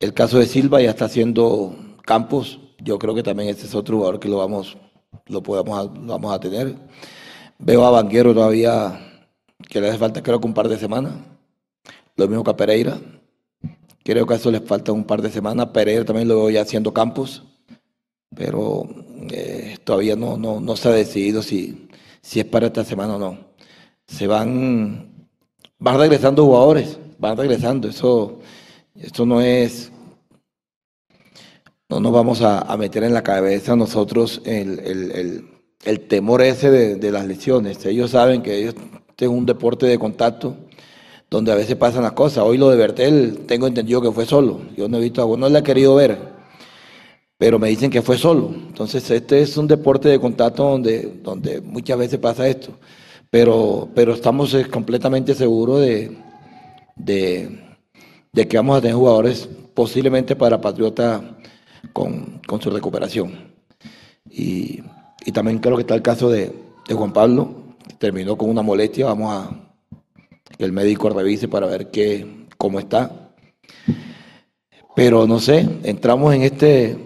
El 0.00 0.14
caso 0.14 0.38
de 0.38 0.46
Silva 0.46 0.80
ya 0.80 0.90
está 0.90 1.04
haciendo 1.04 1.76
campos. 2.04 2.58
Yo 2.78 2.98
creo 2.98 3.14
que 3.14 3.22
también 3.22 3.50
este 3.50 3.66
es 3.66 3.74
otro 3.74 3.98
jugador 3.98 4.18
que 4.18 4.28
lo 4.28 4.38
vamos, 4.38 4.76
lo 5.26 5.42
podemos, 5.42 5.96
lo 5.98 6.12
vamos 6.12 6.32
a 6.32 6.40
tener. 6.40 6.74
Veo 7.58 7.84
a 7.84 7.90
Banquero 7.90 8.34
todavía 8.34 8.98
que 9.68 9.80
le 9.80 9.90
hace 9.90 9.98
falta 9.98 10.22
creo 10.22 10.40
que 10.40 10.46
un 10.46 10.54
par 10.54 10.68
de 10.68 10.78
semanas. 10.78 11.12
Lo 12.16 12.26
mismo 12.26 12.42
que 12.42 12.50
a 12.50 12.56
Pereira. 12.56 12.98
Creo 14.02 14.26
que 14.26 14.34
a 14.34 14.36
eso 14.36 14.50
les 14.50 14.64
falta 14.64 14.90
un 14.90 15.04
par 15.04 15.22
de 15.22 15.30
semanas. 15.30 15.68
Pereira 15.68 16.04
también 16.04 16.26
lo 16.26 16.36
veo 16.36 16.50
ya 16.50 16.62
haciendo 16.62 16.92
campos. 16.92 17.44
Pero 18.34 18.88
eh, 19.30 19.76
todavía 19.84 20.16
no, 20.16 20.36
no, 20.36 20.60
no 20.60 20.76
se 20.76 20.88
ha 20.88 20.92
decidido 20.92 21.42
si, 21.42 21.88
si 22.22 22.40
es 22.40 22.46
para 22.46 22.66
esta 22.66 22.84
semana 22.84 23.16
o 23.16 23.18
no 23.18 23.50
se 24.10 24.26
van, 24.26 25.28
van 25.78 25.98
regresando 25.98 26.44
jugadores, 26.44 26.98
van 27.18 27.36
regresando. 27.36 27.88
Eso, 27.88 28.40
esto 28.94 29.26
no 29.26 29.40
es, 29.40 29.92
no 31.88 32.00
nos 32.00 32.12
vamos 32.12 32.42
a, 32.42 32.76
meter 32.76 33.04
en 33.04 33.14
la 33.14 33.22
cabeza 33.22 33.76
nosotros 33.76 34.42
el, 34.44 35.48
temor 36.08 36.42
ese 36.42 36.70
de, 36.70 37.12
las 37.12 37.26
lesiones. 37.26 37.84
Ellos 37.86 38.10
saben 38.10 38.42
que 38.42 38.58
ellos 38.58 38.74
tienen 39.16 39.36
un 39.36 39.46
deporte 39.46 39.86
de 39.86 39.98
contacto 39.98 40.56
donde 41.28 41.52
a 41.52 41.54
veces 41.56 41.76
pasan 41.76 42.02
las 42.02 42.12
cosas. 42.12 42.44
Hoy 42.44 42.58
lo 42.58 42.70
de 42.70 42.76
Bertel 42.76 43.46
tengo 43.46 43.66
entendido 43.66 44.00
que 44.00 44.12
fue 44.12 44.26
solo. 44.26 44.62
Yo 44.76 44.88
no 44.88 44.98
he 44.98 45.00
visto 45.00 45.22
a 45.22 45.36
no 45.36 45.48
le 45.48 45.58
he 45.58 45.62
querido 45.62 45.94
ver, 45.94 46.18
pero 47.38 47.58
me 47.58 47.68
dicen 47.68 47.90
que 47.90 48.02
fue 48.02 48.18
solo. 48.18 48.50
Entonces 48.52 49.08
este 49.10 49.40
es 49.42 49.56
un 49.56 49.66
deporte 49.68 50.08
de 50.08 50.18
contacto 50.18 50.64
donde, 50.64 51.20
donde 51.22 51.60
muchas 51.60 51.98
veces 51.98 52.18
pasa 52.18 52.48
esto 52.48 52.72
pero, 53.30 53.88
pero 53.94 54.14
estamos 54.14 54.52
eh, 54.54 54.66
completamente 54.68 55.34
seguros 55.34 55.80
de, 55.80 56.16
de, 56.96 57.69
que 58.32 58.56
vamos 58.56 58.78
a 58.78 58.80
tener 58.80 58.96
jugadores 58.96 59.48
posiblemente 59.74 60.36
para 60.36 60.60
Patriota 60.60 61.38
con, 61.92 62.40
su 62.60 62.70
recuperación. 62.70 63.52
Y, 64.30 64.82
también 65.32 65.58
creo 65.58 65.76
que 65.76 65.82
está 65.82 65.94
el 65.94 66.02
caso 66.02 66.28
de, 66.28 66.52
Juan 66.92 67.12
Pablo, 67.12 67.76
terminó 67.98 68.36
con 68.36 68.50
una 68.50 68.62
molestia, 68.62 69.06
vamos 69.06 69.32
a 69.32 69.50
que 70.58 70.64
el 70.64 70.72
médico 70.72 71.08
revise 71.08 71.46
para 71.46 71.66
ver 71.66 71.90
qué, 71.90 72.46
cómo 72.56 72.80
está. 72.80 73.32
Pero 74.96 75.26
no 75.26 75.38
sé, 75.38 75.68
entramos 75.84 76.34
en 76.34 76.42
este, 76.42 76.98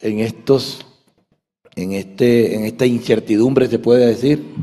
en 0.00 0.20
estos, 0.20 0.84
en 1.76 1.92
este, 1.92 2.54
en 2.54 2.64
esta 2.66 2.84
incertidumbre 2.84 3.68
se 3.68 3.78
puede 3.78 4.06
decir 4.06 4.54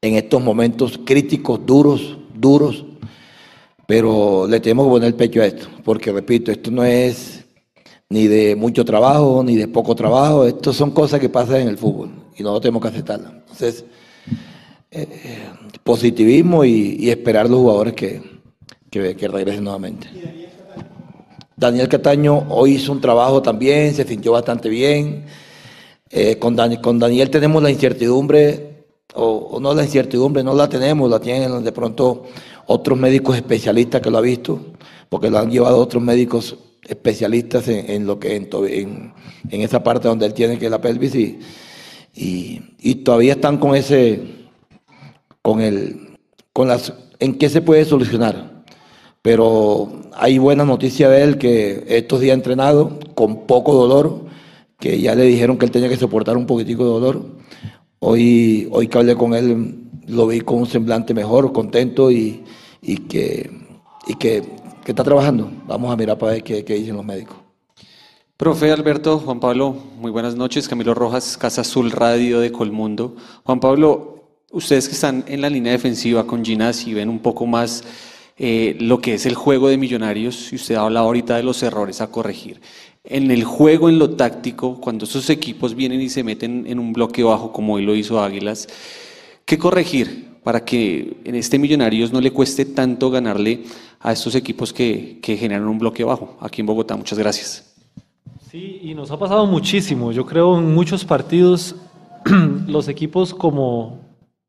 en 0.00 0.14
estos 0.14 0.40
momentos 0.40 1.00
críticos, 1.04 1.66
duros, 1.66 2.18
duros, 2.34 2.84
pero 3.86 4.46
le 4.48 4.60
tenemos 4.60 4.86
que 4.86 4.90
poner 4.90 5.08
el 5.08 5.14
pecho 5.14 5.40
a 5.40 5.46
esto, 5.46 5.66
porque 5.84 6.12
repito, 6.12 6.50
esto 6.50 6.70
no 6.70 6.84
es 6.84 7.44
ni 8.08 8.26
de 8.26 8.54
mucho 8.56 8.84
trabajo, 8.84 9.42
ni 9.44 9.56
de 9.56 9.68
poco 9.68 9.94
trabajo, 9.94 10.44
esto 10.44 10.72
son 10.72 10.90
cosas 10.90 11.20
que 11.20 11.28
pasan 11.28 11.62
en 11.62 11.68
el 11.68 11.78
fútbol 11.78 12.10
y 12.36 12.42
nosotros 12.42 12.62
tenemos 12.62 12.82
que 12.82 12.88
aceptarlas. 12.88 13.32
Entonces, 13.32 13.84
eh, 14.90 15.06
positivismo 15.82 16.64
y, 16.64 17.10
esperar 17.10 17.48
los 17.48 17.60
jugadores 17.60 17.94
que, 17.94 18.22
que, 18.90 19.28
regresen 19.28 19.64
nuevamente. 19.64 20.08
Daniel 21.56 21.88
Cataño 21.88 22.46
hoy 22.50 22.74
hizo 22.74 22.92
un 22.92 23.00
trabajo 23.00 23.42
también, 23.42 23.94
se 23.94 24.04
sintió 24.04 24.32
bastante 24.32 24.68
bien. 24.68 25.24
Eh, 26.10 26.38
con, 26.38 26.56
con 26.82 26.98
Daniel 26.98 27.30
tenemos 27.30 27.62
la 27.62 27.70
incertidumbre 27.70 28.84
o, 29.14 29.58
no 29.60 29.74
la 29.74 29.84
incertidumbre, 29.84 30.42
no 30.42 30.54
la 30.54 30.68
tenemos, 30.68 31.10
la 31.10 31.18
tienen 31.18 31.64
de 31.64 31.72
pronto 31.72 32.24
otros 32.66 32.98
médicos 32.98 33.36
especialistas 33.36 34.00
que 34.00 34.10
lo 34.10 34.18
han 34.18 34.24
visto, 34.24 34.60
porque 35.08 35.30
lo 35.30 35.38
han 35.38 35.50
llevado 35.50 35.78
otros 35.78 36.02
médicos 36.02 36.56
especialistas 36.88 37.68
en, 37.68 38.06
lo 38.06 38.18
que 38.18 38.36
en, 38.36 39.12
en, 39.50 39.60
esa 39.60 39.82
parte 39.82 40.08
donde 40.08 40.26
él 40.26 40.34
tiene 40.34 40.58
que 40.58 40.70
la 40.70 40.80
pelvis 40.80 41.14
y, 41.14 41.38
y, 42.78 42.94
todavía 42.96 43.32
están 43.32 43.58
con 43.58 43.74
ese, 43.74 44.22
con 45.42 45.60
el, 45.60 46.16
con 46.52 46.68
las, 46.68 46.92
en 47.18 47.38
qué 47.38 47.48
se 47.48 47.60
puede 47.60 47.84
solucionar. 47.84 48.64
Pero 49.22 50.02
hay 50.14 50.38
buena 50.38 50.64
noticia 50.64 51.08
de 51.08 51.22
él 51.22 51.38
que 51.38 51.84
estos 51.88 52.20
días 52.20 52.32
ha 52.32 52.36
entrenado 52.36 52.98
con 53.14 53.46
poco 53.46 53.74
dolor, 53.74 54.26
que 54.78 55.00
ya 55.00 55.14
le 55.14 55.24
dijeron 55.24 55.58
que 55.58 55.66
él 55.66 55.72
tenía 55.72 55.88
que 55.88 55.96
soportar 55.96 56.36
un 56.36 56.46
poquitico 56.46 56.84
de 56.84 56.90
dolor. 56.90 57.26
Hoy, 57.98 58.68
hoy 58.70 58.88
que 58.88 58.98
hablé 58.98 59.16
con 59.16 59.34
él, 59.34 59.85
lo 60.06 60.26
vi 60.26 60.40
con 60.40 60.58
un 60.58 60.66
semblante 60.66 61.14
mejor, 61.14 61.52
contento 61.52 62.10
y, 62.10 62.44
que, 63.08 63.50
que, 64.18 64.42
está 64.86 65.04
trabajando. 65.04 65.50
Vamos 65.66 65.92
a 65.92 65.96
mirar 65.96 66.18
para 66.18 66.32
ver 66.32 66.42
qué, 66.42 66.62
dicen 66.62 66.96
los 66.96 67.04
médicos. 67.04 67.36
Profe 68.36 68.70
Alberto, 68.70 69.18
Juan 69.18 69.40
Pablo, 69.40 69.74
muy 69.98 70.10
buenas 70.10 70.36
noches. 70.36 70.68
Camilo 70.68 70.94
Rojas, 70.94 71.36
Casa 71.38 71.62
Azul 71.62 71.90
Radio 71.90 72.40
de 72.40 72.52
Colmundo. 72.52 73.16
Juan 73.44 73.60
Pablo, 73.60 74.24
ustedes 74.52 74.88
que 74.88 74.94
están 74.94 75.24
en 75.26 75.40
la 75.40 75.48
línea 75.50 75.72
defensiva 75.72 76.26
con 76.26 76.44
Ginas 76.44 76.86
y 76.86 76.94
ven 76.94 77.08
un 77.08 77.20
poco 77.20 77.46
más 77.46 77.82
eh, 78.38 78.76
lo 78.78 79.00
que 79.00 79.14
es 79.14 79.24
el 79.24 79.34
juego 79.34 79.68
de 79.68 79.78
millonarios, 79.78 80.52
y 80.52 80.56
usted 80.56 80.74
habla 80.74 81.00
ahorita 81.00 81.36
de 81.36 81.42
los 81.42 81.62
errores 81.62 82.00
a 82.02 82.08
corregir. 82.08 82.60
en 83.08 83.30
el 83.30 83.44
juego, 83.44 83.88
en 83.88 84.00
lo 84.00 84.10
táctico, 84.10 84.80
cuando 84.80 85.04
esos 85.04 85.30
equipos 85.30 85.76
vienen 85.76 86.00
y 86.00 86.08
se 86.08 86.24
meten 86.24 86.64
en 86.66 86.80
un 86.80 86.92
bloque 86.92 87.22
bajo 87.22 87.52
como 87.52 87.74
hoy 87.74 87.84
lo 87.84 87.94
hizo 87.94 88.20
Águilas, 88.20 88.66
¿qué 89.46 89.56
corregir 89.56 90.36
para 90.44 90.64
que 90.64 91.16
en 91.24 91.34
este 91.34 91.58
Millonarios 91.58 92.12
no 92.12 92.20
le 92.20 92.30
cueste 92.30 92.66
tanto 92.66 93.10
ganarle 93.10 93.64
a 94.00 94.12
estos 94.12 94.34
equipos 94.34 94.72
que, 94.72 95.18
que 95.22 95.38
generan 95.38 95.66
un 95.66 95.78
bloque 95.78 96.04
bajo 96.04 96.36
aquí 96.40 96.60
en 96.60 96.66
Bogotá? 96.66 96.96
Muchas 96.96 97.18
gracias. 97.18 97.74
Sí, 98.50 98.80
y 98.82 98.94
nos 98.94 99.10
ha 99.10 99.18
pasado 99.18 99.46
muchísimo. 99.46 100.12
Yo 100.12 100.26
creo 100.26 100.58
en 100.58 100.74
muchos 100.74 101.04
partidos 101.04 101.76
los 102.66 102.88
equipos 102.88 103.32
como 103.32 104.00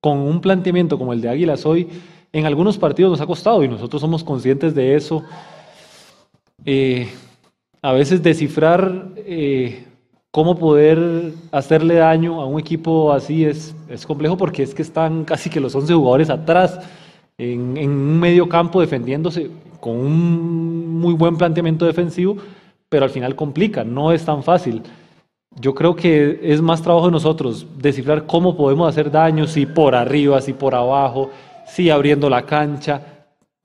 con 0.01 0.19
un 0.19 0.41
planteamiento 0.41 0.97
como 0.97 1.13
el 1.13 1.21
de 1.21 1.29
Águilas 1.29 1.65
hoy, 1.65 1.87
en 2.31 2.45
algunos 2.45 2.77
partidos 2.77 3.11
nos 3.11 3.21
ha 3.21 3.25
costado 3.25 3.63
y 3.63 3.67
nosotros 3.67 4.01
somos 4.01 4.23
conscientes 4.23 4.75
de 4.75 4.95
eso. 4.95 5.23
Eh, 6.65 7.09
a 7.81 7.91
veces 7.93 8.21
descifrar 8.21 9.09
eh, 9.17 9.86
cómo 10.37 10.55
poder 10.55 11.33
hacerle 11.51 11.95
daño 11.95 12.39
a 12.39 12.45
un 12.45 12.59
equipo 12.59 13.11
así 13.11 13.43
es, 13.43 13.75
es 13.89 14.05
complejo 14.05 14.37
porque 14.37 14.61
es 14.61 14.75
que 14.75 14.83
están 14.83 15.25
casi 15.25 15.49
que 15.49 15.59
los 15.59 15.73
11 15.73 15.95
jugadores 15.95 16.29
atrás 16.29 16.79
en, 17.39 17.75
un 17.75 18.19
medio 18.19 18.47
campo 18.47 18.79
defendiéndose 18.79 19.49
con 19.79 19.95
un 19.95 20.99
muy 20.99 21.15
buen 21.15 21.37
planteamiento 21.37 21.87
defensivo, 21.87 22.37
pero 22.87 23.05
al 23.05 23.09
final 23.09 23.35
complica, 23.35 23.83
no 23.83 24.11
es 24.11 24.25
tan 24.25 24.43
fácil. 24.43 24.83
Yo 25.59 25.73
creo 25.73 25.95
que 25.95 26.39
es 26.43 26.61
más 26.61 26.83
trabajo 26.83 27.07
de 27.07 27.13
nosotros 27.13 27.65
descifrar 27.75 28.27
cómo 28.27 28.55
podemos 28.55 28.87
hacer 28.87 29.09
daño, 29.09 29.47
si 29.47 29.65
por 29.65 29.95
arriba, 29.95 30.39
si 30.39 30.53
por 30.53 30.75
abajo, 30.75 31.31
si 31.65 31.89
abriendo 31.89 32.29
la 32.29 32.45
cancha, 32.45 33.01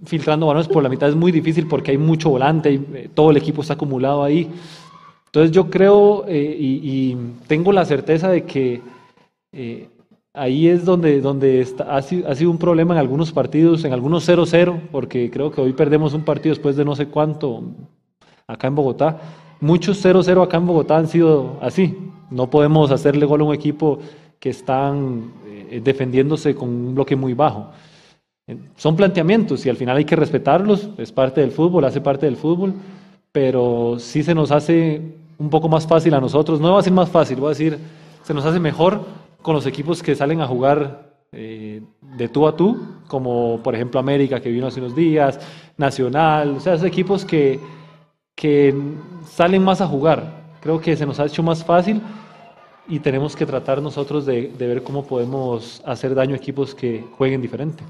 filtrando 0.07 0.47
balones 0.47 0.69
por 0.69 0.83
la 0.83 0.89
mitad 0.89 1.11
es 1.11 1.17
muy 1.17 1.33
difícil 1.33 1.69
porque 1.69 1.91
hay 1.91 1.99
mucho 1.99 2.31
volante, 2.31 2.81
eh, 2.95 3.11
todo 3.13 3.31
el 3.31 3.37
equipo 3.37 3.61
está 3.61 3.75
acumulado 3.75 4.25
ahí. 4.25 4.51
Entonces 5.33 5.51
yo 5.53 5.71
creo 5.71 6.27
eh, 6.29 6.57
y, 6.61 7.17
tengo 7.47 7.73
la 7.73 7.87
certeza 7.87 8.29
de 8.29 8.45
que 8.45 8.83
eh, 9.53 9.89
ahí 10.35 10.69
es 10.69 10.85
donde, 10.85 11.23
donde 11.23 11.67
ha, 11.89 12.03
sido, 12.03 12.29
ha, 12.29 12.35
sido, 12.35 12.51
un 12.51 12.59
problema 12.59 12.93
en 12.93 13.01
algunos 13.01 13.33
partidos, 13.33 13.83
en 13.87 13.95
algunos 13.95 14.29
0-0, 14.29 14.91
porque 14.91 15.31
creo 15.31 15.51
que 15.51 15.63
hoy 15.63 15.73
perdemos 15.73 16.13
un 16.13 16.23
partido 16.23 16.55
después 16.55 16.77
de 16.77 16.85
no 16.85 16.95
sé 16.95 17.07
cuánto 17.07 17.63
acá 18.47 18.67
en 18.67 18.75
Bogotá. 18.75 19.21
Muchos 19.59 20.05
0-0 20.05 20.45
acá 20.45 20.59
en 20.59 20.67
Bogotá 20.67 20.99
han 20.99 21.09
sido 21.09 21.57
así. 21.63 21.97
No 22.31 22.51
podemos 22.51 22.91
hacerle 22.91 23.25
gol 23.25 23.41
a 23.41 23.45
un 23.45 23.55
equipo 23.55 24.01
que 24.39 24.51
están 24.51 25.33
eh, 25.47 25.81
defendiéndose 25.83 26.55
con 26.55 26.69
un 26.69 26.95
bloque 26.95 27.17
muy 27.17 27.33
bajo. 27.33 27.71
Son 28.77 28.97
planteamientos 28.97 29.65
y 29.65 29.71
al 29.71 29.79
final 29.79 29.97
hay 29.97 30.05
que 30.05 30.17
respetarlos, 30.17 30.91
es 30.99 31.11
parte 31.11 31.41
del 31.41 31.53
fútbol, 31.53 31.87
hace 31.87 32.03
parte 32.03 32.27
del 32.27 32.37
fútbol, 32.37 32.75
pero 33.33 33.97
sí 33.99 34.23
se 34.23 34.35
nos 34.35 34.53
hace 34.53 35.22
un 35.39 35.51
poco 35.51 35.69
más 35.69 35.87
fácil 35.87 36.15
a 36.15 36.21
nosotros, 36.21 36.61
no 36.61 36.73
va 36.73 36.81
a 36.81 36.83
ser 36.83 36.93
más 36.93 37.09
fácil, 37.09 37.39
voy 37.39 37.47
a 37.47 37.51
decir, 37.51 37.79
se 38.23 38.35
nos 38.35 38.45
hace 38.45 38.61
mejor 38.61 39.05
con 39.43 39.55
los 39.55 39.67
equipos 39.67 40.03
que 40.03 40.15
salen 40.15 40.41
a 40.41 40.47
jugar 40.47 41.13
eh, 41.33 41.83
de 42.01 42.29
tú 42.29 42.47
a 42.47 42.57
tú, 42.57 42.81
como 43.09 43.61
por 43.63 43.75
ejemplo 43.75 43.99
América 43.99 44.41
que 44.41 44.51
vino 44.51 44.67
hace 44.67 44.81
unos 44.81 44.95
días, 44.95 45.41
Nacional, 45.77 46.57
o 46.57 46.61
sea, 46.61 46.75
esos 46.75 46.87
equipos 46.87 47.25
que 47.25 47.59
que 48.35 48.75
salen 49.27 49.63
más 49.63 49.81
a 49.81 49.87
jugar. 49.87 50.43
Creo 50.61 50.81
que 50.81 50.97
se 50.97 51.07
nos 51.07 51.21
ha 51.21 51.27
hecho 51.27 51.43
más 51.43 51.65
fácil 51.65 52.01
y 52.89 52.99
tenemos 52.99 53.37
que 53.37 53.47
tratar 53.47 53.81
nosotros 53.81 54.27
de, 54.27 54.49
de 54.49 54.67
ver 54.67 54.83
cómo 54.83 55.07
podemos 55.07 55.83
hacer 55.87 56.15
daño 56.15 56.35
a 56.35 56.39
equipos 56.39 56.75
que 56.75 57.05
jueguen 57.17 57.41
diferente. 57.41 57.85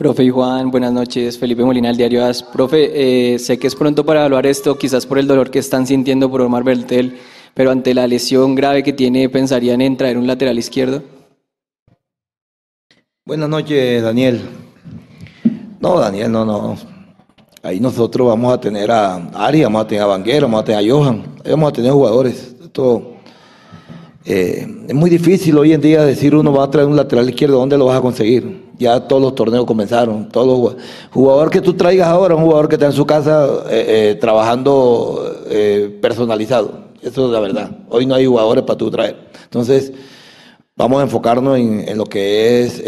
Profe 0.00 0.24
y 0.24 0.30
Juan, 0.30 0.70
buenas 0.70 0.94
noches. 0.94 1.38
Felipe 1.38 1.62
Molina, 1.62 1.88
del 1.88 1.98
diario 1.98 2.24
AS. 2.24 2.42
Profe, 2.42 3.34
eh, 3.34 3.38
sé 3.38 3.58
que 3.58 3.66
es 3.66 3.74
pronto 3.74 4.02
para 4.02 4.20
evaluar 4.20 4.46
esto, 4.46 4.78
quizás 4.78 5.04
por 5.04 5.18
el 5.18 5.26
dolor 5.26 5.50
que 5.50 5.58
están 5.58 5.86
sintiendo 5.86 6.30
por 6.30 6.40
Omar 6.40 6.64
Bertel, 6.64 7.18
pero 7.52 7.70
ante 7.70 7.92
la 7.92 8.06
lesión 8.06 8.54
grave 8.54 8.82
que 8.82 8.94
tiene, 8.94 9.28
¿pensarían 9.28 9.82
en 9.82 9.98
traer 9.98 10.16
un 10.16 10.26
lateral 10.26 10.58
izquierdo? 10.58 11.02
Buenas 13.26 13.50
noches, 13.50 14.02
Daniel. 14.02 14.40
No, 15.80 16.00
Daniel, 16.00 16.32
no, 16.32 16.46
no. 16.46 16.78
Ahí 17.62 17.78
nosotros 17.78 18.26
vamos 18.26 18.54
a 18.54 18.58
tener 18.58 18.90
a 18.90 19.16
Ari, 19.34 19.64
vamos 19.64 19.82
a 19.82 19.86
tener 19.86 20.04
a 20.04 20.06
Vanguero, 20.06 20.46
vamos 20.46 20.62
a 20.62 20.64
tener 20.64 20.80
a 20.82 20.94
Johan, 20.94 21.24
ahí 21.44 21.50
vamos 21.50 21.68
a 21.68 21.72
tener 21.74 21.92
jugadores. 21.92 22.56
Esto, 22.58 23.16
eh, 24.24 24.84
es 24.86 24.94
muy 24.94 25.08
difícil 25.08 25.56
hoy 25.56 25.72
en 25.72 25.80
día 25.80 26.04
decir 26.04 26.34
uno 26.34 26.52
va 26.52 26.64
a 26.64 26.70
traer 26.70 26.86
un 26.86 26.96
lateral 26.96 27.28
izquierdo, 27.28 27.58
¿dónde 27.58 27.78
lo 27.78 27.86
vas 27.86 27.98
a 27.98 28.02
conseguir? 28.02 28.68
Ya 28.76 29.00
todos 29.00 29.22
los 29.22 29.34
torneos 29.34 29.64
comenzaron, 29.64 30.28
todos 30.28 30.76
jugador 31.10 31.50
que 31.50 31.60
tú 31.62 31.72
traigas 31.74 32.08
ahora, 32.08 32.34
un 32.34 32.42
jugador 32.44 32.68
que 32.68 32.74
está 32.74 32.86
en 32.86 32.92
su 32.92 33.06
casa 33.06 33.46
eh, 33.70 34.10
eh, 34.10 34.14
trabajando 34.20 35.36
personalizado. 36.00 36.90
Eso 37.02 37.26
es 37.26 37.32
la 37.32 37.40
verdad. 37.40 37.70
Hoy 37.88 38.04
no 38.04 38.14
hay 38.14 38.26
jugadores 38.26 38.62
para 38.64 38.76
tú 38.76 38.90
traer. 38.90 39.16
Entonces, 39.44 39.92
vamos 40.76 41.00
a 41.00 41.04
enfocarnos 41.04 41.58
en, 41.58 41.96
lo 41.96 42.04
que 42.04 42.62
es 42.62 42.82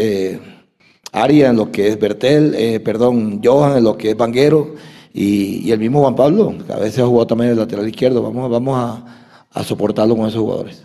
Aria 1.13 1.49
en 1.49 1.57
lo 1.57 1.73
que 1.73 1.89
es 1.89 1.99
Bertel, 1.99 2.81
perdón, 2.83 3.41
Johan 3.43 3.79
en 3.79 3.85
lo 3.85 3.97
que 3.97 4.11
es 4.11 4.17
Vanguero 4.17 4.75
y, 5.15 5.71
el 5.71 5.79
mismo 5.79 6.01
Juan 6.01 6.15
Pablo, 6.15 6.55
que 6.67 6.73
a 6.73 6.79
veces 6.79 7.01
ha 7.01 7.07
jugado 7.07 7.27
también 7.27 7.53
el 7.53 7.59
lateral 7.59 7.89
izquierdo. 7.89 8.23
Vamos, 8.23 8.51
vamos 8.51 9.03
a 9.51 9.65
soportarlo 9.65 10.15
con 10.15 10.29
esos 10.29 10.41
jugadores. 10.41 10.85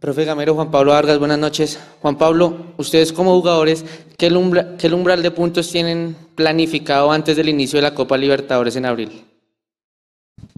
Profe 0.00 0.24
Gamero, 0.24 0.54
Juan 0.54 0.70
Pablo 0.70 0.92
Vargas, 0.92 1.18
buenas 1.18 1.38
noches. 1.38 1.78
Juan 2.00 2.16
Pablo, 2.16 2.56
ustedes 2.78 3.12
como 3.12 3.36
jugadores, 3.36 3.84
¿qué, 4.16 4.28
umbral, 4.32 4.76
¿qué 4.78 4.88
umbral 4.92 5.22
de 5.22 5.30
puntos 5.30 5.70
tienen 5.70 6.16
planificado 6.34 7.12
antes 7.12 7.36
del 7.36 7.48
inicio 7.48 7.76
de 7.76 7.82
la 7.82 7.94
Copa 7.94 8.16
Libertadores 8.16 8.74
en 8.76 8.86
abril? 8.86 9.24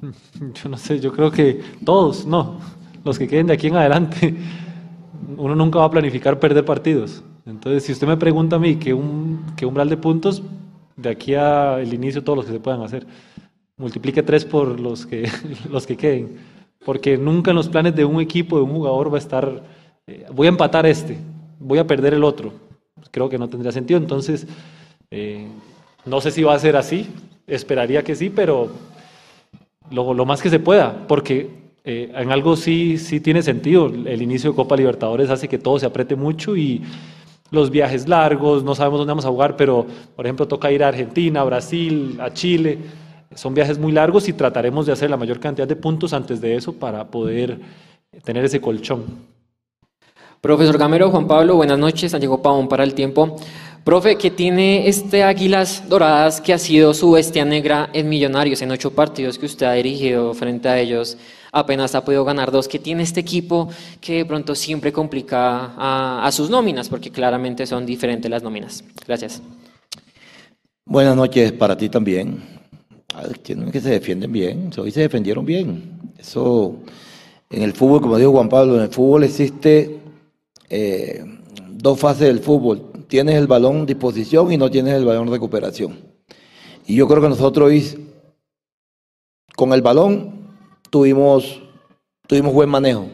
Yo 0.40 0.68
no 0.68 0.78
sé, 0.78 1.00
yo 1.00 1.12
creo 1.12 1.30
que 1.30 1.60
todos, 1.84 2.24
no 2.24 2.60
los 3.04 3.18
que 3.18 3.28
queden 3.28 3.48
de 3.48 3.54
aquí 3.54 3.68
en 3.68 3.76
adelante, 3.76 4.34
uno 5.36 5.54
nunca 5.54 5.78
va 5.80 5.86
a 5.86 5.90
planificar 5.90 6.38
perder 6.38 6.64
partidos. 6.64 7.22
Entonces, 7.46 7.84
si 7.84 7.92
usted 7.92 8.06
me 8.06 8.16
pregunta 8.16 8.56
a 8.56 8.58
mí 8.58 8.76
qué 8.76 8.94
umbral 8.94 9.88
de 9.88 9.96
puntos, 9.96 10.42
de 10.96 11.10
aquí 11.10 11.34
al 11.34 11.92
inicio 11.92 12.22
todos 12.22 12.38
los 12.38 12.46
que 12.46 12.52
se 12.52 12.60
puedan 12.60 12.82
hacer, 12.82 13.06
multiplique 13.76 14.22
tres 14.22 14.44
por 14.44 14.78
los 14.78 15.06
que, 15.06 15.28
los 15.70 15.86
que 15.86 15.96
queden. 15.96 16.51
Porque 16.84 17.16
nunca 17.16 17.50
en 17.50 17.56
los 17.56 17.68
planes 17.68 17.94
de 17.94 18.04
un 18.04 18.20
equipo, 18.20 18.56
de 18.56 18.62
un 18.62 18.72
jugador, 18.72 19.12
va 19.12 19.16
a 19.16 19.20
estar, 19.20 19.62
eh, 20.06 20.26
voy 20.32 20.46
a 20.46 20.50
empatar 20.50 20.86
este, 20.86 21.18
voy 21.58 21.78
a 21.78 21.86
perder 21.86 22.14
el 22.14 22.24
otro. 22.24 22.52
Creo 23.10 23.28
que 23.28 23.38
no 23.38 23.48
tendría 23.48 23.72
sentido. 23.72 23.98
Entonces, 23.98 24.46
eh, 25.10 25.46
no 26.04 26.20
sé 26.20 26.30
si 26.30 26.42
va 26.42 26.54
a 26.54 26.58
ser 26.58 26.76
así, 26.76 27.08
esperaría 27.46 28.02
que 28.02 28.14
sí, 28.14 28.30
pero 28.30 28.70
lo, 29.90 30.14
lo 30.14 30.24
más 30.24 30.42
que 30.42 30.50
se 30.50 30.58
pueda, 30.58 31.06
porque 31.06 31.62
eh, 31.84 32.12
en 32.14 32.30
algo 32.30 32.56
sí, 32.56 32.98
sí 32.98 33.20
tiene 33.20 33.42
sentido. 33.42 33.86
El 33.86 34.22
inicio 34.22 34.50
de 34.50 34.56
Copa 34.56 34.76
Libertadores 34.76 35.30
hace 35.30 35.48
que 35.48 35.58
todo 35.58 35.78
se 35.78 35.86
apriete 35.86 36.16
mucho 36.16 36.56
y 36.56 36.82
los 37.50 37.70
viajes 37.70 38.08
largos, 38.08 38.64
no 38.64 38.74
sabemos 38.74 39.00
dónde 39.00 39.10
vamos 39.10 39.26
a 39.26 39.30
jugar, 39.30 39.56
pero 39.56 39.86
por 40.16 40.24
ejemplo 40.24 40.48
toca 40.48 40.72
ir 40.72 40.82
a 40.82 40.88
Argentina, 40.88 41.40
a 41.40 41.44
Brasil, 41.44 42.18
a 42.20 42.32
Chile. 42.32 42.78
Son 43.34 43.54
viajes 43.54 43.78
muy 43.78 43.92
largos 43.92 44.28
y 44.28 44.32
trataremos 44.32 44.86
de 44.86 44.92
hacer 44.92 45.10
la 45.10 45.16
mayor 45.16 45.40
cantidad 45.40 45.66
de 45.66 45.76
puntos 45.76 46.12
antes 46.12 46.40
de 46.40 46.56
eso 46.56 46.72
para 46.72 47.04
poder 47.04 47.60
tener 48.24 48.44
ese 48.44 48.60
colchón. 48.60 49.04
Profesor 50.40 50.76
Gamero, 50.76 51.10
Juan 51.10 51.26
Pablo, 51.26 51.56
buenas 51.56 51.78
noches. 51.78 52.10
Santiago 52.10 52.42
Pavón 52.42 52.68
para 52.68 52.84
el 52.84 52.94
tiempo. 52.94 53.36
Profe, 53.84 54.16
¿qué 54.16 54.30
tiene 54.30 54.88
este 54.88 55.24
Águilas 55.24 55.88
Doradas 55.88 56.40
que 56.40 56.52
ha 56.52 56.58
sido 56.58 56.94
su 56.94 57.12
bestia 57.12 57.44
negra 57.44 57.90
en 57.92 58.08
Millonarios 58.08 58.62
en 58.62 58.70
ocho 58.70 58.92
partidos 58.92 59.38
que 59.38 59.46
usted 59.46 59.66
ha 59.66 59.72
dirigido 59.72 60.34
frente 60.34 60.68
a 60.68 60.78
ellos? 60.78 61.16
apenas 61.52 61.94
ha 61.94 62.04
podido 62.04 62.24
ganar 62.24 62.50
dos, 62.50 62.66
que 62.66 62.78
tiene 62.78 63.02
este 63.02 63.20
equipo 63.20 63.68
que 64.00 64.14
de 64.14 64.24
pronto 64.24 64.54
siempre 64.54 64.92
complica 64.92 65.74
a, 65.76 66.26
a 66.26 66.32
sus 66.32 66.50
nóminas, 66.50 66.88
porque 66.88 67.10
claramente 67.10 67.66
son 67.66 67.86
diferentes 67.86 68.30
las 68.30 68.42
nóminas. 68.42 68.82
Gracias. 69.06 69.42
Buenas 70.84 71.14
noches 71.14 71.52
para 71.52 71.76
ti 71.76 71.88
también. 71.88 72.61
Tienen 73.42 73.70
que 73.70 73.80
se 73.80 73.90
defienden 73.90 74.32
bien, 74.32 74.70
hoy 74.76 74.90
se 74.90 75.00
defendieron 75.00 75.44
bien. 75.44 76.00
Eso, 76.18 76.76
en 77.50 77.62
el 77.62 77.72
fútbol, 77.72 78.00
como 78.00 78.16
dijo 78.16 78.32
Juan 78.32 78.48
Pablo, 78.48 78.76
en 78.76 78.82
el 78.82 78.88
fútbol 78.88 79.24
existe 79.24 80.00
eh, 80.70 81.24
dos 81.70 81.98
fases 81.98 82.28
del 82.28 82.40
fútbol. 82.40 82.90
Tienes 83.08 83.36
el 83.36 83.46
balón 83.46 83.84
disposición 83.86 84.52
y 84.52 84.56
no 84.56 84.70
tienes 84.70 84.94
el 84.94 85.04
balón 85.04 85.30
recuperación. 85.30 85.98
Y 86.86 86.94
yo 86.94 87.06
creo 87.06 87.20
que 87.20 87.28
nosotros 87.28 87.72
con 89.54 89.72
el 89.72 89.82
balón, 89.82 90.48
tuvimos, 90.90 91.62
tuvimos 92.26 92.52
buen 92.52 92.68
manejo, 92.68 93.08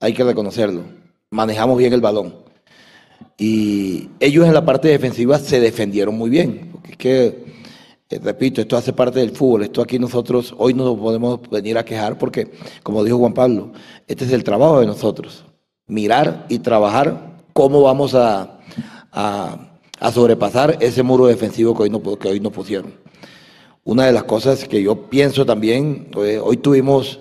hay 0.00 0.12
que 0.12 0.24
reconocerlo. 0.24 0.82
Manejamos 1.30 1.78
bien 1.78 1.92
el 1.92 2.00
balón. 2.00 2.34
Y 3.38 4.10
ellos 4.20 4.46
en 4.46 4.54
la 4.54 4.64
parte 4.64 4.88
defensiva 4.88 5.38
se 5.38 5.60
defendieron 5.60 6.16
muy 6.16 6.30
bien. 6.30 6.68
Porque 6.72 6.90
es 6.92 6.96
que, 6.96 7.43
eh, 8.10 8.20
repito, 8.22 8.60
esto 8.60 8.76
hace 8.76 8.92
parte 8.92 9.20
del 9.20 9.30
fútbol. 9.30 9.64
Esto 9.64 9.82
aquí 9.82 9.98
nosotros 9.98 10.54
hoy 10.58 10.74
no 10.74 10.84
nos 10.84 10.98
podemos 10.98 11.40
venir 11.50 11.78
a 11.78 11.84
quejar 11.84 12.18
porque, 12.18 12.50
como 12.82 13.02
dijo 13.04 13.18
Juan 13.18 13.34
Pablo, 13.34 13.72
este 14.06 14.24
es 14.24 14.32
el 14.32 14.44
trabajo 14.44 14.80
de 14.80 14.86
nosotros. 14.86 15.44
Mirar 15.86 16.46
y 16.48 16.58
trabajar 16.60 17.42
cómo 17.52 17.82
vamos 17.82 18.14
a, 18.14 18.58
a, 19.12 19.78
a 20.00 20.12
sobrepasar 20.12 20.78
ese 20.80 21.02
muro 21.02 21.26
defensivo 21.26 21.74
que 21.74 21.84
hoy 21.84 21.90
no, 21.90 22.02
que 22.18 22.28
hoy 22.28 22.40
no 22.40 22.50
pusieron. 22.50 22.94
Una 23.84 24.06
de 24.06 24.12
las 24.12 24.24
cosas 24.24 24.64
que 24.66 24.82
yo 24.82 25.08
pienso 25.10 25.44
también, 25.44 26.08
eh, 26.16 26.38
hoy 26.42 26.56
tuvimos 26.56 27.20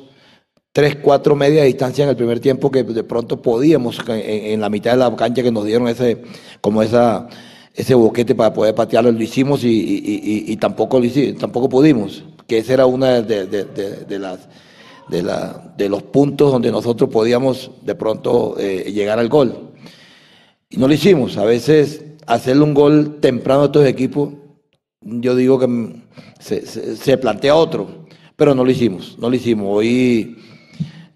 tres, 0.71 0.95
cuatro 0.95 1.35
media 1.35 1.63
distancia 1.63 2.03
en 2.03 2.09
el 2.09 2.15
primer 2.15 2.39
tiempo 2.39 2.71
que 2.71 2.83
de 2.83 3.03
pronto 3.03 3.41
podíamos 3.41 3.99
en, 4.07 4.59
la 4.59 4.69
mitad 4.69 4.91
de 4.91 4.97
la 4.97 5.15
cancha 5.15 5.43
que 5.43 5.51
nos 5.51 5.65
dieron 5.65 5.87
ese, 5.87 6.23
como 6.61 6.81
esa, 6.81 7.27
ese 7.73 7.95
boquete 7.95 8.35
para 8.35 8.53
poder 8.53 8.75
patearlo, 8.75 9.11
lo 9.11 9.23
hicimos 9.23 9.61
y, 9.63 10.55
tampoco, 10.57 10.99
lo 10.99 11.05
hicimos, 11.05 11.39
tampoco 11.39 11.69
pudimos, 11.69 12.23
que 12.47 12.59
esa 12.59 12.73
era 12.73 12.85
una 12.85 13.21
de, 13.21 13.45
las 14.19 14.39
de, 15.09 15.23
la, 15.23 15.73
de 15.77 15.89
los 15.89 16.03
puntos 16.03 16.51
donde 16.51 16.71
nosotros 16.71 17.09
podíamos 17.09 17.71
de 17.81 17.95
pronto 17.95 18.55
eh, 18.59 18.91
llegar 18.93 19.19
al 19.19 19.29
gol. 19.29 19.71
Y 20.69 20.77
no 20.77 20.87
lo 20.87 20.93
hicimos. 20.93 21.37
A 21.37 21.45
veces 21.45 22.03
hacerle 22.25 22.63
un 22.63 22.73
gol 22.73 23.19
temprano 23.19 23.63
a 23.63 23.65
estos 23.65 23.85
equipos, 23.85 24.33
yo 25.01 25.35
digo 25.35 25.59
que 25.59 26.03
se, 26.39 26.65
se 26.65 27.17
plantea 27.17 27.55
otro, 27.55 28.05
pero 28.35 28.55
no 28.55 28.63
lo 28.63 28.71
hicimos, 28.71 29.17
no 29.19 29.29
lo 29.29 29.35
hicimos. 29.35 29.67
Hoy 29.69 30.37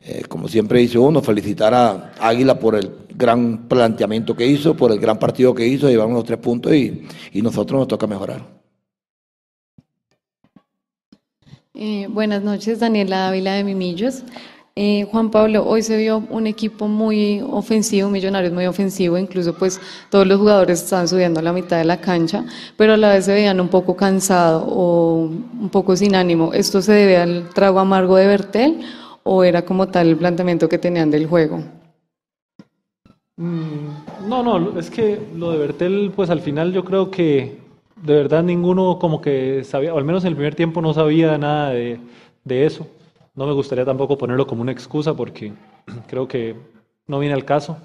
eh, 0.10 0.24
como 0.30 0.48
siempre 0.48 0.80
dice 0.80 0.98
uno, 0.98 1.22
felicitar 1.22 1.74
a 1.74 2.14
Águila 2.20 2.58
por 2.58 2.76
el 2.76 2.90
gran 3.18 3.68
planteamiento 3.68 4.36
que 4.36 4.46
hizo, 4.46 4.76
por 4.78 4.92
el 4.92 5.00
gran 5.00 5.18
partido 5.18 5.54
que 5.56 5.68
hizo, 5.68 5.90
llevamos 5.90 6.16
los 6.16 6.26
tres 6.26 6.40
puntos 6.40 6.74
y, 6.74 7.08
y 7.34 7.42
nosotros 7.42 7.80
nos 7.80 7.88
toca 7.88 8.06
mejorar. 8.06 8.46
Eh, 11.74 12.08
buenas 12.10 12.44
noches, 12.44 12.80
Daniela 12.80 13.28
Ávila 13.28 13.54
de 13.54 13.64
Mimillos. 13.64 14.24
Eh, 14.76 15.08
Juan 15.12 15.32
Pablo, 15.32 15.66
hoy 15.66 15.82
se 15.82 15.98
vio 15.98 16.24
un 16.30 16.46
equipo 16.46 16.88
muy 16.88 17.42
ofensivo, 17.42 18.12
Millonarios 18.12 18.54
muy 18.54 18.68
ofensivo, 18.68 19.18
incluso 19.18 19.56
pues 19.56 19.82
todos 20.12 20.28
los 20.28 20.38
jugadores 20.38 20.84
estaban 20.84 21.08
subiendo 21.08 21.40
a 21.40 21.44
la 21.44 21.52
mitad 21.52 21.80
de 21.80 21.86
la 21.86 22.00
cancha, 22.00 22.46
pero 22.78 22.94
a 22.94 22.98
la 22.98 23.10
vez 23.10 23.26
se 23.26 23.34
veían 23.34 23.60
un 23.60 23.70
poco 23.70 23.96
cansados 23.96 24.64
o 24.68 25.30
un 25.60 25.70
poco 25.70 25.96
sin 25.96 26.14
ánimo. 26.14 26.54
¿Esto 26.54 26.84
se 26.84 26.94
debe 26.94 27.18
al 27.18 27.50
trago 27.50 27.80
amargo 27.80 28.18
de 28.18 28.28
Bertel 28.28 28.82
o 29.24 29.44
era 29.44 29.66
como 29.66 29.88
tal 29.88 30.10
el 30.10 30.18
planteamiento 30.18 30.70
que 30.70 30.78
tenían 30.78 31.10
del 31.10 31.26
juego? 31.26 31.64
Mm, 33.38 34.28
no, 34.28 34.42
no, 34.42 34.80
es 34.80 34.90
que 34.90 35.22
lo 35.36 35.52
de 35.52 35.60
Bertel, 35.60 36.12
pues 36.16 36.30
al 36.32 36.42
final 36.42 36.74
yo 36.74 36.84
creo 36.84 37.12
que 37.12 37.60
de 37.96 38.14
verdad 38.16 38.44
ninguno 38.44 38.98
como 39.00 39.22
que 39.22 39.64
sabía, 39.64 39.94
o 39.94 39.98
al 39.98 40.06
menos 40.06 40.24
en 40.24 40.30
el 40.30 40.36
primer 40.36 40.56
tiempo 40.56 40.82
no 40.82 40.94
sabía 40.94 41.38
nada 41.38 41.70
de, 41.70 42.00
eso. 42.46 42.88
No 43.36 43.46
me 43.46 43.54
gustaría 43.54 43.86
tampoco 43.86 44.18
ponerlo 44.18 44.48
como 44.48 44.62
una 44.64 44.72
excusa 44.72 45.14
porque 45.16 45.54
creo 46.08 46.28
que 46.28 46.56
no 47.08 47.20
viene 47.20 47.36
al 47.36 47.46
caso. 47.46 47.78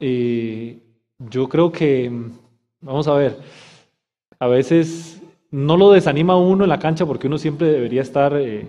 Y 0.00 0.78
yo 1.18 1.48
creo 1.48 1.70
que, 1.70 2.10
vamos 2.80 3.06
a 3.08 3.14
ver, 3.14 3.38
a 4.38 4.46
veces 4.48 5.20
no 5.50 5.76
lo 5.76 5.92
desanima 5.92 6.36
uno 6.36 6.64
en 6.64 6.70
la 6.70 6.78
cancha 6.78 7.06
porque 7.06 7.26
uno 7.26 7.38
siempre 7.38 7.68
debería 7.68 8.02
estar 8.02 8.34
eh, 8.36 8.66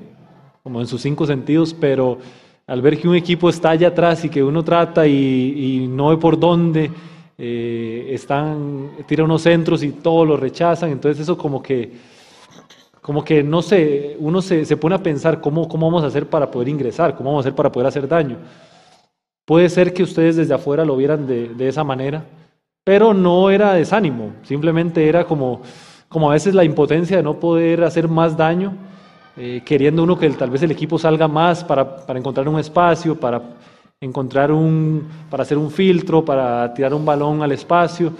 como 0.61 0.82
en 0.82 0.88
sus 0.88 1.01
cinco 1.01 1.26
sentidos, 1.26 1.74
pero 1.74 2.20
al 2.68 2.82
ver 2.82 2.99
que 2.99 3.07
un 3.07 3.16
equipo 3.16 3.49
está 3.49 3.72
allá 3.72 3.89
atrás 3.89 4.24
y 4.26 4.30
que 4.30 4.43
uno 4.43 4.64
trata 4.64 5.05
y, 5.05 5.88
no 5.89 6.09
ve 6.09 6.18
por 6.18 6.39
dónde, 6.39 6.91
eh, 7.38 8.07
están, 8.11 8.91
tira 9.05 9.24
unos 9.24 9.41
centros 9.41 9.84
y 9.84 9.91
todos 9.91 10.28
lo 10.28 10.38
rechazan, 10.38 10.91
entonces 10.91 11.22
eso 11.22 11.38
como 11.38 11.61
que, 11.61 11.91
como 13.01 13.24
que 13.24 13.43
no 13.43 13.61
sé, 13.61 14.16
uno 14.20 14.41
se, 14.41 14.66
se, 14.66 14.78
pone 14.78 14.95
a 14.95 15.03
pensar 15.03 15.41
cómo, 15.41 15.68
cómo 15.68 15.88
vamos 15.88 16.03
a 16.03 16.07
hacer 16.07 16.28
para 16.28 16.49
poder 16.49 16.70
ingresar, 16.70 17.16
cómo 17.16 17.32
vamos 17.32 17.45
a 17.45 17.49
hacer 17.49 17.55
para 17.55 17.72
poder 17.72 17.88
hacer 17.88 18.07
daño. 18.07 18.38
Puede 19.45 19.68
ser 19.68 19.93
que 19.93 20.03
ustedes 20.03 20.38
desde 20.38 20.53
afuera 20.53 20.86
lo 20.86 20.95
vieran 20.95 21.28
de, 21.28 21.49
de 21.49 21.68
esa 21.68 21.84
manera, 21.84 22.26
pero 22.86 23.14
no 23.14 23.49
era 23.49 23.74
desánimo, 23.74 24.34
simplemente 24.43 25.07
era 25.09 25.26
como, 25.26 25.61
como 26.07 26.30
a 26.30 26.34
veces 26.34 26.55
la 26.55 26.64
impotencia 26.64 27.18
de 27.18 27.24
no 27.24 27.39
poder 27.41 27.84
hacer 27.84 28.07
más 28.07 28.38
daño 28.38 28.78
eh, 29.36 29.61
queriendo 29.65 30.03
uno 30.03 30.17
que 30.17 30.29
tal 30.31 30.49
vez 30.49 30.61
el 30.63 30.71
equipo 30.71 30.99
salga 30.99 31.27
más 31.27 31.63
para, 31.63 32.05
para, 32.05 32.19
encontrar 32.19 32.47
un 32.47 32.59
espacio, 32.59 33.19
para 33.19 33.41
encontrar 33.99 34.51
un, 34.51 35.07
para 35.29 35.43
hacer 35.43 35.57
un 35.57 35.71
filtro, 35.71 36.23
para 36.23 36.73
tirar 36.73 36.93
un 36.93 37.03
balón 37.03 37.41
al 37.41 37.51
espacio. 37.51 38.13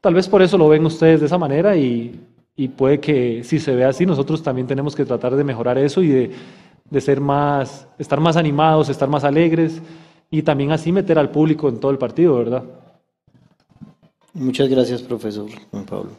Tal 0.00 0.14
vez 0.14 0.28
por 0.28 0.42
eso 0.42 0.58
lo 0.58 0.68
ven 0.68 0.84
ustedes 0.84 1.20
de 1.20 1.26
esa 1.26 1.38
manera 1.38 1.76
y, 1.76 2.20
y 2.56 2.68
puede 2.68 3.00
que 3.00 3.44
si 3.44 3.58
se 3.58 3.74
ve 3.74 3.84
así, 3.84 4.06
nosotros 4.06 4.42
también 4.42 4.66
tenemos 4.66 4.94
que 4.94 5.04
tratar 5.04 5.36
de 5.36 5.44
mejorar 5.44 5.78
eso 5.78 6.02
y 6.02 6.08
de, 6.08 6.30
de 6.90 7.00
ser 7.00 7.20
más, 7.20 7.86
estar 7.98 8.20
más 8.20 8.36
animados, 8.36 8.88
estar 8.88 9.08
más 9.08 9.24
alegres 9.24 9.80
y 10.30 10.42
también 10.42 10.72
así 10.72 10.92
meter 10.92 11.18
al 11.18 11.30
público 11.30 11.68
en 11.68 11.78
todo 11.78 11.90
el 11.90 11.98
partido, 11.98 12.36
¿verdad? 12.36 12.64
Muchas 14.32 14.68
gracias, 14.68 15.00
profesor 15.02 15.46
Juan 15.70 15.84
Pablo. 15.84 16.10